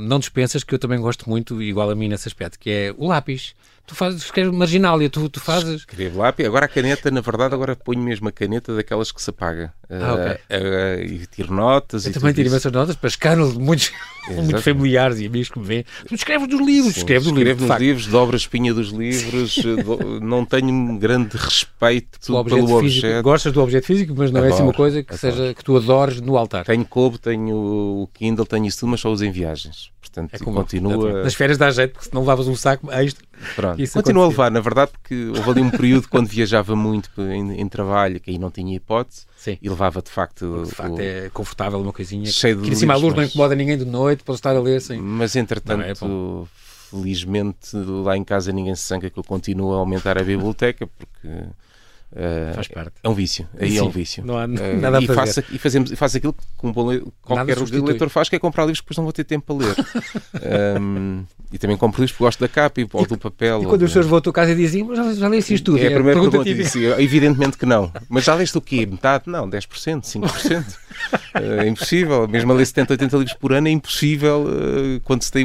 não 0.06 0.18
dispensas, 0.18 0.62
que 0.62 0.74
eu 0.74 0.78
também 0.78 1.00
gosto 1.00 1.28
muito, 1.28 1.60
igual 1.62 1.90
a 1.90 1.94
mim 1.94 2.08
nesse 2.08 2.28
aspecto, 2.28 2.58
que 2.58 2.70
é 2.70 2.94
o 2.96 3.08
lápis 3.08 3.54
tu 3.86 3.94
fazes, 3.94 4.22
escreves 4.22 4.52
marginália, 4.52 5.10
tu, 5.10 5.28
tu 5.28 5.40
fazes. 5.40 5.80
Escrevo 5.80 6.20
lápis, 6.20 6.46
agora 6.46 6.66
a 6.66 6.68
caneta, 6.68 7.10
na 7.10 7.20
verdade, 7.20 7.54
agora 7.54 7.76
ponho 7.76 8.00
mesmo 8.00 8.28
a 8.28 8.32
caneta 8.32 8.74
daquelas 8.74 9.12
que 9.12 9.22
se 9.22 9.30
apaga. 9.30 9.72
Ah, 9.90 10.14
okay. 10.14 10.32
uh, 10.32 11.00
uh, 11.00 11.04
e 11.04 11.26
tiro 11.26 11.52
notas. 11.52 12.06
Eu 12.06 12.12
também 12.12 12.32
tiro 12.32 12.48
imensas 12.48 12.72
notas 12.72 12.96
para 12.96 13.08
escândalo 13.08 13.52
de 13.54 13.58
muitos, 13.58 13.92
muitos 14.28 14.64
familiares 14.64 15.20
e 15.20 15.26
amigos 15.26 15.50
que 15.50 15.58
me 15.58 15.64
vêem. 15.64 15.84
Tu 16.08 16.14
escreves 16.14 16.48
dos 16.48 16.60
livros, 16.60 16.96
escreves 16.96 17.24
dos 17.24 17.36
livros. 17.36 17.62
Escrevo 17.62 17.82
livros, 17.82 18.06
dobro 18.06 18.36
a 18.36 18.38
espinha 18.38 18.72
dos 18.72 18.88
livros, 18.88 19.58
eh, 19.58 20.20
não 20.22 20.44
tenho 20.44 20.98
grande 20.98 21.36
respeito 21.36 22.18
pelo 22.24 22.38
objeto 22.38 22.66
pelo 22.66 22.80
físico. 22.80 23.06
objeto. 23.06 23.22
Gostas 23.22 23.52
do 23.52 23.62
objeto 23.62 23.86
físico, 23.86 24.14
mas 24.16 24.30
não 24.30 24.38
adoro, 24.38 24.52
é 24.52 24.54
assim 24.54 24.62
uma 24.62 24.72
coisa 24.72 25.02
que, 25.02 25.16
seja, 25.16 25.54
que 25.54 25.62
tu 25.62 25.76
adores 25.76 26.20
no 26.20 26.36
altar. 26.36 26.64
Tenho 26.64 26.84
Kobo, 26.84 27.18
tenho 27.18 27.54
o 27.54 28.08
Kindle, 28.14 28.46
tenho 28.46 28.66
isso 28.66 28.80
tudo, 28.80 28.90
mas 28.90 29.00
só 29.00 29.12
uso 29.12 29.24
em 29.24 29.30
viagens. 29.30 29.90
Portanto, 30.04 30.34
é 30.34 30.38
continua. 30.38 31.22
Nas 31.22 31.34
férias 31.34 31.56
dá 31.56 31.70
jeito, 31.70 31.92
porque 31.92 32.08
se 32.08 32.14
não 32.14 32.20
levavas 32.20 32.46
um 32.46 32.54
saco 32.54 32.90
extra. 32.92 33.24
Pronto. 33.56 33.90
Continua 33.92 34.24
a 34.24 34.28
levar, 34.28 34.50
na 34.50 34.60
verdade, 34.60 34.92
porque 34.92 35.28
houve 35.28 35.50
ali 35.50 35.60
um 35.62 35.70
período 35.70 36.08
quando 36.08 36.26
viajava 36.26 36.76
muito 36.76 37.10
em, 37.20 37.60
em, 37.60 37.68
trabalho, 37.68 38.20
que 38.20 38.30
aí 38.30 38.38
não 38.38 38.50
tinha 38.50 38.76
hipótese, 38.76 39.26
Sim. 39.36 39.58
e 39.60 39.68
levava 39.68 40.02
de 40.02 40.10
facto. 40.10 40.64
De 40.64 40.74
facto, 40.74 40.96
o... 40.96 41.00
é 41.00 41.30
confortável 41.30 41.80
uma 41.80 41.92
coisinha. 41.92 42.26
Cheio 42.26 42.56
de 42.56 42.62
que 42.62 42.70
em 42.70 42.74
cima 42.74 42.94
a 42.94 42.96
luz 42.96 43.14
mas... 43.14 43.16
não 43.16 43.24
incomoda 43.24 43.54
ninguém 43.54 43.78
de 43.78 43.84
noite, 43.84 44.22
pode 44.22 44.38
estar 44.38 44.54
a 44.54 44.60
ler 44.60 44.80
sem. 44.80 45.00
Mas 45.00 45.34
entretanto. 45.36 46.06
Não, 46.06 46.42
é 46.42 46.64
felizmente 46.90 47.76
lá 47.76 48.16
em 48.16 48.22
casa 48.22 48.52
ninguém 48.52 48.74
se 48.76 48.82
sanca 48.82 49.10
que 49.10 49.18
eu 49.18 49.24
continuo 49.24 49.74
a 49.74 49.78
aumentar 49.78 50.16
a 50.16 50.22
biblioteca 50.22 50.86
porque 50.86 51.28
Uh, 52.14 52.54
Faz 52.54 52.68
parte. 52.68 52.92
É 53.02 53.08
um 53.08 53.14
vício. 53.14 53.48
Aí 53.58 53.72
Sim, 53.72 53.78
é 53.78 53.82
um 53.82 53.90
vício. 53.90 54.24
Não 54.24 54.38
há 54.38 54.44
uh, 54.44 54.48
nada 54.80 54.98
a 54.98 55.02
e 55.02 55.06
fazer. 55.06 55.42
Faço, 55.42 55.54
e 55.54 55.58
fazemos, 55.58 55.92
faço 55.92 56.16
aquilo 56.16 56.32
que 56.32 56.66
um 56.66 56.72
bom 56.72 57.00
qualquer 57.20 57.58
leitor 57.58 58.08
faz, 58.08 58.28
que 58.28 58.36
é 58.36 58.38
comprar 58.38 58.62
livros 58.64 58.80
que 58.80 58.84
depois 58.84 58.96
não 58.96 59.04
vou 59.04 59.12
ter 59.12 59.24
tempo 59.24 59.46
para 59.46 59.66
ler. 59.66 60.80
um, 60.80 61.24
e 61.52 61.58
também 61.58 61.76
compro 61.76 62.00
livros 62.00 62.12
porque 62.12 62.24
gosto 62.24 62.40
da 62.40 62.48
capa 62.48 62.80
e, 62.80 62.86
ou 62.92 63.06
do 63.06 63.18
papel. 63.18 63.62
E 63.62 63.66
quando 63.66 63.82
os 63.82 63.90
senhores 63.90 64.08
vão 64.08 64.18
à 64.18 64.20
tua 64.20 64.32
casa 64.32 64.52
e 64.52 64.54
dizem, 64.54 64.88
já, 64.94 65.12
já 65.12 65.28
leste 65.28 65.54
isto 65.54 65.64
tudo? 65.64 65.78
É 65.78 65.88
a 65.88 65.90
primeira 65.90 66.20
pergunta. 66.20 66.44
pergunta 66.44 67.02
evidentemente 67.02 67.58
que 67.58 67.66
não. 67.66 67.92
Mas 68.08 68.24
já 68.24 68.34
leste 68.34 68.56
o 68.56 68.60
quê? 68.60 68.86
Metade? 68.86 69.24
Não, 69.26 69.50
10%, 69.50 70.02
5%. 70.02 70.64
uh, 70.64 71.62
é 71.62 71.66
impossível. 71.66 72.28
Mesmo 72.28 72.52
a 72.52 72.54
ler 72.54 72.66
70, 72.66 72.92
80 72.92 73.16
livros 73.16 73.36
por 73.36 73.52
ano 73.52 73.66
é 73.66 73.72
impossível 73.72 74.46
uh, 74.46 75.00
quando 75.00 75.22
se 75.22 75.32
tem 75.32 75.44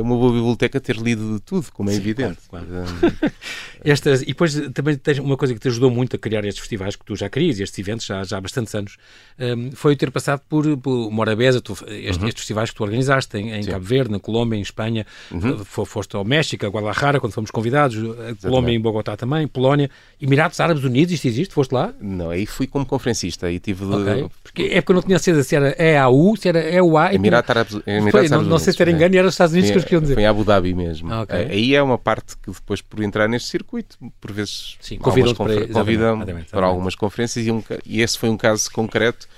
uma 0.00 0.16
boa 0.16 0.32
biblioteca 0.32 0.80
ter 0.80 0.96
lido 0.96 1.34
de 1.34 1.40
tudo, 1.40 1.66
como 1.72 1.90
é 1.90 1.92
Sim, 1.92 1.98
evidente. 2.00 2.38
Claro, 2.48 2.66
claro. 2.66 3.34
Estas, 3.84 4.22
e 4.22 4.26
depois 4.26 4.54
também 4.72 4.96
tens 4.96 5.18
uma 5.18 5.36
coisa 5.36 5.52
que 5.52 5.60
te 5.60 5.68
ajudou 5.68 5.90
muito 5.90 6.16
a 6.16 6.18
criar 6.18 6.44
estes 6.44 6.60
festivais 6.60 6.96
que 6.96 7.04
tu 7.04 7.14
já 7.14 7.28
querias, 7.28 7.60
estes 7.60 7.78
eventos 7.78 8.06
já, 8.06 8.22
já 8.24 8.38
há 8.38 8.40
bastantes 8.40 8.74
anos, 8.74 8.96
um, 9.38 9.72
foi 9.72 9.96
ter 9.96 10.10
passado 10.10 10.40
por, 10.48 10.76
por 10.78 11.10
Morabeza, 11.10 11.60
tu, 11.60 11.72
estes, 11.72 12.16
uhum. 12.16 12.28
estes, 12.28 12.42
festivais 12.42 12.70
que 12.70 12.76
tu 12.76 12.84
organizaste 12.84 13.36
em, 13.36 13.52
em 13.52 13.64
Cabo 13.64 13.84
Verde, 13.84 14.12
na 14.12 14.20
Colômbia, 14.20 14.56
em 14.56 14.62
Espanha, 14.62 15.04
uhum. 15.30 15.64
foste 15.64 16.16
ao 16.16 16.24
México, 16.24 16.64
a 16.64 16.68
Guadalajara, 16.68 17.20
quando 17.20 17.32
fomos 17.32 17.50
convidados, 17.50 17.96
a 17.98 18.34
Colômbia 18.40 18.72
em 18.72 18.80
Bogotá 18.80 19.16
também, 19.16 19.46
Polónia, 19.46 19.90
Emirados 20.20 20.58
Árabes 20.60 20.84
Unidos, 20.84 21.12
isto 21.12 21.26
existe? 21.26 21.52
Foste 21.52 21.72
lá? 21.72 21.92
Não, 22.00 22.30
aí 22.30 22.46
fui 22.46 22.66
como 22.66 22.86
conferencista, 22.86 23.46
aí 23.46 23.58
tive 23.58 23.84
de... 23.84 23.92
Okay. 23.92 24.26
Porque 24.42 24.62
é 24.62 24.80
porque 24.80 24.92
eu 24.92 24.96
não 24.96 25.02
tinha 25.02 25.18
certeza 25.18 25.46
se 25.46 25.56
era 25.56 25.74
EAU, 25.82 26.36
se 26.36 26.48
era 26.48 26.60
EUA... 26.60 27.14
Emirados 27.14 27.50
Árabes, 27.50 27.74
Emirados 27.84 28.14
Árabes 28.14 28.30
Não, 28.30 28.42
não 28.42 28.58
sei 28.58 28.72
se 28.72 28.80
era 28.80 28.90
engano, 28.90 29.16
era 29.16 29.26
os 29.26 29.34
Estados 29.34 29.52
Unidos 29.52 29.70
que 29.70 29.81
eles 29.82 29.88
queriam 29.88 30.02
dizer. 30.02 30.14
Foi 30.14 30.22
em 30.22 30.26
Abu 30.26 30.44
Dhabi 30.44 30.74
mesmo. 30.74 31.12
Ah, 31.12 31.22
okay. 31.22 31.46
Aí 31.50 31.74
é 31.74 31.82
uma 31.82 31.98
parte 31.98 32.36
que 32.36 32.50
depois, 32.50 32.80
por 32.80 33.02
entrar 33.02 33.28
neste 33.28 33.48
circuito, 33.48 33.96
por 34.20 34.32
vezes 34.32 34.76
Sim, 34.80 34.98
convidam 34.98 35.34
para, 35.34 35.68
convidam 35.68 36.20
para 36.50 36.66
algumas 36.66 36.94
conferências 36.94 37.46
e, 37.46 37.50
um, 37.50 37.62
e 37.84 38.00
esse 38.00 38.18
foi 38.18 38.28
um 38.28 38.36
caso 38.36 38.70
concreto 38.70 39.28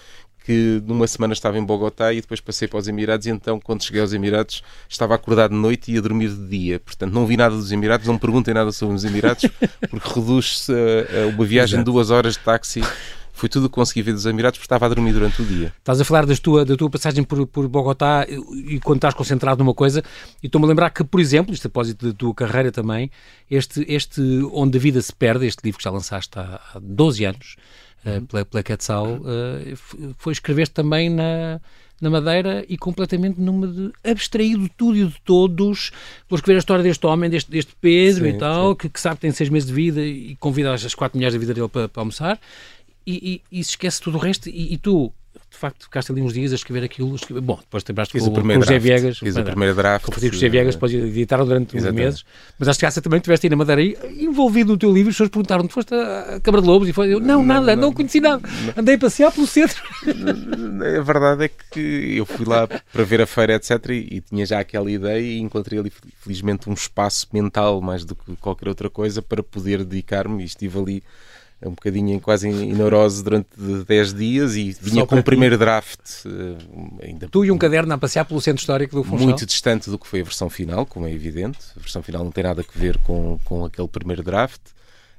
que 0.44 0.82
numa 0.86 1.06
semana 1.06 1.32
estava 1.32 1.58
em 1.58 1.64
Bogotá 1.64 2.12
e 2.12 2.20
depois 2.20 2.38
passei 2.38 2.68
para 2.68 2.78
os 2.78 2.86
Emirados 2.86 3.26
e 3.26 3.30
então 3.30 3.58
quando 3.58 3.82
cheguei 3.82 4.02
aos 4.02 4.12
Emirados 4.12 4.62
estava 4.88 5.14
acordado 5.14 5.52
de 5.52 5.56
noite 5.56 5.90
e 5.90 5.94
ia 5.94 6.02
dormir 6.02 6.28
de 6.28 6.46
dia. 6.46 6.80
Portanto, 6.80 7.12
não 7.12 7.26
vi 7.26 7.36
nada 7.36 7.56
dos 7.56 7.72
Emirados, 7.72 8.06
não 8.06 8.14
me 8.14 8.20
perguntem 8.20 8.52
nada 8.52 8.70
sobre 8.70 8.94
os 8.94 9.04
Emirados 9.04 9.46
porque 9.88 10.08
reduz-se 10.14 10.70
a, 10.70 11.24
a, 11.24 11.26
uma 11.28 11.44
viagem 11.44 11.78
de 11.78 11.84
duas 11.84 12.10
horas 12.10 12.34
de 12.34 12.40
táxi 12.40 12.82
foi 13.34 13.48
tudo 13.48 13.66
o 13.66 13.68
que 13.68 13.74
consegui 13.74 14.00
ver 14.00 14.12
dos 14.12 14.24
Emirados 14.24 14.58
porque 14.58 14.66
estava 14.66 14.86
a 14.86 14.88
dormir 14.88 15.12
durante 15.12 15.42
o 15.42 15.44
dia. 15.44 15.74
Estás 15.76 16.00
a 16.00 16.04
falar 16.04 16.24
das 16.24 16.38
tua, 16.38 16.64
da 16.64 16.76
tua 16.76 16.88
passagem 16.88 17.24
por, 17.24 17.44
por 17.48 17.68
Bogotá 17.68 18.24
e, 18.28 18.76
e 18.76 18.80
quando 18.80 18.98
estás 18.98 19.12
concentrado 19.12 19.58
numa 19.62 19.74
coisa, 19.74 20.02
e 20.40 20.46
estou-me 20.46 20.66
a 20.66 20.68
lembrar 20.68 20.90
que, 20.90 21.02
por 21.02 21.20
exemplo, 21.20 21.52
isto 21.52 21.66
a 21.66 21.70
propósito 21.70 22.06
da 22.06 22.14
tua 22.14 22.32
carreira 22.32 22.70
também, 22.70 23.10
este, 23.50 23.84
este 23.88 24.22
Onde 24.52 24.78
a 24.78 24.80
Vida 24.80 25.02
se 25.02 25.12
Perde, 25.12 25.46
este 25.46 25.64
livro 25.64 25.78
que 25.78 25.84
já 25.84 25.90
lançaste 25.90 26.38
há, 26.38 26.60
há 26.74 26.78
12 26.80 27.24
anos, 27.24 27.56
uh, 28.06 28.24
pela, 28.26 28.44
pela 28.44 28.62
Quetzal, 28.62 29.16
uh, 29.16 30.14
foi 30.16 30.32
escrever 30.32 30.68
também 30.68 31.10
na, 31.10 31.60
na 32.00 32.10
Madeira 32.10 32.64
e 32.68 32.78
completamente 32.78 33.40
numa 33.40 33.66
de 33.66 33.90
abstraído 34.04 34.70
tudo 34.76 34.96
e 34.96 35.06
de 35.06 35.20
todos. 35.24 35.90
Vou 36.28 36.36
escrever 36.36 36.56
a 36.56 36.60
história 36.60 36.84
deste 36.84 37.04
homem, 37.04 37.28
deste, 37.28 37.50
deste 37.50 37.74
Pedro 37.80 38.24
sim, 38.24 38.30
e 38.30 38.38
tal, 38.38 38.76
que, 38.76 38.88
que, 38.88 39.00
sabe 39.00 39.16
que 39.16 39.22
tem 39.22 39.32
seis 39.32 39.48
meses 39.48 39.66
de 39.66 39.74
vida 39.74 40.00
e 40.00 40.36
convida 40.36 40.72
as 40.72 40.94
quatro 40.94 41.18
mulheres 41.18 41.34
da 41.34 41.40
vida 41.40 41.52
dele 41.52 41.68
para, 41.68 41.88
para 41.88 42.00
almoçar 42.00 42.38
e, 43.06 43.42
e, 43.52 43.60
e 43.60 43.64
se 43.64 43.70
esquece 43.70 44.00
tudo 44.00 44.16
o 44.16 44.20
resto 44.20 44.48
e, 44.48 44.74
e, 44.74 44.78
tu 44.78 45.12
de 45.50 45.56
facto 45.56 45.84
ficaste 45.84 46.10
ali 46.10 46.20
uns 46.20 46.32
dias 46.32 46.52
a 46.52 46.54
escrever 46.56 46.84
aquilo 46.84 47.14
escrever... 47.14 47.40
bom, 47.40 47.56
depois 47.56 47.82
te 47.84 47.88
lembraste 47.88 48.18
com, 48.18 48.30
com 48.30 48.40
o 48.40 48.52
José 48.54 48.78
Viegas 48.78 49.18
fiz 49.18 49.36
o 49.36 49.44
primeiro 49.44 49.74
draft 49.74 50.06
com 50.06 50.12
o 50.12 50.20
José 50.20 50.48
Viegas, 50.48 50.74
depois 50.74 50.92
editaram 50.92 51.44
durante 51.44 51.76
uns 51.76 51.84
meses 51.92 52.24
mas 52.58 52.68
acho 52.68 52.78
que 52.78 52.86
essa 52.86 53.00
também 53.00 53.20
tiveste 53.20 53.46
aí 53.46 53.50
na 53.50 53.56
Madeira 53.56 53.82
envolvido 53.82 54.72
no 54.72 54.78
teu 54.78 54.92
livro, 54.92 55.10
as 55.10 55.14
pessoas 55.14 55.30
perguntaram 55.30 55.68
foste 55.68 55.94
a 55.94 56.40
Câmara 56.40 56.62
de 56.62 56.68
Lobos? 56.68 56.88
E 56.88 56.92
foi, 56.92 57.12
eu, 57.12 57.20
não, 57.20 57.38
não 57.38 57.44
nada, 57.44 57.76
não, 57.76 57.82
não 57.82 57.92
conheci 57.92 58.20
nada. 58.20 58.42
Não. 58.66 58.74
andei 58.76 58.94
a 58.94 58.98
passear 58.98 59.32
pelo 59.32 59.46
centro. 59.46 59.82
A 60.04 61.02
verdade 61.02 61.44
é 61.44 61.48
que 61.48 62.16
eu 62.16 62.26
fui 62.26 62.44
lá 62.44 62.66
para 62.66 63.04
ver 63.04 63.20
a 63.20 63.26
feira, 63.26 63.54
etc 63.54 63.70
e, 63.90 64.16
e 64.16 64.20
tinha 64.20 64.46
já 64.46 64.60
aquela 64.60 64.90
ideia 64.90 65.20
e 65.20 65.38
encontrei 65.38 65.78
ali 65.78 65.92
felizmente 66.20 66.68
um 66.68 66.74
espaço 66.74 67.26
mental 67.32 67.80
mais 67.80 68.04
do 68.04 68.14
que 68.14 68.36
qualquer 68.36 68.68
outra 68.68 68.90
coisa 68.90 69.22
para 69.22 69.42
poder 69.42 69.84
dedicar-me 69.84 70.42
e 70.42 70.46
estive 70.46 70.78
ali 70.78 71.02
um 71.62 71.70
bocadinho 71.70 72.20
quase 72.20 72.48
em 72.48 72.74
neurose 72.74 73.22
durante 73.22 73.48
10 73.86 74.14
dias 74.14 74.56
e 74.56 74.76
vinha 74.80 75.06
com 75.06 75.16
o 75.16 75.22
primeiro 75.22 75.56
draft. 75.56 76.00
Eh, 76.26 77.06
ainda 77.06 77.28
tu 77.28 77.44
e 77.44 77.50
um 77.50 77.58
caderno 77.58 77.92
a 77.94 77.98
passear 77.98 78.24
pelo 78.24 78.40
centro 78.40 78.60
histórico 78.60 78.96
do 78.96 79.04
Funchal? 79.04 79.26
Muito 79.26 79.46
distante 79.46 79.88
do 79.88 79.98
que 79.98 80.06
foi 80.06 80.20
a 80.20 80.24
versão 80.24 80.50
final, 80.50 80.84
como 80.84 81.06
é 81.06 81.12
evidente. 81.12 81.58
A 81.76 81.80
versão 81.80 82.02
final 82.02 82.22
não 82.22 82.30
tem 82.30 82.44
nada 82.44 82.62
a 82.62 82.78
ver 82.78 82.98
com, 82.98 83.38
com 83.44 83.64
aquele 83.64 83.88
primeiro 83.88 84.22
draft. 84.22 84.60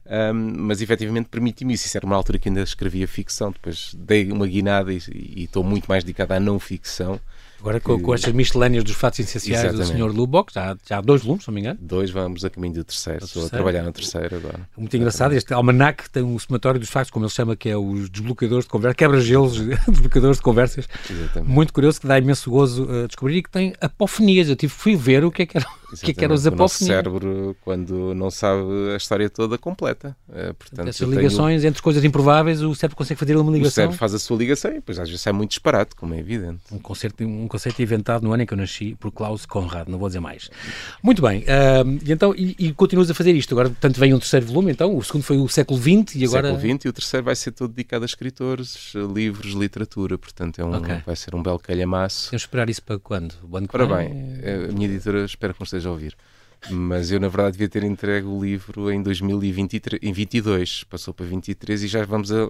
Um, 0.07 0.53
mas 0.57 0.81
efetivamente 0.81 1.29
permite-me 1.29 1.73
isso. 1.73 1.87
Isso 1.87 1.97
era 1.97 2.05
uma 2.05 2.15
altura 2.15 2.37
que 2.37 2.47
ainda 2.47 2.61
escrevia 2.61 3.07
ficção, 3.07 3.51
depois 3.51 3.95
dei 3.97 4.31
uma 4.31 4.45
guinada 4.45 4.93
e, 4.93 4.99
e 5.11 5.43
estou 5.45 5.63
muito 5.63 5.87
mais 5.87 6.03
dedicado 6.03 6.33
à 6.33 6.39
não 6.39 6.59
ficção. 6.59 7.19
Agora 7.65 7.79
com, 7.79 7.99
com 7.99 8.13
estas 8.13 8.31
miscelâneas 8.31 8.83
dos 8.83 8.93
fatos 8.93 9.21
essenciais 9.21 9.73
do 9.73 9.83
Sr. 9.83 10.15
Luboc, 10.15 10.53
já, 10.53 10.77
já 10.87 10.99
há 10.99 11.01
dois 11.01 11.23
volumes, 11.23 11.45
se 11.45 11.49
não 11.49 11.55
me 11.55 11.61
engano. 11.61 11.79
Dois, 11.81 12.11
vamos 12.11 12.45
a 12.45 12.49
caminho 12.51 12.75
do 12.75 12.83
terceiro. 12.83 13.25
Estou 13.25 13.43
a 13.43 13.49
trabalhar 13.49 13.81
no 13.81 13.91
terceiro 13.91 14.35
agora. 14.35 14.59
Muito 14.77 14.95
engraçado. 14.95 15.33
Este 15.33 15.51
almanac 15.51 16.07
tem 16.11 16.21
um 16.21 16.37
somatório 16.37 16.79
dos 16.79 16.89
factos, 16.89 17.09
como 17.09 17.25
ele 17.25 17.31
chama, 17.31 17.55
que 17.55 17.67
é 17.67 17.75
os 17.75 18.07
desbloqueadores 18.07 18.65
de 18.65 18.69
conversa, 18.69 18.93
quebra-gelos, 18.93 19.57
desbloqueadores 19.89 20.37
de 20.37 20.43
conversas. 20.43 20.87
Exatamente. 21.09 21.51
Muito 21.51 21.73
curioso, 21.73 21.99
que 21.99 22.05
dá 22.05 22.19
imenso 22.19 22.51
gozo 22.51 22.83
uh, 22.83 23.07
descobrir 23.07 23.37
e 23.37 23.41
que 23.41 23.49
tem 23.49 23.73
apofonias. 23.81 24.47
Eu 24.47 24.55
tive, 24.55 24.71
fui 24.71 24.95
ver 24.95 25.25
o 25.25 25.31
que 25.31 25.41
é 25.41 25.45
que 25.47 25.57
era. 25.57 25.65
O 26.01 26.05
que, 26.05 26.11
é 26.11 26.13
que 26.13 26.25
as 26.25 26.45
apofonias? 26.45 26.81
O 26.81 26.85
cérebro, 26.85 27.57
quando 27.61 28.13
não 28.13 28.29
sabe 28.31 28.61
a 28.93 28.97
história 28.97 29.29
toda, 29.29 29.57
completa. 29.57 30.15
Uh, 30.29 30.53
portanto, 30.53 30.87
Essas 30.87 31.07
ligações 31.07 31.61
tenho... 31.61 31.69
entre 31.69 31.81
coisas 31.81 32.03
improváveis, 32.03 32.61
o 32.61 32.73
cérebro 32.75 32.97
consegue 32.97 33.19
fazer 33.19 33.35
uma 33.35 33.51
ligação. 33.51 33.69
O 33.69 33.71
cérebro 33.71 33.97
faz 33.97 34.13
a 34.13 34.19
sua 34.19 34.37
ligação 34.37 34.71
e 34.71 34.75
depois 34.75 34.99
às 34.99 35.09
vezes 35.09 35.25
é 35.25 35.31
muito 35.31 35.51
disparate, 35.51 35.95
como 35.95 36.13
é 36.13 36.19
evidente. 36.19 36.61
Um 36.71 36.79
conceito, 36.79 37.23
um 37.23 37.47
conceito 37.47 37.81
inventado 37.81 38.23
no 38.23 38.33
ano 38.33 38.43
em 38.43 38.45
que 38.45 38.53
eu 38.53 38.57
nasci 38.57 38.95
por 38.95 39.11
Klaus 39.11 39.45
Conrad, 39.45 39.87
não 39.87 39.97
vou 39.97 40.09
dizer 40.09 40.19
mais. 40.19 40.49
Muito 41.01 41.21
bem, 41.21 41.41
uh, 41.41 41.99
e, 42.05 42.11
então, 42.11 42.33
e, 42.35 42.55
e, 42.57 42.73
continuas 42.73 43.09
a 43.09 43.13
fazer 43.13 43.33
isto. 43.33 43.53
Agora, 43.53 43.69
portanto, 43.69 43.99
vem 43.99 44.13
um 44.13 44.19
terceiro 44.19 44.45
volume, 44.45 44.71
então, 44.71 44.95
o 44.95 45.03
segundo 45.03 45.23
foi 45.23 45.37
o 45.37 45.47
século 45.47 45.79
XX 45.79 46.15
e 46.15 46.25
agora... 46.25 46.51
Século 46.51 46.73
XX 46.73 46.85
e 46.85 46.89
o 46.89 46.93
terceiro 46.93 47.25
vai 47.25 47.35
ser 47.35 47.51
todo 47.51 47.71
dedicado 47.71 48.03
a 48.03 48.05
escritores, 48.05 48.93
livros, 49.13 49.53
literatura, 49.53 50.17
portanto, 50.17 50.59
é 50.59 50.65
um, 50.65 50.75
okay. 50.75 50.97
vai 51.05 51.15
ser 51.15 51.35
um 51.35 51.41
belo 51.41 51.59
calhamaço. 51.59 52.29
Temos 52.29 52.43
esperar 52.43 52.69
isso 52.69 52.83
para 52.83 52.99
quando? 52.99 53.33
O 53.43 53.55
Ora 53.55 53.87
bem, 53.87 54.11
a 54.69 54.71
minha 54.71 54.87
editora 54.87 55.25
espero 55.25 55.53
que 55.53 55.59
não 55.59 55.65
esteja 55.65 55.84
a 55.85 55.91
ouvir. 55.91 56.15
Mas 56.69 57.11
eu, 57.11 57.19
na 57.19 57.27
verdade, 57.27 57.53
devia 57.53 57.69
ter 57.69 57.83
entregue 57.83 58.25
o 58.25 58.43
livro 58.43 58.91
em 58.91 59.01
2022. 59.01 60.83
Passou 60.85 61.13
para 61.13 61.25
23 61.25 61.83
e 61.83 61.87
já 61.87 62.03
vamos 62.05 62.31
a, 62.31 62.45
a, 62.45 62.49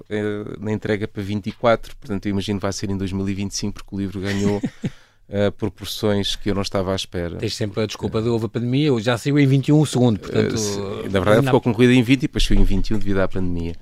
na 0.60 0.72
entrega 0.72 1.08
para 1.08 1.22
24. 1.22 1.96
Portanto, 1.98 2.26
eu 2.26 2.30
imagino 2.32 2.60
que 2.60 2.64
vai 2.64 2.74
ser 2.74 2.90
em 2.90 2.98
2025, 2.98 3.74
porque 3.74 3.96
o 3.96 4.00
livro 4.00 4.22
ganhou 4.22 4.58
uh, 4.58 5.52
proporções 5.58 6.36
que 6.36 6.50
eu 6.50 6.56
não 6.56 6.62
estava 6.62 6.94
à 6.94 6.96
espera. 6.96 7.38
Tens 7.38 7.56
sempre 7.56 7.84
a 7.84 7.86
desculpa 7.86 8.22
de 8.22 8.30
houve 8.30 8.46
a 8.46 8.50
pandemia, 8.50 8.98
já 9.00 9.18
saiu 9.18 9.38
em 9.38 9.46
21 9.46 9.80
o 9.80 9.86
segundo, 9.86 10.20
portanto... 10.20 10.56
Uh, 10.56 11.04
na 11.04 11.20
verdade 11.20 11.38
não... 11.38 11.44
ficou 11.44 11.62
concluída 11.62 11.94
em 11.94 12.02
20 12.02 12.18
e 12.18 12.22
depois 12.22 12.46
saiu 12.46 12.60
em 12.60 12.64
21 12.64 13.00
devido 13.00 13.20
à 13.20 13.28
pandemia. 13.28 13.76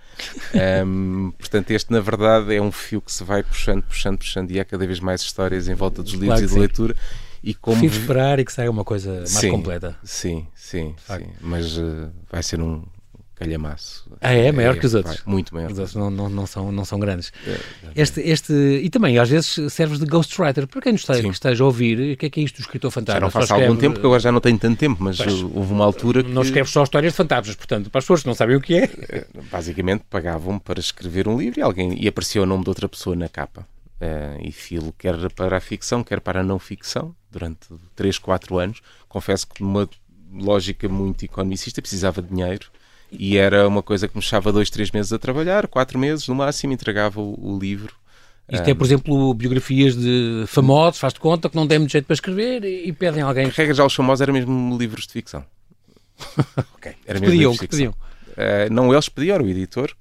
um, 0.85 1.31
portanto, 1.37 1.71
este 1.71 1.91
na 1.91 1.99
verdade 1.99 2.55
é 2.55 2.61
um 2.61 2.71
fio 2.71 3.01
que 3.01 3.11
se 3.11 3.23
vai 3.23 3.43
puxando, 3.43 3.83
puxando, 3.83 4.17
puxando 4.17 4.49
e 4.49 4.59
há 4.59 4.65
cada 4.65 4.85
vez 4.87 4.99
mais 4.99 5.21
histórias 5.21 5.67
em 5.67 5.75
volta 5.75 6.01
dos 6.01 6.13
livros 6.13 6.39
claro 6.39 6.45
e 6.45 6.47
de 6.47 6.59
leitura. 6.59 6.95
E 7.43 7.53
como... 7.53 7.77
Prefiro 7.77 8.01
esperar 8.01 8.39
e 8.39 8.45
que 8.45 8.53
saia 8.53 8.71
uma 8.71 8.85
coisa 8.85 9.15
mais 9.15 9.29
sim, 9.29 9.51
completa. 9.51 9.97
Sim, 10.03 10.47
sim, 10.55 10.95
sim. 11.05 11.27
Mas 11.41 11.77
uh, 11.77 12.09
vai 12.31 12.41
ser 12.41 12.61
um, 12.61 12.83
calhamaço. 13.35 14.05
Ah, 14.21 14.33
é? 14.33 14.51
Maior 14.51 14.75
é, 14.75 14.79
que 14.79 14.85
os 14.85 14.93
outros? 14.93 15.21
Muito 15.25 15.53
maior. 15.53 15.71
Os 15.71 15.77
outros 15.77 15.95
não, 15.95 16.09
não, 16.09 16.29
não, 16.29 16.45
são, 16.45 16.71
não 16.71 16.85
são 16.85 16.99
grandes. 16.99 17.31
É, 17.45 17.51
é, 17.51 17.59
este, 17.95 18.21
este, 18.21 18.53
e 18.53 18.89
também, 18.89 19.17
às 19.17 19.29
vezes, 19.29 19.73
serves 19.73 19.99
de 19.99 20.05
ghostwriter. 20.05 20.67
Para 20.67 20.81
quem 20.81 20.93
nos 20.93 21.01
esteja, 21.01 21.27
esteja 21.27 21.63
a 21.63 21.67
ouvir, 21.67 22.13
o 22.13 22.17
que 22.17 22.27
é 22.27 22.29
que 22.29 22.39
é 22.39 22.43
isto 22.43 22.57
do 22.57 22.61
escritor 22.61 22.91
fantasma? 22.91 23.19
Já 23.19 23.21
não 23.21 23.31
faço 23.31 23.53
há 23.53 23.57
algum 23.57 23.75
tempo, 23.75 23.99
que 23.99 24.05
agora 24.05 24.19
já 24.19 24.31
não 24.31 24.39
tenho 24.39 24.57
tanto 24.57 24.77
tempo, 24.77 25.03
mas 25.03 25.17
pois, 25.17 25.41
houve 25.41 25.73
uma 25.73 25.83
altura 25.83 26.23
que... 26.23 26.31
Não 26.31 26.41
escreves 26.41 26.71
só 26.71 26.83
histórias 26.83 27.13
de 27.13 27.17
fantasmas, 27.17 27.55
portanto, 27.55 27.89
para 27.89 27.99
as 27.99 28.05
pessoas 28.05 28.21
que 28.21 28.27
não 28.27 28.35
sabem 28.35 28.55
o 28.55 28.61
que 28.61 28.75
é... 28.75 28.83
é 29.09 29.25
basicamente, 29.51 30.03
pagavam 30.09 30.57
para 30.57 30.79
escrever 30.79 31.27
um 31.27 31.37
livro 31.37 31.59
e, 31.59 31.63
alguém, 31.63 32.01
e 32.01 32.07
aparecia 32.07 32.41
o 32.41 32.45
nome 32.45 32.63
de 32.63 32.69
outra 32.69 32.87
pessoa 32.87 33.15
na 33.15 33.27
capa. 33.27 33.67
Uh, 34.03 34.41
e 34.41 34.51
filo 34.51 34.93
quer 34.97 35.31
para 35.31 35.55
a 35.55 35.61
ficção, 35.61 36.03
quer 36.03 36.19
para 36.19 36.41
a 36.41 36.43
não 36.43 36.59
ficção, 36.59 37.15
durante 37.31 37.67
3, 37.95 38.17
4 38.17 38.57
anos. 38.57 38.81
Confesso 39.07 39.47
que 39.47 39.63
numa 39.63 39.87
lógica 40.33 40.89
muito 40.89 41.23
economicista 41.23 41.81
precisava 41.81 42.21
de 42.21 42.27
dinheiro 42.27 42.67
e 43.11 43.37
era 43.37 43.67
uma 43.67 43.83
coisa 43.83 44.07
que 44.07 44.15
me 44.15 44.21
deixava 44.21 44.51
dois, 44.51 44.69
três 44.69 44.91
meses 44.91 45.13
a 45.13 45.19
trabalhar, 45.19 45.67
quatro 45.67 45.97
meses 45.97 46.27
no 46.27 46.35
máximo, 46.35 46.73
entregava 46.73 47.21
o, 47.21 47.55
o 47.55 47.59
livro 47.59 47.93
Isto 48.51 48.69
é, 48.69 48.73
por 48.73 48.85
exemplo, 48.85 49.33
biografias 49.33 49.95
de 49.95 50.43
famosos, 50.47 50.99
faz 50.99 51.13
de 51.13 51.19
conta 51.19 51.49
que 51.49 51.55
não 51.55 51.67
tem 51.67 51.79
muito 51.79 51.91
jeito 51.91 52.05
para 52.05 52.15
escrever 52.15 52.65
e, 52.65 52.91
pedem 52.91 53.21
alguém. 53.21 53.47
Regra 53.47 53.73
já 53.73 53.85
os 53.85 53.93
famosos 53.93 54.21
eram 54.21 54.33
mesmo 54.33 54.77
livros 54.77 55.05
de 55.05 55.13
ficção. 55.13 55.45
ok. 56.75 56.93
Era 57.05 57.19
mesmo 57.19 57.31
pediam, 57.31 57.55
que 57.55 57.67
pediam. 57.67 57.95
Uh, 58.33 58.71
não 58.71 58.91
eles 58.91 59.09
pediam, 59.09 59.37
o 59.39 59.47
editor. 59.47 59.95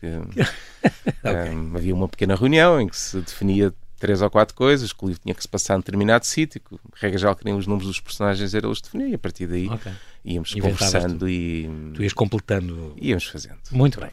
Que, 0.00 0.06
okay. 1.26 1.54
um, 1.54 1.76
havia 1.76 1.94
uma 1.94 2.08
pequena 2.08 2.34
reunião 2.34 2.80
em 2.80 2.88
que 2.88 2.96
se 2.96 3.20
definia 3.20 3.72
três 3.98 4.20
ou 4.20 4.30
quatro 4.30 4.54
coisas, 4.54 4.92
que 4.92 5.04
o 5.04 5.08
livro 5.08 5.22
tinha 5.22 5.34
que 5.34 5.42
se 5.42 5.48
passar 5.48 5.74
em 5.74 5.78
determinado 5.78 6.26
sítio, 6.26 6.60
que, 6.60 6.76
regra 6.94 7.18
já 7.18 7.34
queriam 7.34 7.56
os 7.56 7.66
números 7.66 7.88
dos 7.88 8.00
personagens 8.00 8.54
era 8.54 8.66
eles 8.66 8.80
definiam, 8.80 9.08
e 9.08 9.14
a 9.14 9.18
partir 9.18 9.46
daí 9.46 9.68
okay. 9.68 9.92
íamos 10.24 10.52
conversando 10.52 11.20
tu. 11.20 11.28
e... 11.28 11.70
Tu 11.94 12.02
ias 12.02 12.12
completando... 12.12 12.94
Íamos 13.00 13.24
fazendo. 13.24 13.56
Muito 13.70 13.98
bem. 13.98 14.10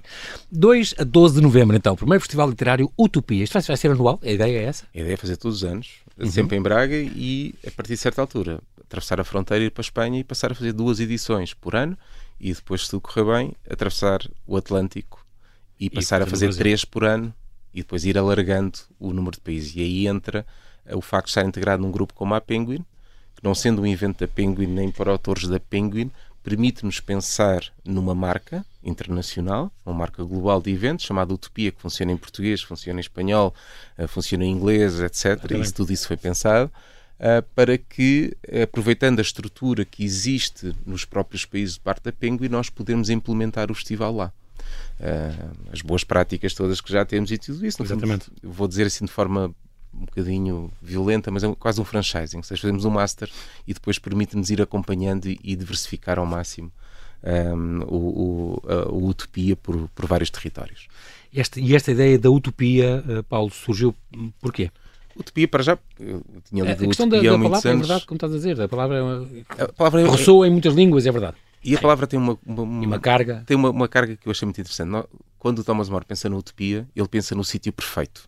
2 0.51 0.95
a 0.99 1.03
12 1.03 1.35
de 1.35 1.41
novembro, 1.41 1.75
então, 1.75 1.93
o 1.93 1.97
primeiro 1.97 2.21
Festival 2.21 2.49
Literário 2.49 2.91
Utopia. 2.97 3.43
Isto 3.43 3.59
vai 3.59 3.77
ser 3.77 3.91
anual? 3.91 4.19
A 4.23 4.31
ideia 4.31 4.59
é 4.59 4.63
essa? 4.63 4.85
A 4.93 4.99
ideia 4.99 5.13
é 5.13 5.17
fazer 5.17 5.35
todos 5.35 5.57
os 5.57 5.63
anos, 5.63 5.89
uhum. 6.17 6.31
sempre 6.31 6.57
em 6.57 6.61
Braga 6.61 6.95
e, 6.95 7.53
a 7.67 7.71
partir 7.71 7.93
de 7.93 7.97
certa 7.97 8.21
altura, 8.21 8.61
atravessar 8.81 9.19
a 9.19 9.23
fronteira, 9.23 9.65
ir 9.65 9.71
para 9.71 9.81
a 9.81 9.85
Espanha 9.85 10.19
e 10.19 10.23
passar 10.23 10.51
a 10.51 10.55
fazer 10.55 10.71
duas 10.71 10.99
edições 10.99 11.53
por 11.53 11.75
ano 11.75 11.97
e 12.39 12.53
depois, 12.53 12.83
se 12.83 12.89
tudo 12.89 13.01
correr 13.01 13.25
bem, 13.25 13.53
atravessar 13.69 14.21
o 14.45 14.57
Atlântico 14.57 15.25
e 15.79 15.89
passar 15.89 16.21
e 16.21 16.23
a 16.23 16.27
fazer 16.27 16.53
três 16.55 16.85
por 16.85 17.03
ano 17.03 17.33
e 17.73 17.81
depois 17.81 18.05
ir 18.05 18.17
alargando 18.17 18.79
o 18.99 19.11
número 19.11 19.35
de 19.35 19.41
países. 19.41 19.75
E 19.75 19.81
aí 19.81 20.07
entra 20.07 20.45
o 20.91 21.01
facto 21.01 21.25
de 21.25 21.31
estar 21.31 21.45
integrado 21.45 21.81
num 21.81 21.91
grupo 21.91 22.13
como 22.13 22.35
a 22.35 22.41
Penguin, 22.41 22.85
que 23.35 23.43
não 23.43 23.55
sendo 23.55 23.81
um 23.81 23.87
evento 23.87 24.19
da 24.19 24.27
Penguin 24.27 24.67
nem 24.67 24.91
para 24.91 25.11
autores 25.11 25.47
da 25.47 25.59
Penguin, 25.59 26.11
permite-nos 26.43 26.99
pensar 26.99 27.63
numa 27.85 28.13
marca 28.13 28.65
internacional, 28.83 29.71
uma 29.85 29.95
marca 29.95 30.23
global 30.23 30.61
de 30.61 30.71
eventos 30.71 31.05
chamada 31.05 31.33
Utopia, 31.33 31.71
que 31.71 31.81
funciona 31.81 32.11
em 32.11 32.17
português, 32.17 32.61
funciona 32.61 32.99
em 32.99 33.01
espanhol, 33.01 33.55
eh, 33.97 34.07
funciona 34.07 34.43
em 34.43 34.51
inglês, 34.51 34.99
etc. 34.99 35.51
E 35.51 35.61
isso, 35.61 35.73
tudo 35.73 35.93
isso 35.93 36.07
foi 36.07 36.17
pensado. 36.17 36.69
Uh, 37.19 37.41
para 37.55 37.77
que, 37.77 38.35
aproveitando 38.63 39.19
a 39.19 39.21
estrutura 39.21 39.85
que 39.85 40.03
existe 40.03 40.73
nos 40.85 41.05
próprios 41.05 41.45
países 41.45 41.75
de 41.75 41.79
parte 41.79 42.03
da 42.03 42.11
Penguin, 42.11 42.49
nós 42.49 42.69
podemos 42.69 43.09
implementar 43.09 43.71
o 43.71 43.75
festival 43.75 44.13
lá 44.13 44.33
uh, 44.99 45.51
as 45.71 45.81
boas 45.81 46.03
práticas 46.03 46.53
todas 46.53 46.81
que 46.81 46.91
já 46.91 47.05
temos 47.05 47.31
e 47.31 47.37
tudo 47.37 47.65
isso. 47.65 47.81
Exatamente. 47.81 48.25
Fundo, 48.25 48.37
vou 48.43 48.67
dizer 48.67 48.85
assim 48.85 49.05
de 49.05 49.11
forma 49.11 49.53
um 49.93 50.05
bocadinho 50.05 50.71
violenta, 50.81 51.29
mas 51.29 51.43
é 51.43 51.55
quase 51.55 51.79
um 51.79 51.85
franchising. 51.85 52.37
Ou 52.37 52.43
seja, 52.43 52.61
fazemos 52.61 52.85
um 52.85 52.89
master 52.89 53.29
e 53.67 53.73
depois 53.73 53.99
permite-nos 53.99 54.49
ir 54.49 54.61
acompanhando 54.61 55.27
e, 55.27 55.39
e 55.43 55.55
diversificar 55.55 56.17
ao 56.17 56.25
máximo 56.25 56.71
um, 57.23 57.81
o, 57.83 57.95
o, 57.95 58.61
a, 58.67 58.89
o, 58.89 59.07
Utopia 59.07 59.55
por, 59.55 59.87
por 59.89 60.05
vários 60.07 60.29
territórios. 60.29 60.87
E 61.31 61.39
esta, 61.39 61.59
e 61.59 61.75
esta 61.75 61.91
ideia 61.91 62.17
da 62.17 62.29
Utopia, 62.29 63.03
Paulo, 63.29 63.51
surgiu 63.51 63.95
porquê? 64.39 64.71
Utopia, 65.15 65.47
para 65.47 65.63
já, 65.63 65.77
eu 65.99 66.23
tinha 66.49 66.63
lido 66.63 66.83
a 66.83 66.87
questão 66.87 67.07
da, 67.07 67.21
da 67.21 67.23
palavra 67.23 67.47
anos. 67.47 67.65
é 67.65 67.75
verdade, 67.75 68.05
como 68.05 68.15
estás 68.17 68.33
a 68.33 68.35
dizer, 68.35 68.61
a 68.61 68.67
palavra, 68.67 69.25
a 69.59 69.73
palavra 69.73 70.01
é... 70.01 70.09
ressoa 70.09 70.47
em 70.47 70.51
muitas 70.51 70.73
línguas, 70.73 71.05
é 71.05 71.11
verdade. 71.11 71.37
E 71.63 71.75
a 71.75 71.79
palavra 71.79 72.05
tem 72.05 72.19
uma, 72.19 72.37
uma, 72.45 72.63
uma, 72.63 72.85
uma 72.87 72.99
carga. 72.99 73.43
Tem 73.45 73.55
uma, 73.55 73.69
uma, 73.69 73.87
carga 73.87 74.17
que 74.17 74.27
eu 74.27 74.31
achei 74.31 74.45
muito 74.45 74.59
interessante. 74.59 75.07
Quando 75.39 75.59
o 75.59 75.63
Thomas 75.63 75.87
More 75.87 76.03
pensa 76.03 76.29
na 76.29 76.35
utopia, 76.35 76.87
ele 76.95 77.07
pensa 77.07 77.33
no 77.35 77.43
sítio 77.43 77.71
perfeito. 77.71 78.27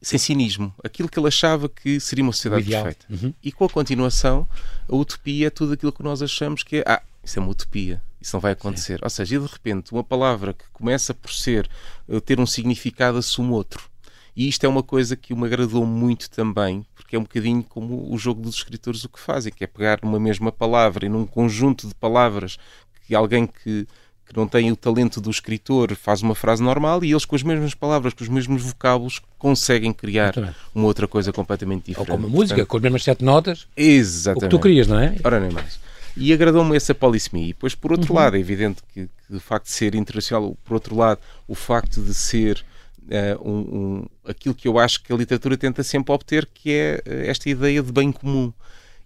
Sem 0.00 0.18
cinismo. 0.18 0.72
Aquilo 0.84 1.08
que 1.08 1.18
ele 1.18 1.26
achava 1.26 1.68
que 1.68 1.98
seria 1.98 2.22
uma 2.22 2.32
sociedade 2.32 2.70
perfeita. 2.70 3.06
Uhum. 3.10 3.34
E 3.42 3.50
com 3.50 3.64
a 3.64 3.68
continuação, 3.68 4.46
a 4.88 4.94
utopia 4.94 5.48
é 5.48 5.50
tudo 5.50 5.72
aquilo 5.72 5.92
que 5.92 6.02
nós 6.02 6.22
achamos 6.22 6.62
que 6.62 6.76
é. 6.76 6.84
Ah, 6.86 7.02
isso 7.24 7.38
é 7.38 7.42
uma 7.42 7.50
utopia. 7.50 8.00
Isso 8.20 8.36
não 8.36 8.40
vai 8.40 8.52
acontecer. 8.52 8.98
Sim. 8.98 9.04
Ou 9.04 9.10
seja, 9.10 9.36
e 9.36 9.38
de 9.38 9.46
repente, 9.46 9.92
uma 9.92 10.04
palavra 10.04 10.52
que 10.52 10.64
começa 10.72 11.12
por 11.12 11.32
ser, 11.32 11.68
eh, 12.08 12.20
ter 12.20 12.38
um 12.38 12.46
significado, 12.46 13.18
assume 13.18 13.50
outro. 13.50 13.90
E 14.36 14.46
isto 14.48 14.64
é 14.64 14.68
uma 14.68 14.82
coisa 14.82 15.16
que 15.16 15.34
me 15.34 15.46
agradou 15.46 15.86
muito 15.86 16.28
também, 16.28 16.84
porque 16.94 17.16
é 17.16 17.18
um 17.18 17.22
bocadinho 17.22 17.62
como 17.62 18.12
o 18.12 18.18
jogo 18.18 18.42
dos 18.42 18.56
escritores 18.56 19.02
o 19.02 19.08
que 19.08 19.18
fazem, 19.18 19.50
que 19.50 19.64
é 19.64 19.66
pegar 19.66 20.00
numa 20.02 20.20
mesma 20.20 20.52
palavra 20.52 21.06
e 21.06 21.08
num 21.08 21.24
conjunto 21.24 21.88
de 21.88 21.94
palavras 21.94 22.58
que 23.06 23.14
alguém 23.14 23.46
que, 23.46 23.86
que 24.26 24.36
não 24.36 24.46
tem 24.46 24.70
o 24.70 24.76
talento 24.76 25.22
do 25.22 25.30
escritor 25.30 25.94
faz 25.94 26.20
uma 26.20 26.34
frase 26.34 26.62
normal 26.62 27.02
e 27.02 27.12
eles 27.12 27.24
com 27.24 27.34
as 27.34 27.42
mesmas 27.42 27.72
palavras, 27.72 28.12
com 28.12 28.24
os 28.24 28.28
mesmos 28.28 28.62
vocábulos, 28.62 29.22
conseguem 29.38 29.90
criar 29.90 30.34
uma 30.74 30.84
outra 30.84 31.08
coisa 31.08 31.32
completamente 31.32 31.86
diferente. 31.86 32.10
Ou 32.10 32.16
como 32.16 32.26
a 32.26 32.30
música, 32.30 32.56
Portanto, 32.56 32.68
com 32.68 32.76
as 32.76 32.82
mesmas 32.82 33.04
sete 33.04 33.24
notas. 33.24 33.66
Exatamente. 33.74 34.44
O 34.44 34.48
que 34.48 34.56
tu 34.56 34.60
querias, 34.60 34.86
não 34.86 34.98
é? 34.98 35.16
Ora 35.24 35.40
nem 35.40 35.50
mais. 35.50 35.80
E 36.14 36.30
agradou-me 36.32 36.76
essa 36.76 36.94
polissemia. 36.94 37.44
E 37.44 37.48
depois, 37.48 37.74
por 37.74 37.92
outro 37.92 38.12
uhum. 38.12 38.18
lado, 38.18 38.36
é 38.36 38.40
evidente 38.40 38.82
que, 38.92 39.06
que 39.06 39.34
o 39.34 39.40
facto 39.40 39.66
de 39.66 39.72
ser 39.72 39.94
internacional, 39.94 40.56
por 40.62 40.74
outro 40.74 40.94
lado, 40.94 41.20
o 41.48 41.54
facto 41.54 42.02
de 42.02 42.12
ser 42.12 42.62
uh, 43.06 43.48
um, 43.48 43.58
um, 43.58 44.06
aquilo 44.24 44.54
que 44.54 44.68
eu 44.68 44.78
acho 44.78 45.02
que 45.02 45.12
a 45.12 45.16
literatura 45.16 45.56
tenta 45.56 45.82
sempre 45.82 46.12
obter, 46.12 46.46
que 46.46 46.72
é 46.72 47.02
eh, 47.04 47.26
esta 47.28 47.48
ideia 47.48 47.82
de 47.82 47.92
bem 47.92 48.12
comum. 48.12 48.52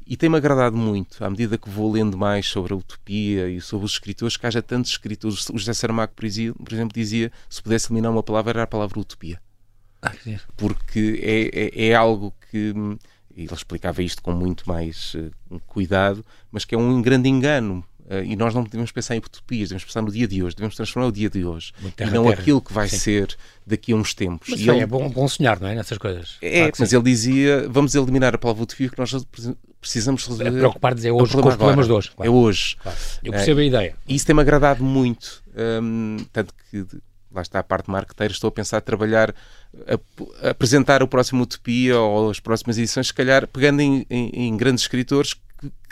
E 0.06 0.16
tem-me 0.16 0.36
agradado 0.36 0.76
muito, 0.76 1.24
à 1.24 1.30
medida 1.30 1.56
que 1.56 1.70
vou 1.70 1.92
lendo 1.92 2.18
mais 2.18 2.46
sobre 2.46 2.72
a 2.72 2.76
utopia 2.76 3.48
e 3.48 3.60
sobre 3.60 3.86
os 3.86 3.92
escritores, 3.92 4.36
que 4.36 4.44
haja 4.44 4.60
tantos 4.60 4.90
escritores. 4.90 5.48
O 5.50 5.56
José 5.56 5.72
Saramago, 5.72 6.12
por 6.14 6.24
exemplo, 6.24 6.92
dizia 6.92 7.30
se 7.48 7.62
pudesse 7.62 7.86
eliminar 7.86 8.10
uma 8.10 8.22
palavra, 8.22 8.50
era 8.50 8.62
a 8.64 8.66
palavra 8.66 8.98
utopia. 8.98 9.40
Ah, 10.02 10.12
Porque 10.56 11.20
é, 11.22 11.82
é, 11.82 11.88
é 11.90 11.94
algo 11.94 12.34
que 12.50 12.74
ele 13.36 13.54
explicava 13.54 14.02
isto 14.02 14.22
com 14.22 14.32
muito 14.32 14.68
mais 14.68 15.14
uh, 15.14 15.60
cuidado, 15.66 16.24
mas 16.50 16.64
que 16.64 16.74
é 16.74 16.78
um 16.78 17.00
grande 17.00 17.28
engano. 17.28 17.84
Uh, 18.11 18.25
e 18.25 18.35
nós 18.35 18.53
não 18.53 18.64
devemos 18.64 18.90
pensar 18.90 19.14
em 19.14 19.18
utopias, 19.18 19.68
devemos 19.68 19.85
pensar 19.85 20.03
no 20.03 20.11
dia 20.11 20.27
de 20.27 20.42
hoje, 20.42 20.57
devemos 20.57 20.75
transformar 20.75 21.07
o 21.07 21.12
dia 21.12 21.31
de 21.31 21.44
hoje 21.44 21.73
e 21.79 21.85
não 21.85 22.25
terra. 22.25 22.31
aquilo 22.33 22.61
que 22.61 22.73
vai 22.73 22.88
Sim. 22.88 22.96
ser 22.96 23.37
daqui 23.64 23.92
a 23.92 23.94
uns 23.94 24.12
tempos. 24.14 24.49
Mas 24.51 24.61
e 24.61 24.68
ele... 24.68 24.81
é 24.81 24.87
bom, 24.87 25.09
bom 25.09 25.29
sonhar, 25.29 25.61
não 25.61 25.68
é? 25.68 25.77
Nessas 25.77 25.96
coisas. 25.96 26.37
É, 26.42 26.62
claro 26.62 26.75
mas 26.81 26.92
ele 26.92 27.05
dizia: 27.05 27.68
vamos 27.68 27.94
eliminar 27.94 28.35
a 28.35 28.38
palavra 28.38 28.64
utopia 28.64 28.88
que 28.88 28.99
nós 28.99 29.14
precisamos 29.81 30.27
resolver. 30.27 30.51
Preocupar-nos 30.51 31.05
é 31.05 31.12
hoje 31.12 31.33
com 31.33 31.49
os 31.49 31.55
problemas 31.55 31.87
de 31.87 31.92
hoje. 31.92 32.11
Claro. 32.11 32.29
É 32.29 32.35
hoje. 32.35 32.77
Claro. 32.83 32.99
Eu 33.23 33.33
percebo 33.33 33.61
uh, 33.61 33.62
a 33.62 33.66
ideia. 33.66 33.94
E 34.09 34.16
isso 34.16 34.27
tem-me 34.27 34.40
agradado 34.40 34.83
muito. 34.83 35.40
Um, 35.57 36.16
tanto 36.33 36.53
que 36.68 36.85
lá 37.33 37.42
está 37.42 37.61
a 37.61 37.62
parte 37.62 37.88
marketeira, 37.88 38.33
estou 38.33 38.49
a 38.49 38.51
pensar 38.51 38.79
a 38.79 38.81
trabalhar, 38.81 39.33
a, 39.87 40.49
a 40.49 40.51
apresentar 40.51 41.01
o 41.01 41.07
próximo 41.07 41.44
Utopia 41.44 41.96
ou 41.96 42.29
as 42.31 42.40
próximas 42.40 42.77
edições, 42.77 43.07
se 43.07 43.14
calhar 43.14 43.46
pegando 43.46 43.81
em, 43.81 44.05
em, 44.11 44.49
em 44.49 44.57
grandes 44.57 44.83
escritores 44.83 45.35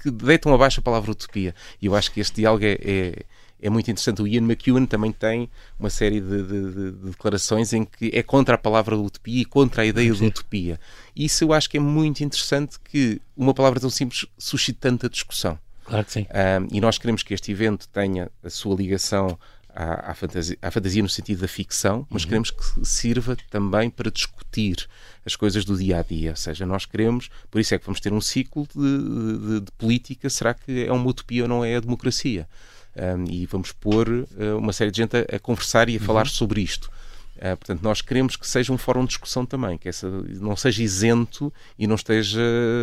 que 0.02 0.10
deitam 0.10 0.54
abaixo 0.54 0.80
a 0.80 0.82
palavra 0.82 1.10
utopia. 1.10 1.54
E 1.80 1.86
eu 1.86 1.94
acho 1.94 2.10
que 2.10 2.20
este 2.20 2.36
diálogo 2.36 2.64
é, 2.64 2.78
é, 2.80 3.22
é 3.60 3.70
muito 3.70 3.90
interessante. 3.90 4.22
O 4.22 4.26
Ian 4.26 4.42
McEwan 4.42 4.86
também 4.86 5.12
tem 5.12 5.50
uma 5.78 5.90
série 5.90 6.20
de, 6.20 6.42
de, 6.42 6.72
de, 6.72 6.90
declarações 7.10 7.72
em 7.72 7.84
que 7.84 8.10
é 8.14 8.22
contra 8.22 8.54
a 8.54 8.58
palavra 8.58 8.96
utopia 8.96 9.42
e 9.42 9.44
contra 9.44 9.82
a 9.82 9.86
ideia 9.86 10.12
Sim. 10.14 10.20
de 10.20 10.26
utopia. 10.26 10.80
E 11.14 11.24
isso 11.24 11.44
eu 11.44 11.52
acho 11.52 11.68
que 11.68 11.76
é 11.76 11.80
muito 11.80 12.22
interessante 12.22 12.78
que 12.80 13.20
uma 13.36 13.52
palavra 13.52 13.80
tão 13.80 13.90
simples 13.90 14.26
suscite 14.38 14.78
tanta 14.78 15.08
discussão. 15.08 15.58
Claro 15.84 16.04
que 16.04 16.12
sim. 16.12 16.26
Um, 16.30 16.76
e 16.76 16.80
nós 16.80 16.98
queremos 16.98 17.22
que 17.22 17.32
este 17.32 17.50
evento 17.50 17.88
tenha 17.88 18.30
a 18.44 18.50
sua 18.50 18.76
ligação 18.76 19.38
à, 19.74 20.10
à, 20.10 20.14
fantasia, 20.14 20.56
à 20.60 20.70
fantasia 20.70 21.02
no 21.02 21.08
sentido 21.08 21.40
da 21.40 21.48
ficção, 21.48 22.06
mas 22.10 22.22
uhum. 22.22 22.28
queremos 22.28 22.50
que 22.50 22.86
sirva 22.86 23.36
também 23.50 23.90
para 23.90 24.10
discutir 24.10 24.88
as 25.24 25.36
coisas 25.36 25.64
do 25.64 25.76
dia 25.76 25.98
a 25.98 26.02
dia. 26.02 26.30
Ou 26.30 26.36
seja, 26.36 26.66
nós 26.66 26.84
queremos, 26.86 27.30
por 27.50 27.60
isso 27.60 27.74
é 27.74 27.78
que 27.78 27.86
vamos 27.86 28.00
ter 28.00 28.12
um 28.12 28.20
ciclo 28.20 28.66
de, 28.74 29.38
de, 29.38 29.60
de 29.60 29.72
política. 29.72 30.28
Será 30.28 30.54
que 30.54 30.86
é 30.86 30.92
uma 30.92 31.08
utopia 31.08 31.42
ou 31.42 31.48
não 31.48 31.64
é 31.64 31.76
a 31.76 31.80
democracia? 31.80 32.48
Um, 32.96 33.30
e 33.30 33.46
vamos 33.46 33.70
pôr 33.70 34.08
uh, 34.08 34.26
uma 34.58 34.72
série 34.72 34.90
de 34.90 34.96
gente 34.96 35.16
a, 35.16 35.36
a 35.36 35.38
conversar 35.38 35.88
e 35.88 35.96
a 35.96 36.00
uhum. 36.00 36.06
falar 36.06 36.26
sobre 36.26 36.60
isto. 36.60 36.90
Uh, 37.38 37.56
portanto, 37.56 37.82
nós 37.82 38.02
queremos 38.02 38.36
que 38.36 38.46
seja 38.46 38.72
um 38.72 38.78
fórum 38.78 39.02
de 39.02 39.08
discussão 39.08 39.46
também, 39.46 39.78
que 39.78 39.88
essa 39.88 40.08
não 40.40 40.56
seja 40.56 40.82
isento 40.82 41.52
e 41.78 41.86
não 41.86 41.94
esteja 41.94 42.40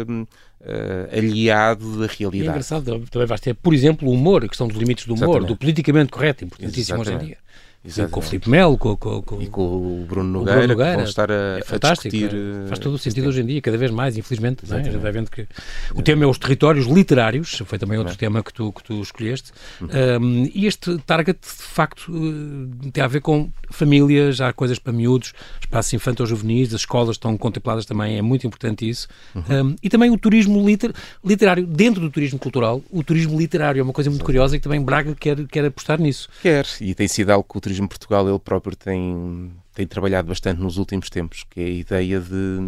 uh, 0.08 1.18
aliado 1.18 2.00
da 2.00 2.08
realidade. 2.08 2.38
E 2.38 2.48
é 2.48 2.50
engraçado, 2.50 3.08
também 3.12 3.28
vais 3.28 3.42
ter, 3.42 3.54
por 3.54 3.74
exemplo, 3.74 4.08
o 4.08 4.12
humor, 4.14 4.46
a 4.46 4.48
questão 4.48 4.68
dos 4.68 4.78
limites 4.78 5.06
do 5.06 5.14
humor, 5.14 5.26
Exatamente. 5.26 5.48
do 5.50 5.58
politicamente 5.58 6.12
correto, 6.12 6.46
importantíssimo 6.46 7.02
Exatamente. 7.02 7.16
hoje 7.16 7.26
em 7.26 7.28
dia. 7.28 7.38
Exatamente. 7.86 8.12
Com 8.12 8.20
o 8.20 8.24
Filipe 8.24 8.50
Melo, 8.50 8.78
com, 8.78 8.98
com, 8.98 9.22
com, 9.22 9.42
e 9.42 9.48
com 9.48 9.62
o 9.62 10.06
Bruno 10.08 10.30
Nogueira, 10.30 10.60
Bruno 10.60 10.74
Nogueira. 10.74 11.04
que 11.04 11.10
estar 11.10 11.32
a, 11.32 11.60
é 11.60 11.64
fantástico, 11.64 12.08
a 12.08 12.20
discutir. 12.20 12.38
É. 12.64 12.68
Faz 12.68 12.80
todo 12.80 12.94
o 12.96 12.98
sentido 12.98 13.28
hoje 13.28 13.42
em 13.42 13.46
dia, 13.46 13.62
cada 13.62 13.78
vez 13.78 13.92
mais, 13.92 14.18
infelizmente. 14.18 14.64
É? 14.66 14.84
Já 14.84 14.92
está 14.92 15.12
vendo 15.12 15.30
que 15.30 15.48
o 15.94 16.02
tema 16.02 16.24
é 16.24 16.28
os 16.28 16.38
territórios 16.38 16.88
literários, 16.88 17.62
foi 17.66 17.78
também 17.78 17.98
outro 17.98 18.16
tema 18.18 18.44
que 18.44 18.54
tu, 18.54 18.72
que 18.72 18.84
tu 18.84 19.02
escolheste. 19.02 19.52
Uhum. 19.80 19.88
Um, 20.22 20.52
e 20.54 20.66
este 20.66 20.98
target, 21.06 21.40
de 21.40 21.48
facto, 21.48 22.12
eh, 22.12 22.90
tem 22.92 23.04
a 23.04 23.08
ver 23.08 23.22
com 23.22 23.50
famílias, 23.70 24.42
há 24.42 24.52
coisas 24.54 24.80
para 24.80 24.94
miúdos, 24.94 25.34
espaços 25.62 25.94
infantis 25.94 26.30
juvenis, 26.30 26.74
as 26.74 26.82
escolas 26.82 27.16
estão 27.16 27.38
contempladas 27.38 27.86
também, 27.86 28.18
é 28.18 28.22
muito 28.22 28.48
importante 28.48 28.88
isso. 28.88 29.08
Uhum. 29.34 29.44
Um, 29.68 29.76
e 29.82 29.90
também 29.90 30.10
o 30.10 30.18
turismo 30.18 30.66
liter, 30.66 30.94
literário, 31.24 31.66
dentro 31.66 32.02
do 32.02 32.10
turismo 32.10 32.40
cultural, 32.40 32.82
o 32.90 33.04
turismo 33.04 33.38
literário 33.38 33.80
é 33.80 33.84
uma 33.84 33.94
coisa 33.94 34.10
muito 34.10 34.24
curiosa 34.24 34.56
e 34.56 34.60
que 34.60 34.64
também 34.64 34.82
Braga 34.82 35.16
quer, 35.16 35.46
quer 35.48 35.66
apostar 35.66 36.00
nisso. 36.00 36.30
Quer, 36.42 36.66
e 36.80 36.94
tem 36.94 37.08
sido 37.08 37.30
algo 37.32 37.46
que 37.50 37.58
o 37.58 37.62
turismo 37.62 37.75
Portugal 37.88 38.28
ele 38.28 38.40
próprio 38.40 38.76
tem 38.76 39.52
tem 39.76 39.86
trabalhado 39.86 40.30
bastante 40.30 40.62
nos 40.62 40.78
últimos 40.78 41.10
tempos, 41.10 41.44
que 41.50 41.60
é 41.60 41.66
a 41.66 41.70
ideia 41.70 42.20
de 42.22 42.60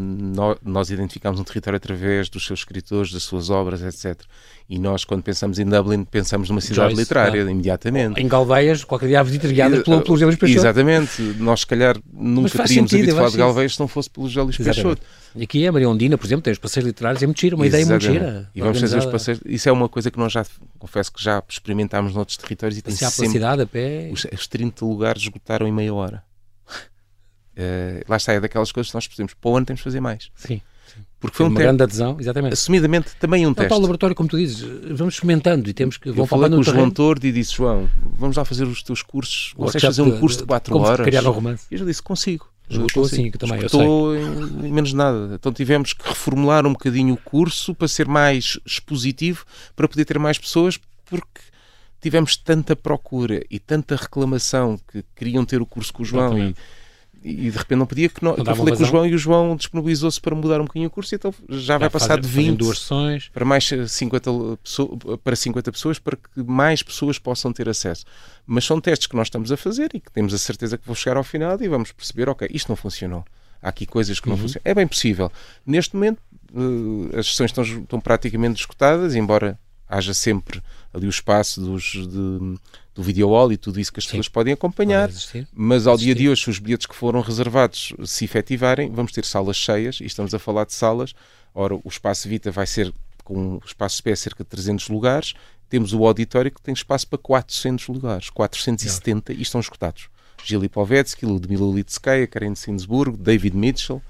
nós 0.61 0.89
identificarmos 0.89 1.39
um 1.39 1.43
território 1.43 1.77
através 1.77 2.27
dos 2.27 2.45
seus 2.45 2.59
escritores, 2.59 3.13
das 3.13 3.23
suas 3.23 3.49
obras, 3.49 3.81
etc. 3.81 4.21
E 4.69 4.77
nós, 4.77 5.05
quando 5.05 5.23
pensamos 5.23 5.57
em 5.57 5.65
Dublin, 5.65 6.03
pensamos 6.03 6.49
numa 6.49 6.59
cidade 6.59 6.89
Joyce, 6.89 7.01
literária, 7.01 7.39
é. 7.39 7.49
imediatamente. 7.49 8.19
Em 8.19 8.27
Galveias, 8.27 8.83
qualquer 8.83 9.07
dia 9.07 9.23
visitas 9.23 9.49
guiadas 9.49 9.83
pelo, 9.83 10.01
pelo 10.01 10.17
José 10.17 10.25
Luís 10.25 10.37
Peixoto. 10.37 10.59
Exatamente. 10.59 11.21
Nós, 11.39 11.61
se 11.61 11.67
calhar, 11.67 11.97
nunca 12.13 12.49
teríamos 12.49 12.91
sentido, 12.91 13.15
falar 13.15 13.29
de 13.29 13.37
Galveias 13.37 13.73
se 13.75 13.79
não 13.79 13.87
fosse 13.87 14.09
pelo 14.09 14.27
José 14.27 14.41
Luís 14.41 14.57
Peixoto. 14.57 15.01
E 15.33 15.43
aqui 15.43 15.65
é 15.65 15.71
Maria 15.71 15.89
Ondina, 15.89 16.17
por 16.17 16.25
exemplo, 16.25 16.41
tem 16.41 16.51
os 16.51 16.59
passeios 16.59 16.85
literários, 16.85 17.23
é 17.23 17.25
muito 17.25 17.39
giro, 17.39 17.55
uma 17.55 17.65
Exatamente. 17.65 18.05
ideia 18.05 18.19
muito 18.19 18.25
gira. 18.25 18.49
E 18.53 18.59
vamos 18.59 18.81
fazer 18.81 18.97
os 18.97 19.05
passeios. 19.05 19.39
Isso 19.45 19.69
é 19.69 19.71
uma 19.71 19.87
coisa 19.87 20.11
que 20.11 20.17
nós 20.17 20.33
já, 20.33 20.45
confesso 20.77 21.13
que 21.13 21.23
já 21.23 21.41
experimentámos 21.47 22.13
noutros 22.13 22.35
territórios 22.35 22.77
e 22.77 22.81
tem 22.81 22.93
sempre... 22.93 23.15
pela 23.15 23.31
cidade 23.31 23.61
a 23.61 23.65
pé... 23.65 24.09
Os, 24.11 24.25
os 24.25 24.47
30 24.47 24.83
lugares 24.83 25.21
esgotaram 25.21 25.65
em 25.65 25.71
meia 25.71 25.93
hora. 25.93 26.26
Uh, 27.57 28.03
lá 28.07 28.17
está, 28.17 28.33
é 28.33 28.39
daquelas 28.39 28.71
coisas 28.71 28.91
que 28.91 28.95
nós 28.95 29.07
percebemos. 29.07 29.33
Para 29.33 29.49
o 29.49 29.57
ano 29.57 29.65
temos 29.65 29.79
de 29.79 29.83
fazer 29.83 29.99
mais. 29.99 30.29
Sim. 30.35 30.61
Porque 31.19 31.35
foi 31.35 31.47
um 31.47 31.49
uma 31.49 31.59
grande 31.59 31.81
adesão, 31.81 32.17
exatamente. 32.19 32.53
Assumidamente 32.53 33.15
também 33.19 33.47
um 33.47 33.53
teste. 33.53 33.69
Para 33.69 33.77
o 33.77 33.81
laboratório, 33.81 34.15
como 34.15 34.29
tu 34.29 34.37
dizes, 34.37 34.61
vamos 34.91 35.15
experimentando 35.15 35.67
e 35.67 35.73
temos 35.73 35.97
que. 35.97 36.09
Eu 36.09 36.27
falei 36.27 36.49
com 36.49 36.57
o 36.57 36.63
João 36.63 36.91
Tordo 36.91 37.25
e 37.25 37.31
disse: 37.31 37.55
João, 37.55 37.89
vamos 38.17 38.37
lá 38.37 38.45
fazer 38.45 38.65
os 38.65 38.83
teus 38.83 39.01
cursos. 39.01 39.53
Vocês 39.57 39.83
fazer 39.83 40.03
um 40.03 40.19
curso 40.19 40.39
de 40.39 40.45
4 40.45 40.77
horas. 40.77 41.05
Criar 41.05 41.23
um 41.23 41.31
romance. 41.31 41.65
E 41.71 41.73
eu 41.73 41.79
já 41.79 41.85
disse: 41.85 42.03
consigo. 42.03 42.47
Esgotou 42.69 43.05
assim, 43.05 43.31
que 43.31 43.37
também 43.37 43.57
Esgotou 43.57 44.15
em, 44.15 44.67
em 44.67 44.73
menos 44.73 44.93
nada. 44.93 45.35
Então 45.35 45.51
tivemos 45.53 45.93
que 45.93 46.07
reformular 46.07 46.67
um 46.67 46.73
bocadinho 46.73 47.13
o 47.13 47.17
curso 47.17 47.73
para 47.73 47.87
ser 47.87 48.07
mais 48.07 48.59
expositivo, 48.65 49.45
para 49.75 49.87
poder 49.87 50.03
ter 50.03 50.19
mais 50.19 50.37
pessoas, 50.37 50.77
porque 51.05 51.41
tivemos 52.01 52.35
tanta 52.35 52.75
procura 52.75 53.41
e 53.49 53.57
tanta 53.57 53.95
reclamação 53.95 54.77
que 54.91 55.03
queriam 55.15 55.45
ter 55.45 55.61
o 55.61 55.65
curso 55.65 55.93
com 55.93 56.03
o 56.03 56.05
João 56.05 56.27
Exatamente. 56.27 56.59
e 56.59 56.86
e 57.27 57.51
de 57.51 57.57
repente 57.57 57.77
não 57.77 57.85
podia 57.85 58.07
que 58.07 58.23
não, 58.23 58.37
não 58.37 58.45
eu 58.45 58.55
falei 58.55 58.75
com 58.75 58.83
o 58.83 58.85
João 58.85 59.05
e 59.05 59.13
o 59.13 59.17
João 59.17 59.55
disponibilizou-se 59.55 60.19
para 60.21 60.33
mudar 60.33 60.61
um 60.61 60.65
bocadinho 60.65 60.87
o 60.87 60.91
curso 60.91 61.13
então 61.13 61.33
já, 61.49 61.59
já 61.59 61.77
vai 61.77 61.89
passar 61.89 62.19
de 62.19 62.27
20 62.27 62.57
duas 62.57 62.79
sessões. 62.79 63.29
para 63.29 63.43
mais 63.43 63.69
50 63.87 64.31
pessoas, 64.63 64.99
para 65.23 65.35
50 65.35 65.71
pessoas 65.71 65.99
para 65.99 66.15
que 66.15 66.43
mais 66.43 66.81
pessoas 66.81 67.19
possam 67.19 67.51
ter 67.51 67.67
acesso. 67.67 68.05
Mas 68.45 68.65
são 68.65 68.79
testes 68.79 69.07
que 69.07 69.15
nós 69.15 69.27
estamos 69.27 69.51
a 69.51 69.57
fazer 69.57 69.89
e 69.93 69.99
que 69.99 70.11
temos 70.11 70.33
a 70.33 70.37
certeza 70.37 70.77
que 70.77 70.85
vão 70.85 70.95
chegar 70.95 71.17
ao 71.17 71.23
final 71.23 71.61
e 71.61 71.67
vamos 71.67 71.91
perceber, 71.91 72.29
ok, 72.29 72.47
isto 72.51 72.69
não 72.69 72.75
funcionou. 72.75 73.25
Há 73.61 73.69
aqui 73.69 73.85
coisas 73.85 74.19
que 74.19 74.27
não 74.27 74.35
uhum. 74.35 74.43
funcionam. 74.43 74.61
É 74.63 74.73
bem 74.73 74.87
possível. 74.87 75.31
Neste 75.65 75.95
momento 75.95 76.19
uh, 76.53 77.17
as 77.17 77.27
sessões 77.27 77.51
estão, 77.51 77.63
estão 77.63 77.99
praticamente 77.99 78.61
escutadas 78.61 79.15
embora 79.15 79.59
haja 79.89 80.13
sempre 80.13 80.61
ali 80.93 81.07
o 81.07 81.09
espaço 81.09 81.61
dos, 81.61 81.83
de, 81.83 82.59
do 82.97 83.03
video 83.03 83.29
wall 83.29 83.51
e 83.51 83.57
tudo 83.57 83.79
isso 83.79 83.93
que 83.93 83.99
as 83.99 84.05
Sim. 84.05 84.09
pessoas 84.09 84.27
podem 84.27 84.53
acompanhar. 84.53 85.07
Mas 85.53 85.85
ao 85.85 85.95
dia 85.95 86.15
de 86.15 86.27
hoje, 86.27 86.43
se 86.43 86.49
os 86.49 86.57
bilhetes 86.57 86.87
que 86.87 86.95
foram 86.95 87.21
reservados 87.21 87.93
se 88.03 88.25
efetivarem, 88.25 88.91
vamos 88.91 89.11
ter 89.11 89.23
salas 89.23 89.55
cheias 89.55 89.99
e 90.01 90.05
estamos 90.05 90.33
a 90.33 90.39
falar 90.39 90.65
de 90.65 90.73
salas. 90.73 91.13
Ora, 91.53 91.75
o 91.75 91.87
espaço 91.87 92.27
Vita 92.27 92.49
vai 92.49 92.65
ser 92.65 92.91
com 93.23 93.57
o 93.57 93.61
espaço 93.63 94.01
pé 94.01 94.15
cerca 94.15 94.43
de 94.43 94.49
300 94.49 94.89
lugares. 94.89 95.35
Temos 95.69 95.93
o 95.93 96.03
auditório 96.07 96.49
que 96.49 96.59
tem 96.59 96.73
espaço 96.73 97.07
para 97.07 97.19
400 97.19 97.87
lugares, 97.87 98.31
470 98.31 99.31
e 99.33 99.43
estão 99.43 99.61
esgotados. 99.61 100.09
Gili 100.43 100.67
Povetsky, 100.67 101.25
Ludmila 101.25 101.71
Litskaya, 101.75 102.25
Karen 102.25 102.55
Sinsburg, 102.55 103.15
David 103.15 103.55
Mitchell. 103.55 104.01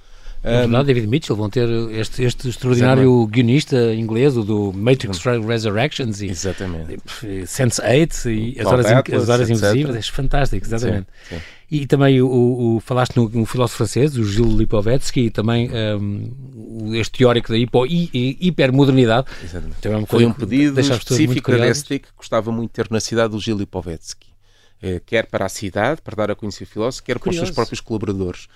Verdade, 0.43 0.87
David 0.87 1.07
Mitchell 1.07 1.35
vão 1.35 1.49
ter 1.49 1.67
este, 1.91 2.23
este 2.23 2.49
extraordinário 2.49 3.25
guionista 3.27 3.93
inglês, 3.93 4.37
o 4.37 4.43
do 4.43 4.71
Matrix 4.73 5.19
Resurrections 5.45 6.21
e 6.21 6.27
exatamente. 6.27 6.97
Sense8 7.45 8.25
e 8.31 8.59
as 8.59 8.67
horas, 8.67 8.85
Atlas, 8.85 9.23
as 9.23 9.29
horas 9.29 9.49
invisíveis, 9.49 9.95
é 9.95 10.01
fantástico, 10.11 10.65
exatamente. 10.65 11.07
Sim, 11.27 11.35
sim. 11.35 11.41
E 11.69 11.85
também 11.85 12.21
o, 12.21 12.27
o, 12.77 12.79
falaste 12.79 13.17
no, 13.17 13.27
no 13.27 13.45
filósofo 13.45 13.77
francês, 13.77 14.15
o 14.15 14.23
Gilles 14.23 14.53
Lipovetsky, 14.53 15.25
e 15.25 15.29
também 15.29 15.69
um, 15.99 16.95
este 16.95 17.19
teórico 17.19 17.49
da 17.49 17.57
hipo, 17.57 17.85
hi, 17.85 18.37
hipermodernidade. 18.39 19.27
Exatamente. 19.43 19.85
É 19.85 20.05
Foi 20.05 20.25
um 20.25 20.31
pedido 20.31 20.79
específico 20.79 21.51
da 21.51 21.67
DST 21.67 21.99
que 21.99 22.07
gostava 22.15 22.51
muito 22.53 22.69
de 22.69 22.75
ter 22.75 22.87
na 22.89 23.01
cidade 23.01 23.35
o 23.35 23.39
Gilles 23.39 23.59
Lipovetsky. 23.59 24.27
Eh, 24.81 25.01
quer 25.05 25.25
para 25.25 25.45
a 25.45 25.49
cidade, 25.49 26.01
para 26.01 26.15
dar 26.15 26.31
a 26.31 26.35
conhecer 26.35 26.63
o 26.63 26.67
filósofo, 26.67 27.03
quer 27.03 27.17
para 27.17 27.31
os 27.31 27.35
seus 27.35 27.49
próprios 27.49 27.81
colaboradores 27.81 28.47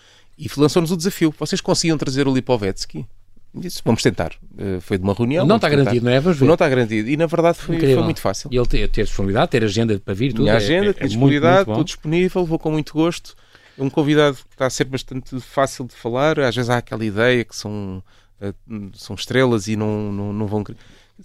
e 0.41 0.49
lançou-nos 0.57 0.91
o 0.91 0.97
desafio. 0.97 1.33
Vocês 1.37 1.61
conseguiam 1.61 1.97
trazer 1.97 2.27
o 2.27 2.33
Lipovetsky? 2.33 3.05
Disse, 3.53 3.81
vamos 3.83 4.01
tentar. 4.01 4.31
Uh, 4.53 4.79
foi 4.79 4.97
de 4.97 5.03
uma 5.03 5.13
reunião. 5.13 5.45
Não 5.45 5.57
está 5.57 5.69
tentar. 5.69 5.83
garantido, 5.83 6.05
não 6.05 6.11
é? 6.11 6.19
Vamos 6.19 6.39
ver. 6.39 6.45
Não 6.45 6.53
está 6.53 6.69
garantido. 6.69 7.09
E 7.09 7.17
na 7.17 7.25
verdade 7.25 7.57
foi, 7.57 7.77
foi 7.77 8.03
muito 8.03 8.21
fácil. 8.21 8.49
E 8.51 8.57
ele 8.57 8.65
ter, 8.65 8.87
ter 8.89 9.03
disponibilidade, 9.03 9.51
ter 9.51 9.63
agenda 9.63 9.99
para 9.99 10.13
vir, 10.13 10.31
tudo. 10.31 10.43
Minha 10.43 10.53
é, 10.53 10.57
agenda, 10.57 10.95
é, 10.97 11.03
é, 11.03 11.07
disponibilidade, 11.07 11.69
estou 11.69 11.83
disponível, 11.83 12.45
vou 12.45 12.57
com 12.57 12.71
muito 12.71 12.93
gosto. 12.93 13.35
Um 13.77 13.89
convidado 13.89 14.37
que 14.37 14.55
está 14.55 14.67
a 14.67 14.69
ser 14.69 14.85
bastante 14.85 15.39
fácil 15.41 15.85
de 15.85 15.93
falar. 15.93 16.39
Às 16.39 16.55
vezes 16.55 16.69
há 16.69 16.77
aquela 16.77 17.03
ideia 17.03 17.43
que 17.43 17.55
são, 17.55 18.01
uh, 18.41 18.89
são 18.93 19.15
estrelas 19.15 19.67
e 19.67 19.75
não, 19.75 20.11
não, 20.11 20.33
não 20.33 20.47
vão. 20.47 20.63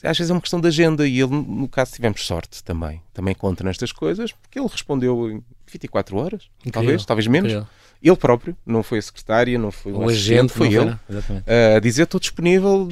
Às 0.03 0.19
vezes 0.19 0.31
é 0.31 0.35
uma 0.35 0.41
questão 0.41 0.61
de 0.61 0.67
agenda 0.67 1.07
e 1.07 1.21
ele, 1.21 1.31
no 1.31 1.69
caso, 1.69 1.93
tivemos 1.93 2.27
sorte 2.27 2.63
também. 2.65 3.01
Também 3.15 3.37
conta 3.37 3.63
nestas 3.63 3.93
coisas, 3.93 4.33
porque 4.33 4.59
ele 4.59 4.69
respondeu 4.69 5.43
24 5.71 6.17
horas, 6.17 6.43
Incrível. 6.61 6.73
talvez, 6.73 7.05
talvez 7.05 7.27
menos. 7.27 7.53
Incrível 7.53 7.69
ele 8.03 8.17
próprio, 8.17 8.57
não 8.65 8.83
foi 8.83 8.99
a 8.99 9.03
secretária, 9.03 9.59
não 9.59 9.71
foi 9.71 9.93
o, 9.93 9.99
o 9.99 10.09
agente, 10.09 10.53
foi 10.53 10.69
ele, 10.69 10.91
uh, 10.91 11.77
a 11.77 11.81
dizer 11.81 12.03
estou 12.03 12.21
disponível, 12.21 12.89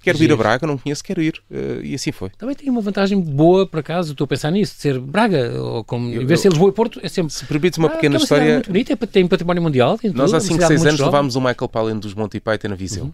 quero 0.00 0.22
ir 0.22 0.32
a 0.32 0.36
Braga, 0.36 0.66
não 0.66 0.78
conheço, 0.78 1.04
quero 1.04 1.22
ir. 1.22 1.42
Uh, 1.50 1.82
e 1.82 1.94
assim 1.94 2.10
foi. 2.10 2.30
Também 2.30 2.54
tem 2.54 2.70
uma 2.70 2.80
vantagem 2.80 3.20
boa, 3.20 3.66
por 3.66 3.80
acaso, 3.80 4.12
estou 4.12 4.24
a 4.24 4.28
pensar 4.28 4.50
nisso, 4.50 4.74
de 4.74 4.80
ser 4.80 4.98
Braga, 4.98 5.60
ou 5.60 5.84
como, 5.84 6.12
eu, 6.12 6.22
em 6.22 6.26
vez 6.26 6.40
de 6.40 6.42
ser 6.42 6.48
Lisboa 6.48 6.70
e 6.70 6.72
Porto, 6.72 7.00
é 7.02 7.08
sempre... 7.08 7.32
Se 7.32 7.44
permites 7.44 7.78
uma 7.78 7.88
ah, 7.88 7.92
pequena 7.92 8.16
é 8.16 8.18
uma 8.18 8.22
história... 8.22 8.54
muito 8.54 8.66
bonita, 8.68 8.92
é, 8.92 8.96
tem 8.96 9.26
património 9.26 9.62
mundial, 9.62 9.98
tem 9.98 10.10
Nós 10.10 10.30
tudo, 10.30 10.36
há 10.36 10.40
5, 10.40 10.66
6 10.66 10.86
anos 10.86 11.00
levámos 11.00 11.36
o 11.36 11.40
Michael 11.40 11.68
Palin 11.68 11.98
dos 11.98 12.14
Monty 12.14 12.40
Python 12.40 12.68
na 12.68 12.74
Viseu. 12.74 13.04
Uhum. 13.04 13.12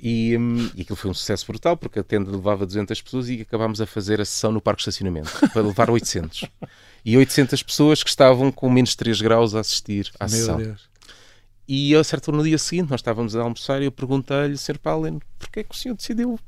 E, 0.00 0.36
hum, 0.38 0.70
e 0.76 0.82
aquilo 0.82 0.96
foi 0.96 1.10
um 1.10 1.14
sucesso 1.14 1.44
brutal, 1.46 1.76
porque 1.76 1.98
a 1.98 2.04
tenda 2.04 2.30
levava 2.30 2.64
200 2.64 3.02
pessoas 3.02 3.28
e 3.28 3.40
acabámos 3.40 3.80
a 3.80 3.86
fazer 3.86 4.20
a 4.20 4.24
sessão 4.24 4.52
no 4.52 4.60
parque 4.60 4.78
de 4.78 4.88
estacionamento, 4.88 5.30
para 5.52 5.62
levar 5.62 5.90
800. 5.90 6.44
E 7.04 7.16
800 7.16 7.62
pessoas 7.62 8.02
que 8.02 8.10
estavam 8.10 8.50
com 8.50 8.70
menos 8.70 8.94
3 8.94 9.20
graus 9.20 9.54
a 9.54 9.60
assistir 9.60 10.10
à 10.18 10.26
Meu 10.26 10.36
sessão. 10.36 10.56
Deus. 10.56 10.88
E 11.66 11.94
a 11.94 12.02
certo 12.02 12.32
no 12.32 12.42
dia 12.42 12.56
seguinte, 12.56 12.90
nós 12.90 13.00
estávamos 13.00 13.36
a 13.36 13.42
almoçar 13.42 13.82
e 13.82 13.84
eu 13.84 13.92
perguntei-lhe, 13.92 14.56
Sr. 14.56 14.78
Paulo, 14.78 15.20
porquê 15.38 15.60
é 15.60 15.64
que 15.64 15.74
o 15.74 15.76
senhor 15.76 15.94
decidiu 15.94 16.38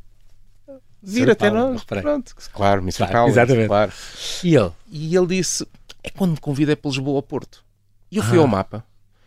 vir 1.03 1.25
Sr. 1.27 1.31
até 1.31 1.51
Paulo, 1.51 1.73
nós? 1.73 1.85
Pronto, 1.85 2.35
claro, 2.53 2.81
Mr. 2.81 2.99
Claro, 2.99 3.13
Paulo, 3.13 3.31
exatamente. 3.31 3.69
Claro. 3.69 3.93
E 4.43 4.57
ele? 4.57 4.73
E 4.91 5.17
ele 5.17 5.27
disse, 5.27 5.67
é 6.03 6.11
quando 6.11 6.33
me 6.33 6.41
convidei 6.41 6.75
para 6.75 6.89
Lisboa 6.89 7.17
ao 7.17 7.23
Porto. 7.23 7.63
E 8.11 8.17
eu 8.17 8.23
fui 8.23 8.39
ah. 8.39 8.41
ao 8.41 8.47
mapa. 8.47 8.85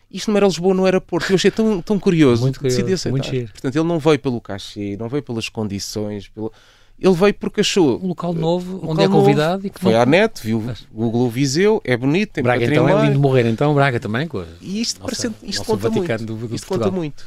Isto 0.10 0.30
não 0.32 0.38
era 0.38 0.46
Lisboa, 0.48 0.74
não 0.74 0.88
era 0.88 1.00
Porto. 1.00 1.30
Eu 1.30 1.36
achei 1.36 1.52
tão, 1.52 1.82
tão 1.82 2.00
curioso, 2.00 2.42
muito 2.42 2.60
curioso 2.60 2.78
decidi 2.78 2.94
aceitar. 2.94 3.32
Muito 3.32 3.52
Portanto, 3.52 3.76
ele 3.76 3.88
não 3.88 4.00
veio 4.00 4.20
pelo 4.20 4.42
cachê, 4.42 4.98
não 4.98 5.10
veio 5.10 5.24
pelas 5.24 5.50
condições, 5.50 6.28
pelo 6.28 6.52
ele 7.00 7.14
veio 7.14 7.34
porque 7.34 7.62
achou. 7.62 8.00
Um 8.02 8.08
local 8.08 8.34
novo, 8.34 8.80
um 8.86 8.92
onde 8.92 9.04
é 9.04 9.08
convidado. 9.08 9.68
E 9.68 9.70
que 9.70 9.80
foi 9.80 9.94
não... 9.94 10.02
à 10.02 10.06
net, 10.06 10.42
viu. 10.42 10.64
Google 10.92 11.30
Viseu, 11.30 11.82
é 11.84 11.98
bonito, 11.98 12.34
tem 12.34 12.44
Braga 12.44 12.66
então 12.66 12.88
é 12.88 13.06
lindo 13.06 13.20
morrer, 13.20 13.46
então 13.46 13.74
Braga 13.74 14.00
também. 14.00 14.30
E 14.62 14.82
isto, 14.82 15.02
nossa, 15.02 15.30
parece, 15.30 15.46
isto 15.46 15.66
conta 15.66 15.90
muito. 15.90 16.26
Do, 16.26 16.48
do 16.48 16.56
isto 16.56 16.68
conta 16.68 16.90
muito. 16.90 17.26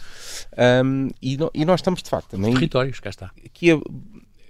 Um, 0.85 1.09
e, 1.21 1.37
no, 1.37 1.51
e, 1.53 1.65
nós 1.65 1.81
estamos 1.81 2.03
de 2.03 2.09
facto 2.09 2.31
também. 2.31 2.55
Territórios, 2.55 3.01
cá 3.01 3.11
está. 3.11 3.31
Aqui 3.45 3.69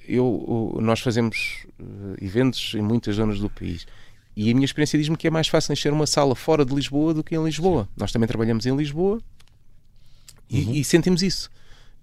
eu, 0.08 0.78
nós 0.80 1.00
fazemos 1.00 1.66
uh, 1.80 2.14
eventos 2.20 2.74
em 2.74 2.82
muitas 2.82 3.16
zonas 3.16 3.40
do 3.40 3.50
país. 3.50 3.86
E 4.36 4.50
a 4.50 4.54
minha 4.54 4.64
experiência 4.64 4.98
diz-me 4.98 5.16
que 5.16 5.26
é 5.26 5.30
mais 5.30 5.48
fácil 5.48 5.72
encher 5.72 5.92
uma 5.92 6.06
sala 6.06 6.34
fora 6.34 6.64
de 6.64 6.74
Lisboa 6.74 7.14
do 7.14 7.24
que 7.24 7.34
em 7.34 7.42
Lisboa. 7.42 7.88
Nós 7.96 8.12
também 8.12 8.28
trabalhamos 8.28 8.66
em 8.66 8.76
Lisboa 8.76 9.18
e, 10.48 10.62
uhum. 10.62 10.72
e 10.74 10.84
sentimos 10.84 11.22
isso. 11.22 11.50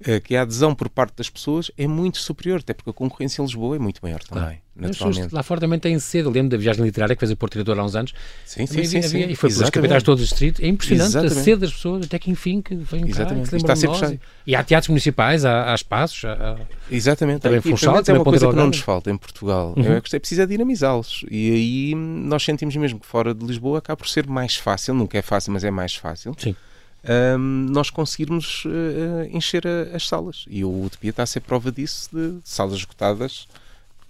Eh, 0.06 0.20
que 0.20 0.36
a 0.36 0.42
adesão 0.42 0.76
por 0.76 0.90
parte 0.90 1.16
das 1.16 1.30
pessoas 1.30 1.72
é 1.78 1.88
muito 1.88 2.18
superior, 2.18 2.60
até 2.60 2.74
porque 2.74 2.90
a 2.90 2.94
concorrência 2.94 3.42
em 3.42 3.46
Lisboa 3.46 3.78
é 3.78 3.80
muito 3.80 4.00
maior 4.04 4.22
também, 4.22 4.44
claro. 4.44 4.60
naturalmente. 4.76 5.34
Lá 5.34 5.42
fora 5.44 5.62
também 5.62 5.80
tem 5.80 5.98
cedo, 5.98 6.30
lembro 6.30 6.50
da 6.50 6.58
viagem 6.58 6.84
literária 6.84 7.16
que 7.16 7.20
fez 7.20 7.32
a 7.32 7.36
Porto 7.38 7.54
Diretor 7.54 7.80
há 7.80 7.86
uns 7.86 7.96
anos. 7.96 8.14
Sim, 8.46 8.66
sim, 8.66 8.84
sim, 8.84 9.02
sim. 9.02 9.30
E 9.30 9.36
foi 9.36 9.50
pelas 9.50 9.70
capitais 9.70 10.04
todas 10.04 10.20
do 10.20 10.24
distrito. 10.28 10.62
É 10.62 10.68
impressionante 10.68 11.10
Exatamente. 11.10 11.40
a 11.40 11.44
sede 11.44 11.62
das 11.62 11.74
pessoas, 11.74 12.06
até 12.06 12.20
que 12.20 12.30
enfim 12.30 12.62
que 12.62 12.76
vem 12.76 13.08
Exatamente. 13.08 13.46
cá, 13.46 13.50
que 13.52 13.56
Está 13.56 13.76
sempre 13.76 14.02
nós. 14.02 14.18
E 14.46 14.56
há 14.56 14.64
teatros 14.64 14.90
municipais, 14.90 15.46
há, 15.46 15.72
há 15.72 15.76
espaços. 15.76 16.26
Há, 16.26 16.58
Exatamente. 16.92 17.42
Também 17.42 17.62
Funchal, 17.62 18.02
é 18.06 18.14
uma 18.14 18.24
coisa 18.26 18.50
que 18.50 18.56
não 18.56 18.68
nos 18.68 18.80
falta 18.80 19.10
em 19.10 19.18
Portugal. 19.18 19.74
Uhum. 19.78 19.94
É 19.94 20.02
que 20.02 20.16
é 20.16 20.20
preciso 20.20 20.46
dinamizá-los. 20.46 21.24
E 21.32 21.52
aí 21.52 21.96
nós 21.96 22.44
sentimos 22.44 22.76
mesmo 22.76 23.00
que 23.00 23.06
fora 23.06 23.34
de 23.34 23.46
Lisboa 23.46 23.78
acaba 23.78 23.96
por 23.96 24.08
ser 24.10 24.28
mais 24.28 24.56
fácil, 24.56 24.94
nunca 24.94 25.18
é 25.18 25.22
fácil, 25.22 25.54
mas 25.54 25.64
é 25.64 25.72
mais 25.72 25.96
fácil. 25.96 26.36
Sim 26.38 26.56
um, 27.04 27.68
nós 27.70 27.90
conseguirmos 27.90 28.64
uh, 28.66 29.26
encher 29.32 29.66
a, 29.68 29.96
as 29.96 30.08
salas. 30.08 30.46
E 30.48 30.64
o 30.64 30.86
Utopia 30.86 31.10
está 31.10 31.24
a 31.24 31.26
ser 31.26 31.42
prova 31.42 31.72
disso, 31.72 32.10
de 32.14 32.40
salas 32.44 32.76
esgotadas 32.76 33.48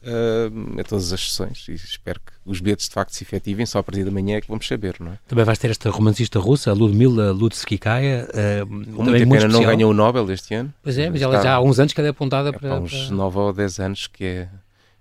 uh, 0.04 0.80
a 0.80 0.84
todas 0.84 1.12
as 1.12 1.32
sessões. 1.32 1.66
E 1.68 1.74
espero 1.74 2.20
que 2.20 2.34
os 2.46 2.60
bilhetes 2.60 2.88
de 2.88 2.94
facto 2.94 3.12
se 3.12 3.24
efetivem, 3.24 3.66
só 3.66 3.80
a 3.80 3.84
partir 3.84 4.04
da 4.04 4.12
manhã 4.12 4.38
é 4.38 4.42
que 4.42 4.48
vamos 4.48 4.68
saber, 4.68 4.96
não 5.00 5.14
é? 5.14 5.20
Também 5.28 5.44
vais 5.44 5.58
ter 5.58 5.72
esta 5.72 5.90
romancista 5.90 6.40
russa, 6.40 6.72
Ludmila 6.72 7.32
Lutskikaya. 7.32 8.28
Uh, 8.30 8.66
muita 8.68 9.12
pena 9.12 9.48
não 9.48 9.64
ganhou 9.64 9.92
o 9.92 9.94
Nobel 9.94 10.30
este 10.32 10.54
ano. 10.54 10.74
Pois 10.84 10.98
é, 10.98 11.10
mas 11.10 11.22
ela 11.22 11.42
já 11.42 11.56
há 11.56 11.62
uns 11.62 11.80
anos 11.80 11.94
que 11.94 12.00
ela 12.00 12.08
é 12.08 12.12
apontada 12.12 12.50
é, 12.50 12.52
para... 12.52 12.76
Há 12.76 12.80
uns 12.80 13.08
para... 13.08 13.16
9 13.16 13.40
ou 13.40 13.54
10 13.54 13.80
anos 13.80 14.08
que 14.08 14.24
é 14.24 14.50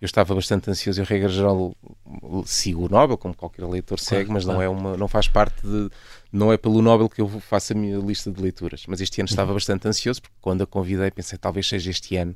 eu 0.03 0.07
estava 0.07 0.35
bastante 0.35 0.69
ansioso. 0.69 1.01
Eu, 1.01 1.05
regra 1.05 1.29
geral, 1.29 1.77
sigo 2.45 2.87
o 2.87 2.89
Nobel, 2.89 3.17
como 3.17 3.33
qualquer 3.35 3.65
leitor 3.65 4.01
segue, 4.01 4.25
claro, 4.25 4.33
mas 4.33 4.45
claro. 4.45 4.59
não, 4.59 4.65
é 4.65 4.69
uma, 4.69 4.97
não 4.97 5.07
faz 5.07 5.29
parte 5.29 5.65
de, 5.65 5.89
não 6.33 6.53
é 6.53 6.57
pelo 6.57 6.81
Nobel 6.81 7.09
que 7.09 7.21
eu 7.21 7.29
faço 7.29 7.75
a 7.75 7.77
minha 7.77 7.99
lista 7.99 8.31
de 8.31 8.41
leituras, 8.41 8.85
mas 8.89 9.01
este 9.01 9.21
ano 9.21 9.29
estava 9.29 9.51
uhum. 9.51 9.57
bastante 9.57 9.87
ansioso, 9.87 10.23
porque 10.23 10.37
quando 10.41 10.63
a 10.63 10.67
convidei 10.67 11.11
pensei 11.11 11.39
talvez 11.39 11.69
seja 11.69 11.91
este 11.91 12.17
ano 12.17 12.35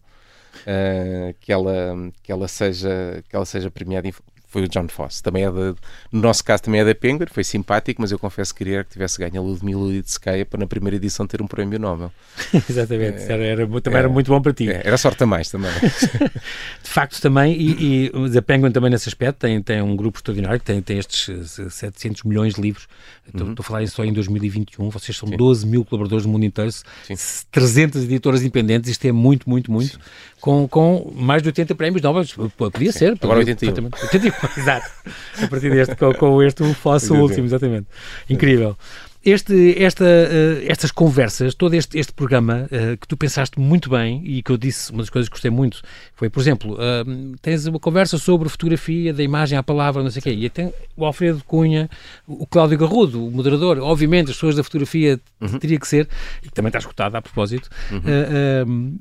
uh, 0.62 1.34
que, 1.40 1.50
ela, 1.50 1.94
que, 2.22 2.30
ela 2.30 2.46
seja, 2.46 3.24
que 3.28 3.34
ela 3.34 3.46
seja 3.46 3.70
premiada 3.70 4.06
foi 4.46 4.62
o 4.62 4.68
John 4.68 4.88
Foss. 4.88 5.20
Também 5.20 5.44
é 5.44 5.50
de, 5.50 5.74
no 6.12 6.20
nosso 6.20 6.44
caso 6.44 6.62
também 6.62 6.80
é 6.80 6.84
da 6.84 6.94
Penguin, 6.94 7.26
foi 7.30 7.44
simpático, 7.44 8.00
mas 8.00 8.12
eu 8.12 8.18
confesso 8.18 8.54
que 8.54 8.58
queria 8.64 8.84
que 8.84 8.90
tivesse 8.90 9.18
ganho 9.18 9.40
a 9.40 9.44
Ludmilla 9.44 9.88
Lidskaya 9.88 10.46
para 10.46 10.60
na 10.60 10.66
primeira 10.66 10.96
edição 10.96 11.26
ter 11.26 11.42
um 11.42 11.46
prémio 11.46 11.78
Nobel. 11.78 12.12
Exatamente, 12.68 13.22
é, 13.22 13.32
era, 13.32 13.44
era, 13.44 13.66
também 13.66 13.82
era, 13.86 13.98
era, 13.98 14.08
muito 14.08 14.30
bom 14.30 14.40
para 14.40 14.52
ti. 14.52 14.70
É, 14.70 14.82
era 14.84 14.96
sorte 14.96 15.22
a 15.24 15.26
mais 15.26 15.50
também. 15.50 15.70
de 15.80 16.88
facto 16.88 17.20
também, 17.20 17.54
e, 17.54 18.10
e 18.14 18.38
a 18.38 18.42
Penguin 18.42 18.70
também 18.70 18.90
nesse 18.90 19.08
aspecto 19.08 19.40
tem, 19.40 19.60
tem 19.62 19.82
um 19.82 19.96
grupo 19.96 20.18
extraordinário 20.18 20.60
que 20.60 20.66
tem, 20.66 20.80
tem 20.80 20.98
estes 20.98 21.50
700 21.70 22.22
eh, 22.24 22.28
milhões 22.28 22.54
de 22.54 22.60
livros. 22.60 22.88
Estou, 23.26 23.42
uhum. 23.42 23.52
estou 23.52 23.62
a 23.62 23.66
falar 23.66 23.86
só 23.88 24.04
em 24.04 24.12
2021, 24.12 24.88
vocês 24.88 25.16
são 25.16 25.28
Sim. 25.28 25.36
12 25.36 25.66
mil 25.66 25.84
colaboradores 25.84 26.24
do 26.24 26.28
mundo 26.30 26.44
inteiro, 26.44 26.70
Sim. 26.70 27.14
300 27.50 28.04
editoras 28.04 28.40
independentes, 28.42 28.90
isto 28.90 29.04
é 29.04 29.12
muito, 29.12 29.50
muito, 29.50 29.70
muito. 29.70 29.98
Com, 30.40 30.68
com 30.68 31.12
mais 31.16 31.42
de 31.42 31.48
80 31.48 31.74
prémios 31.74 32.02
Nobel, 32.02 32.24
podia 32.56 32.92
Sim. 32.92 32.98
ser. 32.98 33.18
Agora 33.20 33.40
81. 33.40 33.84
81. 33.84 34.35
Exato. 34.56 34.90
A 35.42 35.46
partir 35.48 35.70
deste, 35.70 35.96
com, 35.96 36.12
com 36.14 36.42
este 36.42 36.62
o 36.62 36.74
fosso 36.74 37.14
último, 37.14 37.46
exatamente. 37.46 37.86
Incrível. 38.28 38.76
Este, 39.26 39.82
esta, 39.82 40.04
uh, 40.04 40.64
estas 40.68 40.92
conversas, 40.92 41.52
todo 41.52 41.74
este, 41.74 41.98
este 41.98 42.12
programa 42.12 42.68
uh, 42.70 42.96
que 42.96 43.08
tu 43.08 43.16
pensaste 43.16 43.58
muito 43.58 43.90
bem 43.90 44.22
e 44.24 44.40
que 44.40 44.52
eu 44.52 44.56
disse, 44.56 44.92
uma 44.92 45.02
das 45.02 45.10
coisas 45.10 45.28
que 45.28 45.32
gostei 45.32 45.50
muito 45.50 45.82
foi, 46.14 46.30
por 46.30 46.38
exemplo, 46.38 46.74
uh, 46.74 47.36
tens 47.42 47.66
uma 47.66 47.80
conversa 47.80 48.18
sobre 48.18 48.48
fotografia, 48.48 49.12
da 49.12 49.24
imagem 49.24 49.58
à 49.58 49.64
palavra, 49.64 50.00
não 50.00 50.10
sei 50.10 50.20
o 50.20 50.22
quê, 50.22 50.30
e 50.30 50.48
tem 50.48 50.72
o 50.96 51.04
Alfredo 51.04 51.42
Cunha, 51.44 51.90
o 52.24 52.46
Cláudio 52.46 52.78
Garrudo, 52.78 53.26
o 53.26 53.28
moderador, 53.28 53.78
obviamente 53.80 54.30
as 54.30 54.36
pessoas 54.36 54.54
da 54.54 54.62
fotografia 54.62 55.18
uhum. 55.40 55.58
teria 55.58 55.80
que 55.80 55.88
ser, 55.88 56.08
e 56.44 56.48
também 56.48 56.68
está 56.68 56.78
escutado 56.78 57.16
a 57.16 57.20
propósito, 57.20 57.68
uhum 57.90 59.00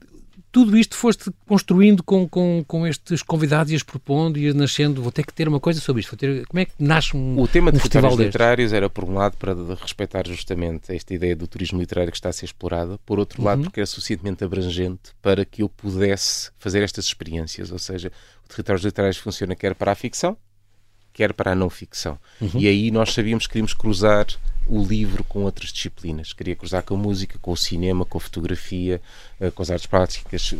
tudo 0.56 0.78
isto 0.78 0.96
foste 0.96 1.30
construindo 1.46 2.02
com, 2.02 2.30
com, 2.30 2.64
com 2.66 2.88
estes 2.88 3.22
convidados 3.22 3.74
e 3.74 3.76
as 3.76 3.84
propondo 3.84 4.40
e 4.40 4.48
as 4.48 4.56
nascendo. 4.56 5.02
Vou 5.02 5.12
ter 5.12 5.26
que 5.26 5.34
ter 5.34 5.50
uma 5.50 5.60
coisa 5.60 5.82
sobre 5.82 6.00
isto. 6.00 6.12
Vou 6.12 6.18
ter, 6.18 6.48
como 6.48 6.62
é 6.62 6.64
que 6.64 6.72
nasce 6.80 7.18
um 7.18 7.38
O 7.38 7.46
tema 7.46 7.72
um 7.72 7.74
de 7.74 7.82
festival 7.82 8.16
literários 8.16 8.72
era, 8.72 8.90
por 8.90 9.04
um 9.04 9.16
lado, 9.16 9.36
para 9.36 9.54
respeitar 9.82 10.26
justamente 10.26 10.96
esta 10.96 11.14
ideia 11.14 11.36
do 11.36 11.46
turismo 11.46 11.78
literário 11.78 12.10
que 12.10 12.18
está 12.18 12.30
a 12.30 12.32
ser 12.32 12.46
explorada, 12.46 12.98
por 13.06 13.20
outro 13.20 13.44
lado, 13.44 13.58
uhum. 13.58 13.64
porque 13.66 13.82
era 13.82 13.86
suficientemente 13.86 14.46
abrangente 14.46 15.12
para 15.22 15.44
que 15.44 15.62
eu 15.62 15.68
pudesse 15.68 16.50
fazer 16.58 16.82
estas 16.82 17.04
experiências. 17.04 17.70
Ou 17.70 17.78
seja, 17.78 18.10
o 18.46 18.48
território 18.48 18.82
literário 18.82 19.20
funciona 19.20 19.58
quer 19.58 19.76
para 19.76 19.92
a 19.92 19.96
ficção, 19.96 20.38
quer 21.12 21.34
para 21.34 21.52
a 21.52 21.56
não 21.56 21.70
ficção. 21.70 22.18
Uhum. 22.40 22.62
E 22.62 22.66
aí 22.70 22.92
nós 22.92 23.14
sabíamos 23.14 23.46
que 23.46 23.52
queríamos 23.52 23.74
cruzar 23.74 24.26
o 24.68 24.84
livro 24.84 25.24
com 25.24 25.44
outras 25.44 25.72
disciplinas. 25.72 26.34
Queria 26.34 26.56
cruzar 26.56 26.84
com 26.84 26.96
a 26.96 26.98
música, 26.98 27.38
com 27.42 27.52
o 27.52 27.58
cinema, 27.58 28.06
com 28.06 28.18
a 28.18 28.22
fotografia, 28.22 29.02
eh, 29.40 29.52
com 29.52 29.62
as 29.62 29.70
artes 29.70 29.88
práticas. 29.88 30.54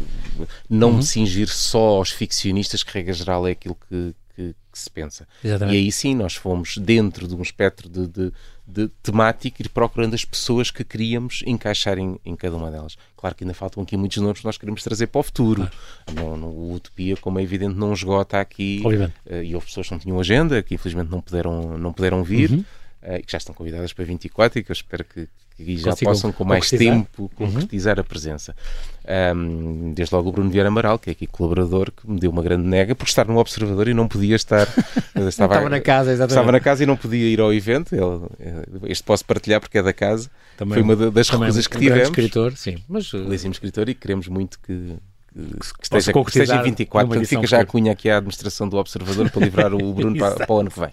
Não 0.70 0.90
uhum. 0.92 0.98
me 0.98 1.04
cingir 1.04 1.48
só 1.48 1.98
aos 1.98 2.12
ficcionistas, 2.12 2.84
que 2.84 2.94
regra 2.94 3.14
geral 3.14 3.48
é 3.48 3.52
aquilo 3.52 3.76
que, 3.90 4.14
que, 4.36 4.56
que 4.72 4.80
se 4.80 4.90
pensa. 4.90 5.28
Exatamente. 5.44 5.76
E 5.76 5.80
aí 5.80 5.92
sim, 5.92 6.14
nós 6.14 6.36
fomos 6.36 6.78
dentro 6.78 7.28
de 7.28 7.36
um 7.36 7.42
espectro 7.42 7.90
de, 7.90 8.08
de, 8.08 8.34
de 8.68 8.88
temática 9.02 9.62
ir 9.62 9.70
procurando 9.70 10.14
as 10.14 10.24
pessoas 10.24 10.70
que 10.70 10.84
queríamos 10.84 11.42
encaixar 11.46 11.98
em, 11.98 12.20
em, 12.26 12.36
cada 12.36 12.56
uma 12.56 12.70
delas. 12.70 12.98
Claro 13.16 13.36
que 13.36 13.44
ainda 13.44 13.54
faltam 13.54 13.82
aqui 13.82 13.98
muitos 13.98 14.18
nomes 14.18 14.40
que 14.40 14.46
nós 14.46 14.58
queremos 14.58 14.84
trazer 14.84 15.08
para 15.08 15.20
o 15.20 15.24
futuro. 15.24 15.70
Claro. 16.06 16.38
No, 16.38 16.38
no 16.38 16.74
Utopia, 16.74 17.18
como 17.18 17.40
é 17.40 17.44
evidente, 17.44 17.76
não 17.76 17.94
esgota 17.94 18.40
aqui. 18.40 18.84
Uh, 18.86 19.42
e 19.42 19.56
houve 19.56 19.68
pessoas 19.68 19.88
que 19.88 19.94
não 19.94 20.00
tinham 20.00 20.20
agenda, 20.20 20.62
que 20.62 20.76
infelizmente 20.76 21.10
não 21.10 21.22
puderam, 21.22 21.78
não 21.78 21.92
puderam 21.94 22.24
vir. 22.24 22.52
Uhum 22.52 22.66
uh, 23.06 23.16
e 23.18 23.24
que 23.24 23.32
já 23.32 23.38
estão 23.38 23.54
convidadas 23.54 23.94
para 23.94 24.04
24 24.04 24.60
e 24.60 24.64
que 24.64 24.72
eu 24.72 24.74
espero 24.74 25.04
que, 25.04 25.28
que 25.56 25.78
já 25.78 25.92
Consigam 25.92 26.14
possam 26.14 26.32
com 26.32 26.44
mais 26.44 26.70
tempo 26.70 27.24
uhum. 27.24 27.30
concretizar 27.30 27.96
uhum. 27.98 28.02
a 28.02 28.04
presença. 28.04 28.56
Um, 29.36 29.94
desde 29.94 30.14
logo 30.14 30.30
o 30.30 30.32
Bruno 30.32 30.50
Vieira 30.50 30.70
Amaral, 30.70 30.98
que 30.98 31.10
é 31.10 31.14
aqui 31.14 31.28
colaborador, 31.28 31.92
que 31.92 32.10
me 32.10 32.20
deu 32.20 32.32
uma 32.32 32.42
grande 32.42 32.68
nega 32.68 32.96
por 32.96 33.06
estar 33.06 33.26
no 33.26 33.38
Observador 33.38 33.88
e 33.88 33.94
não 33.94 34.08
podia 34.08 34.36
estar. 34.36 34.68
estava, 35.16 35.30
estava 35.30 35.70
na 35.70 35.80
casa, 35.80 36.12
exatamente. 36.12 36.32
Estava 36.32 36.52
na 36.52 36.60
casa 36.60 36.84
e 36.84 36.86
não 36.86 36.98
podia 36.98 37.28
ir 37.28 37.40
ao 37.40 37.54
evento. 37.54 37.94
Ele, 37.94 38.26
eh, 38.40 38.66
este 38.88 39.04
posso 39.04 39.24
partilhar 39.24 39.62
porque 39.62 39.78
é 39.78 39.84
da 39.84 39.94
casa. 39.94 40.30
Também, 40.58 40.74
Foi 40.74 40.84
uma 40.84 41.12
das 41.12 41.30
recusas 41.30 41.68
que 41.68 41.78
um 41.78 41.80
tivemos. 41.80 42.10
escritor, 42.10 42.58
sim. 42.58 42.78
Mas, 42.88 43.12
Belíssimo 43.12 43.52
escritor 43.52 43.88
e 43.90 43.94
queremos 43.94 44.28
muito 44.28 44.60
que, 44.60 44.96
que 45.36 45.84
esteja, 45.84 46.14
que 46.14 46.20
esteja 46.20 46.56
em 46.56 46.64
24, 46.64 47.08
portanto 47.08 47.28
fica 47.28 47.46
já 47.46 47.60
a 47.60 47.66
cunha 47.66 47.92
aqui 47.92 48.10
à 48.10 48.18
administração 48.18 48.70
do 48.70 48.78
Observador 48.78 49.30
para 49.30 49.44
livrar 49.44 49.74
o 49.74 49.92
Bruno 49.94 50.18
para, 50.18 50.36
para, 50.46 50.56
o 50.56 50.60
ano 50.60 50.72
que 50.72 50.80
vem. 50.80 50.90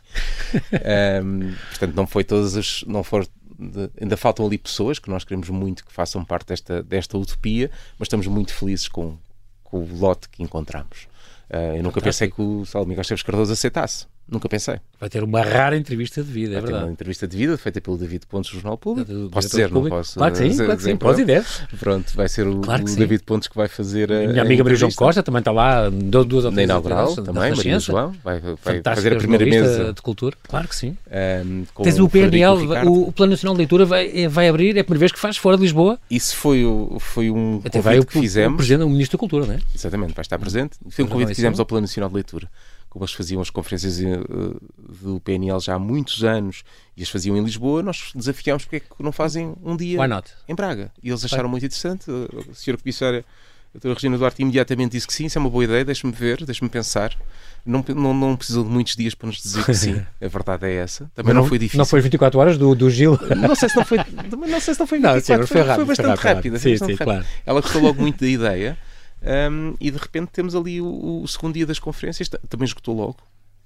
Um, 1.24 1.54
portanto, 1.70 1.94
não 1.94 2.06
foi 2.06 2.24
todas 2.24 2.56
as. 2.56 2.82
Não 2.84 3.04
for, 3.04 3.24
de, 3.56 3.88
ainda 4.00 4.16
faltam 4.16 4.44
ali 4.44 4.58
pessoas 4.58 4.98
que 4.98 5.08
nós 5.08 5.22
queremos 5.22 5.48
muito 5.48 5.84
que 5.84 5.92
façam 5.92 6.24
parte 6.24 6.48
desta, 6.48 6.82
desta 6.82 7.16
utopia, 7.16 7.70
mas 7.98 8.06
estamos 8.06 8.26
muito 8.26 8.52
felizes 8.52 8.88
com, 8.88 9.16
com 9.62 9.78
o 9.78 9.98
lote 9.98 10.28
que 10.28 10.42
encontramos. 10.42 11.06
Uh, 11.48 11.76
eu 11.76 11.82
nunca 11.82 12.00
pensei 12.00 12.28
que 12.28 12.42
o 12.42 12.64
Salomé 12.66 12.94
Esteves 12.98 13.22
Cardoso 13.22 13.52
aceitasse. 13.52 14.06
Nunca 14.28 14.48
pensei. 14.48 14.76
Vai 14.98 15.10
ter 15.10 15.22
uma 15.22 15.42
rara 15.42 15.76
entrevista 15.76 16.22
de 16.22 16.30
vida, 16.30 16.52
é 16.52 16.54
Vai 16.54 16.62
verdade. 16.62 16.84
uma 16.84 16.92
entrevista 16.92 17.26
de 17.26 17.36
vida 17.36 17.58
feita 17.58 17.80
pelo 17.80 17.98
David 17.98 18.26
Pontes 18.26 18.50
do 18.50 18.54
Jornal 18.54 18.78
Público. 18.78 19.12
Do, 19.12 19.28
posso 19.28 19.48
dizer, 19.48 19.68
público. 19.68 19.88
não 19.88 20.02
posso? 20.02 20.14
Claro 20.14 20.32
que 20.32 20.38
sim, 20.38 20.56
claro 20.56 20.76
que 20.76 20.82
sim. 20.82 20.96
Pode 20.96 21.22
e 21.22 21.24
deve. 21.24 21.46
Pronto, 21.78 22.12
vai 22.14 22.28
ser 22.28 22.46
o, 22.46 22.60
claro 22.60 22.82
o 22.84 22.96
David 22.96 23.22
Pontes 23.24 23.48
que 23.48 23.56
vai 23.56 23.68
fazer 23.68 24.12
a. 24.12 24.28
minha 24.28 24.42
amiga 24.42 24.62
Maria 24.62 24.78
João 24.78 24.92
Costa 24.92 25.22
também 25.22 25.40
está 25.40 25.50
lá, 25.50 25.90
duas 25.90 26.44
ou 26.44 26.52
três 26.52 26.54
Na 26.54 26.62
inaugural 26.62 27.14
também, 27.16 27.54
Maria 27.54 27.78
João, 27.80 28.14
vai, 28.22 28.40
vai 28.40 28.82
fazer 28.82 29.14
a 29.14 29.16
primeira 29.16 29.44
mesa 29.44 29.92
de 29.92 30.00
cultura. 30.00 30.36
Claro 30.48 30.68
que 30.68 30.76
sim. 30.76 30.96
Um, 31.44 31.64
Tens 31.82 31.98
o 31.98 32.08
PNL, 32.08 32.56
o, 32.86 33.08
o, 33.08 33.12
Plano 33.12 33.32
Nacional 33.32 33.54
de 33.54 33.58
Leitura 33.58 33.84
vai, 33.84 34.10
é, 34.14 34.28
vai 34.28 34.48
abrir, 34.48 34.76
é 34.76 34.80
a 34.80 34.84
primeira 34.84 35.00
vez 35.00 35.12
que 35.12 35.18
faz 35.18 35.36
fora 35.36 35.56
de 35.56 35.62
Lisboa. 35.62 35.98
Isso 36.10 36.36
foi, 36.36 36.64
o, 36.64 36.98
foi 37.00 37.30
um 37.30 37.60
Até 37.64 37.80
vai 37.80 37.98
o, 37.98 38.06
que 38.06 38.18
fizemos. 38.18 38.54
O 38.54 38.56
Presidente, 38.56 38.84
o 38.84 38.88
Ministro 38.88 39.18
da 39.18 39.20
Cultura, 39.20 39.46
não 39.46 39.54
é? 39.54 39.58
Exatamente, 39.74 40.14
vai 40.14 40.22
estar 40.22 40.38
presente. 40.38 40.76
Foi 40.90 41.04
um 41.04 41.08
convite 41.08 41.28
que 41.28 41.34
fizemos 41.34 41.58
ao 41.58 41.66
Plano 41.66 41.82
Nacional 41.82 42.08
de 42.08 42.14
Leitura 42.14 42.48
como 42.92 43.06
eles 43.06 43.14
faziam 43.14 43.40
as 43.40 43.48
conferências 43.48 43.98
uh, 44.00 44.60
do 45.02 45.18
PNL 45.20 45.58
já 45.60 45.76
há 45.76 45.78
muitos 45.78 46.22
anos 46.22 46.62
e 46.94 47.02
as 47.02 47.08
faziam 47.08 47.34
em 47.34 47.42
Lisboa, 47.42 47.82
nós 47.82 48.12
desafiámos 48.14 48.64
porque 48.64 48.76
é 48.76 48.80
que 48.80 49.02
não 49.02 49.10
fazem 49.10 49.54
um 49.64 49.74
dia 49.74 49.98
em 50.46 50.54
Braga. 50.54 50.92
E 51.02 51.08
eles 51.08 51.24
acharam 51.24 51.44
Vai. 51.44 51.52
muito 51.52 51.64
interessante. 51.64 52.10
A 52.10 52.54
senhora 52.54 52.78
comissária, 52.78 53.24
a 53.70 53.72
doutora 53.72 53.94
Regina 53.94 54.18
Duarte, 54.18 54.42
imediatamente 54.42 54.92
disse 54.92 55.06
que 55.06 55.14
sim, 55.14 55.24
isso 55.24 55.38
é 55.38 55.40
uma 55.40 55.48
boa 55.48 55.64
ideia, 55.64 55.82
deixe-me 55.86 56.12
ver, 56.12 56.44
deixe-me 56.44 56.68
pensar. 56.68 57.16
Não, 57.64 57.82
não, 57.96 58.12
não 58.12 58.36
precisou 58.36 58.62
de 58.62 58.68
muitos 58.68 58.94
dias 58.94 59.14
para 59.14 59.28
nos 59.28 59.40
dizer 59.40 59.64
que 59.64 59.72
sim. 59.72 60.02
A 60.20 60.28
verdade 60.28 60.66
é 60.66 60.74
essa. 60.74 61.10
Também 61.14 61.32
não, 61.32 61.40
não, 61.40 61.48
foi 61.48 61.58
difícil. 61.58 61.78
Não 61.78 61.86
foi 61.86 62.02
24 62.02 62.38
horas 62.38 62.58
do, 62.58 62.74
do 62.74 62.90
Gil? 62.90 63.18
Não 63.34 63.54
sei 63.54 63.70
se 63.70 63.76
não 63.76 63.86
foi, 63.86 63.96
não 63.96 64.60
sei 64.60 64.74
se 64.74 64.80
não 64.80 64.86
foi 64.86 64.98
24, 64.98 65.38
não, 65.38 65.46
foi, 65.46 65.64
foi, 65.64 65.74
foi, 65.76 65.84
bastante 65.86 66.18
rápido. 66.18 66.58
Sim, 66.58 66.76
sim, 66.76 66.94
claro. 66.94 67.24
Ela 67.46 67.62
gostou 67.62 67.80
logo 67.80 68.02
muito 68.02 68.20
da 68.20 68.28
ideia. 68.28 68.76
Um, 69.22 69.76
e 69.80 69.90
de 69.90 69.98
repente 69.98 70.30
temos 70.30 70.54
ali 70.54 70.80
o, 70.80 71.22
o, 71.22 71.28
segundo 71.28 71.54
dia 71.54 71.66
das 71.66 71.78
conferências, 71.78 72.28
também 72.48 72.66
esgotou 72.66 72.96
logo. 72.96 73.18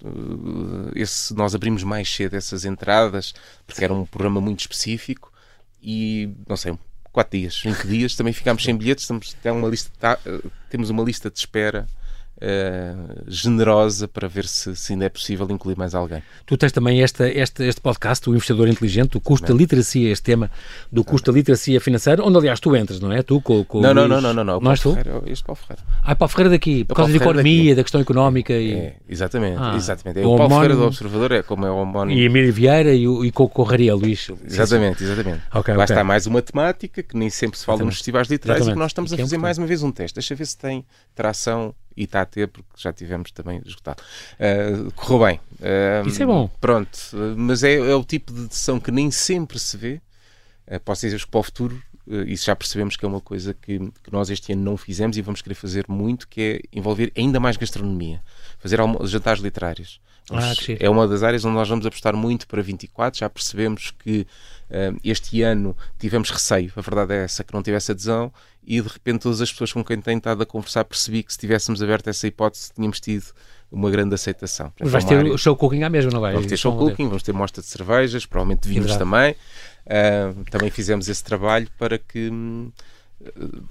Uh, 0.02 0.90
esse, 0.94 1.34
nós 1.34 1.54
abrimos 1.54 1.82
mais 1.82 2.12
cedo 2.12 2.36
essas 2.36 2.64
entradas, 2.66 3.34
porque 3.66 3.82
era 3.82 3.94
um 3.94 4.04
programa 4.04 4.40
muito 4.40 4.60
específico, 4.60 5.32
e 5.82 6.30
não 6.46 6.56
sei, 6.56 6.78
quatro 7.10 7.38
dias, 7.38 7.54
cinco 7.54 7.86
dias, 7.88 8.14
também 8.14 8.34
ficámos 8.34 8.62
sem 8.62 8.76
bilhetes, 8.76 9.04
estamos, 9.04 9.34
uma 9.46 9.68
lista, 9.68 9.90
tá, 9.98 10.18
uh, 10.26 10.50
temos 10.68 10.90
uma 10.90 11.02
lista 11.02 11.30
de 11.30 11.38
espera 11.38 11.86
uh, 12.36 13.24
generosa 13.26 14.06
para 14.08 14.28
ver 14.28 14.46
se, 14.46 14.74
se, 14.76 14.92
ainda 14.92 15.06
é 15.06 15.08
possível 15.08 15.46
incluir 15.50 15.76
mais 15.76 15.94
alguém. 15.94 16.22
Tu 16.44 16.56
tens 16.56 16.72
também 16.72 17.02
esta, 17.02 17.28
este, 17.28 17.64
este 17.64 17.80
podcast, 17.80 18.28
o 18.28 18.34
Investidor 18.34 18.68
Inteligente, 18.68 19.16
o 19.16 19.20
custo 19.20 19.46
da 19.46 19.54
literacia, 19.54 20.10
este 20.10 20.22
tema 20.22 20.50
do 20.90 21.04
custo 21.04 21.30
da 21.30 21.36
literacia 21.36 21.80
financeira, 21.80 22.22
onde 22.22 22.36
aliás 22.36 22.60
tu 22.60 22.74
entras, 22.76 23.00
não 23.00 23.12
é? 23.12 23.22
Tu 23.22 23.40
com, 23.40 23.64
com 23.64 23.80
não, 23.80 23.94
não, 23.94 24.08
não, 24.08 24.20
não, 24.20 24.34
não, 24.34 24.44
não, 24.44 24.60
não 24.60 24.70
és 24.70 24.80
tu? 24.80 24.94
Ferreira, 24.94 25.22
este 25.26 25.44
Paulo 25.44 25.58
Ferreira. 25.60 25.82
Ah, 26.02 26.12
é 26.12 26.14
Paulo 26.14 26.30
Ferreira 26.30 26.50
daqui, 26.50 26.84
por 26.84 26.94
causa 26.94 27.12
da 27.12 27.16
economia, 27.16 27.74
da 27.74 27.82
questão 27.82 28.00
económica 28.00 28.52
e... 28.52 28.72
É, 28.72 28.96
exatamente, 29.08 29.58
ah, 29.60 29.74
exatamente. 29.76 30.20
É 30.20 30.26
o, 30.26 30.34
o 30.34 30.36
Paulo 30.36 30.54
Ferreira 30.54 30.76
do 30.76 30.84
Observador, 30.84 31.32
é 31.32 31.42
como 31.42 31.66
é 31.66 31.70
o 31.70 31.76
homónimo. 31.76 32.18
E 32.18 32.24
Emílio 32.24 32.52
Vieira 32.52 32.94
e, 32.94 33.08
o, 33.08 33.24
e 33.24 33.30
com 33.30 33.48
Correria, 33.48 33.94
Luís. 33.94 34.30
Exatamente, 34.44 35.02
exatamente. 35.02 35.42
Okay, 35.54 35.74
Lá 35.74 35.84
okay. 35.84 35.94
está 35.94 36.04
mais 36.04 36.26
uma 36.26 36.42
temática 36.42 37.02
que 37.02 37.16
nem 37.16 37.30
sempre 37.30 37.58
se 37.58 37.64
fala 37.64 37.76
exatamente. 37.76 37.92
nos 37.92 37.96
festivais 37.96 38.28
literários 38.28 38.66
exatamente. 38.66 38.74
e 38.74 38.76
que 38.76 38.82
nós 38.82 38.90
estamos 38.90 39.12
a 39.12 39.16
fazer 39.16 39.38
mais 39.38 39.58
uma 39.58 39.66
vez 39.66 39.82
um 39.82 39.90
teste. 39.90 40.14
Deixa 40.14 40.34
ver 40.34 40.46
se 40.46 40.56
tem 40.56 40.84
tração 41.14 41.74
e 41.96 42.04
está 42.04 42.20
a 42.20 42.26
ter, 42.26 42.48
porque 42.48 42.68
já 42.76 42.92
tivemos 42.92 43.30
também 43.30 43.60
esgotado. 43.64 44.02
Uh, 44.34 44.92
correu 44.92 45.26
bem. 45.26 45.40
Uh, 45.58 46.06
Isso 46.06 46.22
é 46.22 46.26
bom. 46.26 46.48
Pronto, 46.60 46.98
mas 47.36 47.64
é, 47.64 47.74
é, 47.74 47.94
o 47.94 48.04
tipo 48.04 48.32
de 48.32 48.46
decisão 48.48 48.78
que 48.78 48.90
nem 48.90 49.10
sempre 49.10 49.58
se 49.58 49.76
vê. 49.76 50.00
Uh, 50.66 50.78
posso 50.80 51.06
dizer 51.06 51.18
que 51.18 51.26
para 51.26 51.40
o 51.40 51.42
futuro, 51.42 51.82
isso 52.26 52.44
já 52.44 52.54
percebemos 52.54 52.96
que 52.96 53.04
é 53.04 53.08
uma 53.08 53.20
coisa 53.20 53.52
que, 53.52 53.78
que, 53.78 54.12
nós 54.12 54.30
este 54.30 54.52
ano 54.52 54.62
não 54.62 54.76
fizemos 54.76 55.16
e 55.16 55.22
vamos 55.22 55.42
querer 55.42 55.56
fazer 55.56 55.86
muito, 55.88 56.28
que 56.28 56.40
é 56.40 56.78
envolver 56.78 57.10
ainda 57.16 57.40
mais 57.40 57.56
gastronomia. 57.56 58.22
Fazer 58.58 58.78
jantares 59.04 59.42
literários. 59.42 60.00
Ah, 60.30 60.52
é 60.80 60.90
uma 60.90 61.06
das 61.06 61.22
áreas 61.22 61.44
onde 61.44 61.54
nós 61.54 61.68
vamos 61.68 61.86
apostar 61.86 62.14
muito 62.14 62.46
para 62.46 62.62
24. 62.62 63.18
Já 63.18 63.30
percebemos 63.30 63.92
que 63.92 64.26
este 65.02 65.42
ano 65.42 65.76
tivemos 65.98 66.30
receio, 66.30 66.72
a 66.76 66.80
verdade 66.80 67.14
é 67.14 67.24
essa, 67.24 67.44
que 67.44 67.54
não 67.54 67.62
tivesse 67.62 67.92
adesão 67.92 68.32
e 68.66 68.80
de 68.80 68.88
repente 68.88 69.20
todas 69.20 69.40
as 69.40 69.50
pessoas 69.50 69.72
com 69.72 69.84
quem 69.84 70.00
tenho 70.00 70.18
estado 70.18 70.42
a 70.42 70.46
conversar 70.46 70.84
percebi 70.84 71.22
que 71.22 71.32
se 71.32 71.38
tivéssemos 71.38 71.82
aberto 71.82 72.08
essa 72.08 72.26
hipótese 72.26 72.72
tínhamos 72.74 72.98
tido 72.98 73.26
uma 73.70 73.90
grande 73.90 74.14
aceitação. 74.14 74.72
Mas 74.80 74.90
vais 74.90 75.04
ter 75.04 75.18
área... 75.18 75.36
show 75.36 75.56
cooking 75.56 75.82
à 75.82 75.90
mesma, 75.90 76.10
não 76.10 76.20
vai? 76.20 76.32
Vamos 76.32 76.46
ter 76.48 76.56
show 76.56 76.76
cooking, 76.76 77.08
vamos 77.08 77.22
ter 77.22 77.32
mostra 77.32 77.62
de 77.62 77.68
cervejas, 77.68 78.24
provavelmente 78.26 78.68
vinhos 78.68 78.96
também. 78.96 79.34
Uh, 79.86 80.44
também 80.50 80.70
fizemos 80.70 81.08
esse 81.08 81.22
trabalho 81.22 81.68
para 81.78 81.98
que 81.98 82.30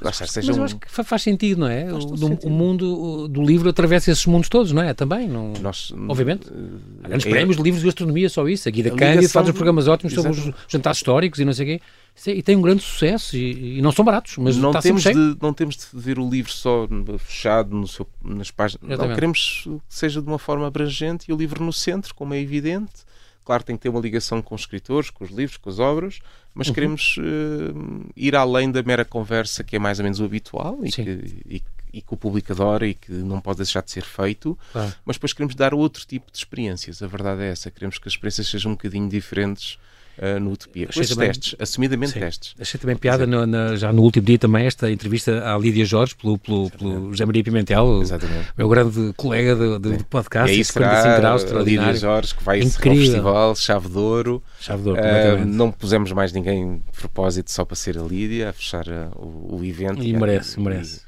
mas, 0.01 0.17
seja 0.17 0.47
mas 0.47 0.57
eu 0.57 0.63
acho 0.63 0.77
que 0.77 0.91
faz 1.03 1.21
sentido, 1.21 1.59
não 1.59 1.67
é? 1.67 1.85
O, 1.93 2.47
o, 2.47 2.49
mundo 2.49 3.27
do 3.27 3.43
livro 3.43 3.69
atravessa 3.69 4.11
esses 4.11 4.25
mundos 4.25 4.49
todos, 4.49 4.71
não 4.71 4.81
é? 4.81 4.93
Também, 4.93 5.27
não... 5.27 5.53
Nós, 5.61 5.93
Obviamente. 6.07 6.47
Uh, 6.47 6.79
Há 7.03 7.07
grandes 7.07 7.27
é, 7.27 7.29
prémios 7.29 7.57
de 7.57 7.63
livros 7.63 7.81
de 7.81 7.87
gastronomia, 7.87 8.27
só 8.27 8.47
isso. 8.47 8.67
A 8.67 8.71
Guida 8.71 8.91
Cândido 8.91 9.29
faz 9.29 9.47
os 9.47 9.53
programas 9.53 9.87
ótimos 9.87 10.13
sobre 10.13 10.31
os 10.31 10.51
jantares 10.67 10.97
históricos 10.97 11.39
e 11.39 11.45
não 11.45 11.53
sei 11.53 11.65
o 11.65 11.77
quê. 11.77 11.85
É, 12.27 12.31
e 12.31 12.41
tem 12.41 12.55
um 12.55 12.61
grande 12.61 12.81
sucesso 12.81 13.35
e, 13.35 13.77
e 13.77 13.81
não 13.81 13.91
são 13.91 14.03
baratos, 14.03 14.37
mas 14.37 14.57
não 14.57 14.73
temos 14.73 15.03
de 15.03 15.37
Não 15.41 15.53
temos 15.53 15.75
de 15.75 15.85
ver 15.93 16.17
o 16.17 16.27
livro 16.27 16.51
só 16.51 16.87
fechado 17.19 17.75
no 17.75 17.87
seu, 17.87 18.07
nas 18.23 18.49
páginas. 18.49 18.97
Não, 18.97 19.13
queremos 19.13 19.63
que 19.63 19.79
seja 19.89 20.21
de 20.21 20.27
uma 20.27 20.39
forma 20.39 20.65
abrangente 20.65 21.25
e 21.29 21.33
o 21.33 21.37
livro 21.37 21.63
no 21.63 21.73
centro, 21.73 22.15
como 22.15 22.33
é 22.33 22.39
evidente. 22.39 23.05
Claro, 23.45 23.63
tem 23.63 23.77
que 23.77 23.83
ter 23.83 23.89
uma 23.89 23.99
ligação 23.99 24.41
com 24.41 24.55
os 24.55 24.61
escritores, 24.61 25.11
com 25.11 25.23
os 25.23 25.29
livros, 25.29 25.57
com 25.57 25.69
as 25.69 25.77
obras, 25.77 26.19
mas 26.53 26.67
uhum. 26.67 26.73
queremos 26.73 27.17
uh, 27.17 28.09
ir 28.15 28.35
além 28.35 28.71
da 28.71 28.81
mera 28.81 29.05
conversa 29.05 29.63
que 29.63 29.75
é 29.75 29.79
mais 29.79 29.99
ou 29.99 30.03
menos 30.03 30.19
o 30.19 30.25
habitual 30.25 30.79
e 30.83 30.91
que, 30.91 31.01
e, 31.47 31.63
e 31.93 32.01
que, 32.01 32.13
o 32.13 32.17
público 32.17 32.51
adora 32.51 32.87
e 32.87 32.95
que 32.95 33.11
não 33.11 33.39
pode 33.39 33.57
deixar 33.57 33.83
de 33.83 33.91
ser 33.91 34.03
feito, 34.03 34.57
mas 35.05 35.17
depois 35.17 35.31
queremos 35.31 35.53
dar 35.53 35.75
outro 35.75 36.03
tipo 36.07 36.31
de 36.31 36.37
experiências. 36.39 37.03
A 37.03 37.07
verdade 37.07 37.43
é 37.43 37.49
essa, 37.49 37.69
queremos 37.69 37.99
que 37.99 38.07
as 38.07 38.13
experiências 38.13 38.47
sejam 38.49 38.71
um 38.71 38.75
bocadinho 38.75 39.07
diferentes 39.07 39.77
uh, 40.17 40.39
no 40.39 40.51
Utopia. 40.51 40.87
Com 40.87 40.99
estes 40.99 41.17
testes, 41.17 41.55
assumidamente 41.59 42.13
sim. 42.13 42.19
testes. 42.19 42.55
Achei 42.59 42.79
também 42.79 42.95
piada 42.95 43.25
no, 43.25 43.45
na, 43.45 43.75
já 43.75 43.91
no 43.91 44.01
último 44.01 44.25
dia 44.25 44.37
também 44.37 44.65
esta 44.65 44.91
entrevista 44.91 45.53
à 45.53 45.57
Lídia 45.57 45.85
Jorge 45.85 46.15
pelo, 46.15 46.37
pelo, 46.37 46.69
pelo 46.71 47.11
José 47.11 47.25
Maria 47.25 47.43
Pimentel, 47.43 48.01
Exatamente. 48.01 48.49
meu 48.57 48.69
grande 48.69 49.13
colega 49.15 49.55
de, 49.55 49.79
de, 49.79 49.97
de 49.97 50.03
podcast, 50.05 50.53
e 50.53 50.57
aí 50.57 50.65
será 50.65 51.17
graus, 51.17 51.43
a 51.43 51.59
Lídia 51.59 51.93
Jorge 51.93 52.35
que 52.35 52.43
vai 52.43 52.59
Incrível. 52.59 53.27
ao 53.27 53.55
festival 53.55 53.55
Chave 53.55 53.89
de 53.89 53.97
Ouro. 53.97 54.43
Chave 54.59 54.83
de 54.83 54.89
Ouro 54.89 55.01
uh, 55.01 55.45
não 55.45 55.71
pusemos 55.71 56.11
mais 56.11 56.31
ninguém 56.31 56.77
de 56.77 56.99
propósito 56.99 57.51
só 57.51 57.65
para 57.65 57.75
ser 57.75 57.97
a 57.97 58.01
Lídia, 58.01 58.49
a 58.49 58.53
fechar 58.53 58.87
uh, 58.87 59.11
o, 59.15 59.57
o, 59.59 59.65
evento. 59.65 60.01
E, 60.01 60.09
e 60.09 60.13
merece, 60.13 60.59
merece. 60.59 61.01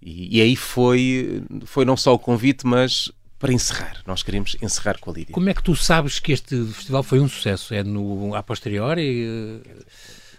E, 0.00 0.38
e, 0.38 0.40
aí 0.40 0.54
foi, 0.54 1.42
foi 1.64 1.84
não 1.84 1.96
só 1.96 2.14
o 2.14 2.18
convite, 2.18 2.64
mas 2.64 3.10
para 3.38 3.52
encerrar. 3.52 4.02
Nós 4.06 4.22
queremos 4.22 4.56
encerrar 4.60 4.98
com 4.98 5.10
a 5.10 5.14
Lídia. 5.14 5.32
Como 5.32 5.48
é 5.48 5.54
que 5.54 5.62
tu 5.62 5.76
sabes 5.76 6.18
que 6.18 6.32
este 6.32 6.64
festival 6.66 7.02
foi 7.02 7.20
um 7.20 7.28
sucesso? 7.28 7.72
É 7.72 7.82
no 7.82 8.34
a 8.34 8.42
posteriori? 8.42 9.62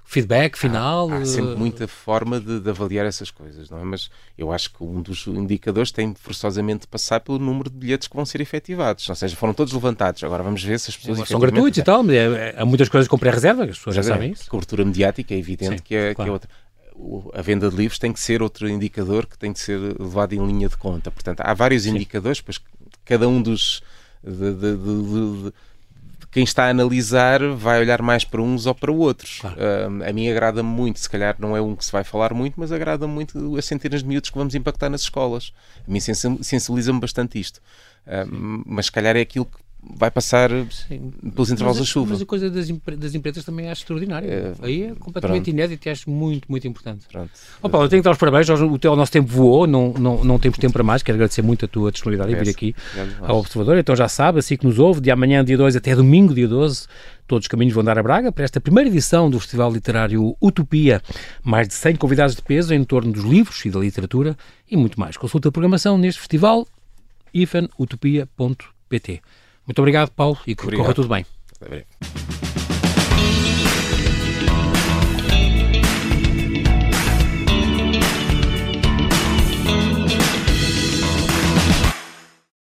Feedback 0.04 0.58
final? 0.58 1.08
Há, 1.12 1.18
há 1.18 1.26
sempre 1.26 1.56
muita 1.56 1.88
forma 1.88 2.40
de, 2.40 2.60
de, 2.60 2.70
avaliar 2.72 3.06
essas 3.06 3.30
coisas, 3.30 3.70
não 3.70 3.78
é? 3.78 3.84
Mas 3.84 4.10
eu 4.36 4.52
acho 4.52 4.74
que 4.74 4.84
um 4.84 5.04
dos 5.04 5.28
indicadores 5.28 5.92
tem 5.92 6.16
forçosamente 6.16 6.82
de 6.82 6.88
passar 6.88 7.20
pelo 7.20 7.38
número 7.38 7.70
de 7.70 7.78
bilhetes 7.78 8.08
que 8.08 8.16
vão 8.16 8.26
ser 8.26 8.42
efetivados. 8.42 9.08
Ou 9.08 9.14
seja, 9.14 9.36
foram 9.36 9.54
todos 9.54 9.72
levantados. 9.72 10.24
Agora 10.24 10.42
vamos 10.42 10.64
ver 10.64 10.80
se 10.80 10.90
as 10.90 10.98
pessoas. 10.98 11.30
São 11.30 11.40
gratuitos 11.40 11.78
e 11.78 11.84
tal, 11.84 12.02
mas 12.02 12.16
é, 12.16 12.26
é, 12.26 12.56
há 12.58 12.66
muitas 12.66 12.90
coisas 12.90 13.08
com 13.08 13.20
pré-reserva, 13.20 13.66
as 13.66 13.78
pessoas 13.78 13.98
já, 13.98 14.02
já 14.02 14.14
sabem 14.14 14.32
isso. 14.32 14.50
Cobertura 14.50 14.84
mediática 14.84 15.32
é 15.32 15.38
evidente 15.38 15.78
Sim, 15.78 15.84
que, 15.84 15.94
é, 15.94 16.16
claro. 16.16 16.26
que 16.26 16.30
é 16.30 16.34
outra 16.34 16.50
a 17.34 17.42
venda 17.42 17.70
de 17.70 17.76
livros 17.76 17.98
tem 17.98 18.12
que 18.12 18.20
ser 18.20 18.42
outro 18.42 18.68
indicador 18.68 19.26
que 19.26 19.38
tem 19.38 19.54
que 19.54 19.60
ser 19.60 19.80
levado 20.00 20.34
em 20.34 20.46
linha 20.46 20.68
de 20.68 20.76
conta. 20.76 21.10
Portanto, 21.10 21.42
há 21.42 21.54
vários 21.54 21.84
Sim. 21.84 21.92
indicadores, 21.92 22.42
pois 22.42 22.60
cada 23.10 23.28
um 23.28 23.42
dos. 23.42 23.82
De, 24.24 24.54
de, 24.54 24.78
de, 24.78 25.54
quem 26.32 26.44
está 26.44 26.66
a 26.66 26.70
analisar 26.70 27.42
vai 27.56 27.80
olhar 27.80 28.04
mais 28.04 28.24
para 28.24 28.40
uns 28.40 28.68
ou 28.68 28.76
para 28.76 28.92
outros. 28.92 29.40
Claro. 29.40 29.58
Uh, 29.58 30.08
a 30.08 30.14
mim 30.14 30.30
agrada 30.30 30.62
muito, 30.62 31.00
se 31.00 31.10
calhar 31.10 31.36
não 31.40 31.58
é 31.58 31.62
um 31.62 31.76
que 31.76 31.84
se 31.84 31.92
vai 31.92 32.04
falar 32.04 32.36
muito, 32.36 32.60
mas 32.60 32.72
agrada 32.72 33.08
muito 33.08 33.58
as 33.58 33.66
centenas 33.66 34.04
de 34.04 34.08
miúdos 34.08 34.30
que 34.30 34.38
vamos 34.38 34.54
impactar 34.54 34.90
nas 34.90 35.02
escolas. 35.02 35.52
A 35.88 35.92
mim 35.92 36.00
sensibiliza-me 36.00 37.00
bastante 37.00 37.40
isto. 37.40 37.60
Uh, 38.06 38.64
mas 38.66 38.86
se 38.86 38.92
calhar 38.92 39.18
é 39.18 39.22
aquilo 39.22 39.46
que 39.46 39.58
vai 39.82 40.12
passar 40.12 40.50
Sim. 40.70 41.12
pelos 41.34 41.50
intervalos 41.50 41.80
mas, 41.80 41.88
da 41.88 41.92
chuva. 41.92 42.10
Mas 42.12 42.22
a 42.22 42.26
coisa 42.26 42.50
das, 42.50 42.70
das 42.98 43.16
empresas 43.16 43.46
também 43.46 43.70
acho 43.70 43.82
extraordinária. 43.82 44.28
É, 44.28 44.54
Aí 44.62 44.84
é 44.84 44.96
completamente 44.96 45.46
pronto. 45.46 45.50
inédito 45.50 45.88
e 45.88 45.90
acho 45.90 46.10
muito, 46.10 46.46
muito 46.50 46.68
importante. 46.68 47.06
Pronto. 47.12 47.32
Oh, 47.62 47.70
Paulo, 47.70 47.86
eu 47.86 47.90
tenho 47.90 48.02
que 48.02 48.06
dar 48.06 48.12
os 48.12 48.18
parabéns. 48.18 48.50
O, 48.50 48.78
teu, 48.78 48.92
o 48.92 48.96
nosso 48.96 49.12
tempo 49.12 49.30
voou, 49.30 49.66
não, 49.66 49.94
não, 49.94 50.24
não 50.24 50.38
temos 50.38 50.58
tempo 50.58 50.74
para 50.74 50.84
mais. 50.84 51.02
Quero 51.02 51.16
agradecer 51.16 51.42
muito 51.42 51.66
a 51.66 51.68
tua 51.68 51.92
disponibilidade 51.92 52.34
em 52.34 52.44
vir 52.44 52.52
aqui 52.52 52.76
ao 53.22 53.40
Observador. 53.40 53.78
Então 53.78 53.96
já 53.96 54.10
sabe, 54.10 54.40
assim 54.40 54.58
que 54.58 54.66
nos 54.66 54.80
ouve, 54.80 55.00
de 55.00 55.10
amanhã, 55.12 55.44
dia 55.44 55.58
2 55.58 55.76
até 55.76 55.96
domingo, 55.96 56.34
dia 56.34 56.48
12, 56.48 56.86
todos 57.26 57.46
os 57.46 57.48
caminhos 57.48 57.74
vão 57.74 57.84
dar 57.84 57.98
a 57.98 58.04
Braga 58.04 58.32
para 58.32 58.44
esta 58.44 58.60
primeira 58.60 58.90
edição 58.90 59.30
do 59.30 59.40
Festival 59.40 59.72
Literário 59.72 60.36
Utopia. 60.42 61.02
Mais 61.42 61.68
de 61.68 61.74
100 61.74 61.96
convidados 61.96 62.36
de 62.36 62.42
peso 62.42 62.74
em 62.74 62.84
torno 62.84 63.14
dos 63.14 63.24
livros 63.24 63.64
e 63.66 63.70
da 63.70 63.80
literatura 63.80 64.38
e 64.70 64.76
muito 64.76 65.00
mais. 65.00 65.16
Consulta 65.16 65.48
a 65.50 65.52
programação 65.52 65.98
neste 65.98 66.20
festival 66.20 66.68
ifanutopia.pt. 67.34 69.22
Muito 69.70 69.78
obrigado, 69.78 70.10
Paulo, 70.10 70.36
e 70.48 70.56
que 70.56 70.64
obrigado. 70.64 70.84
corra 70.84 70.96
tudo 70.96 71.08
bem. 71.08 71.24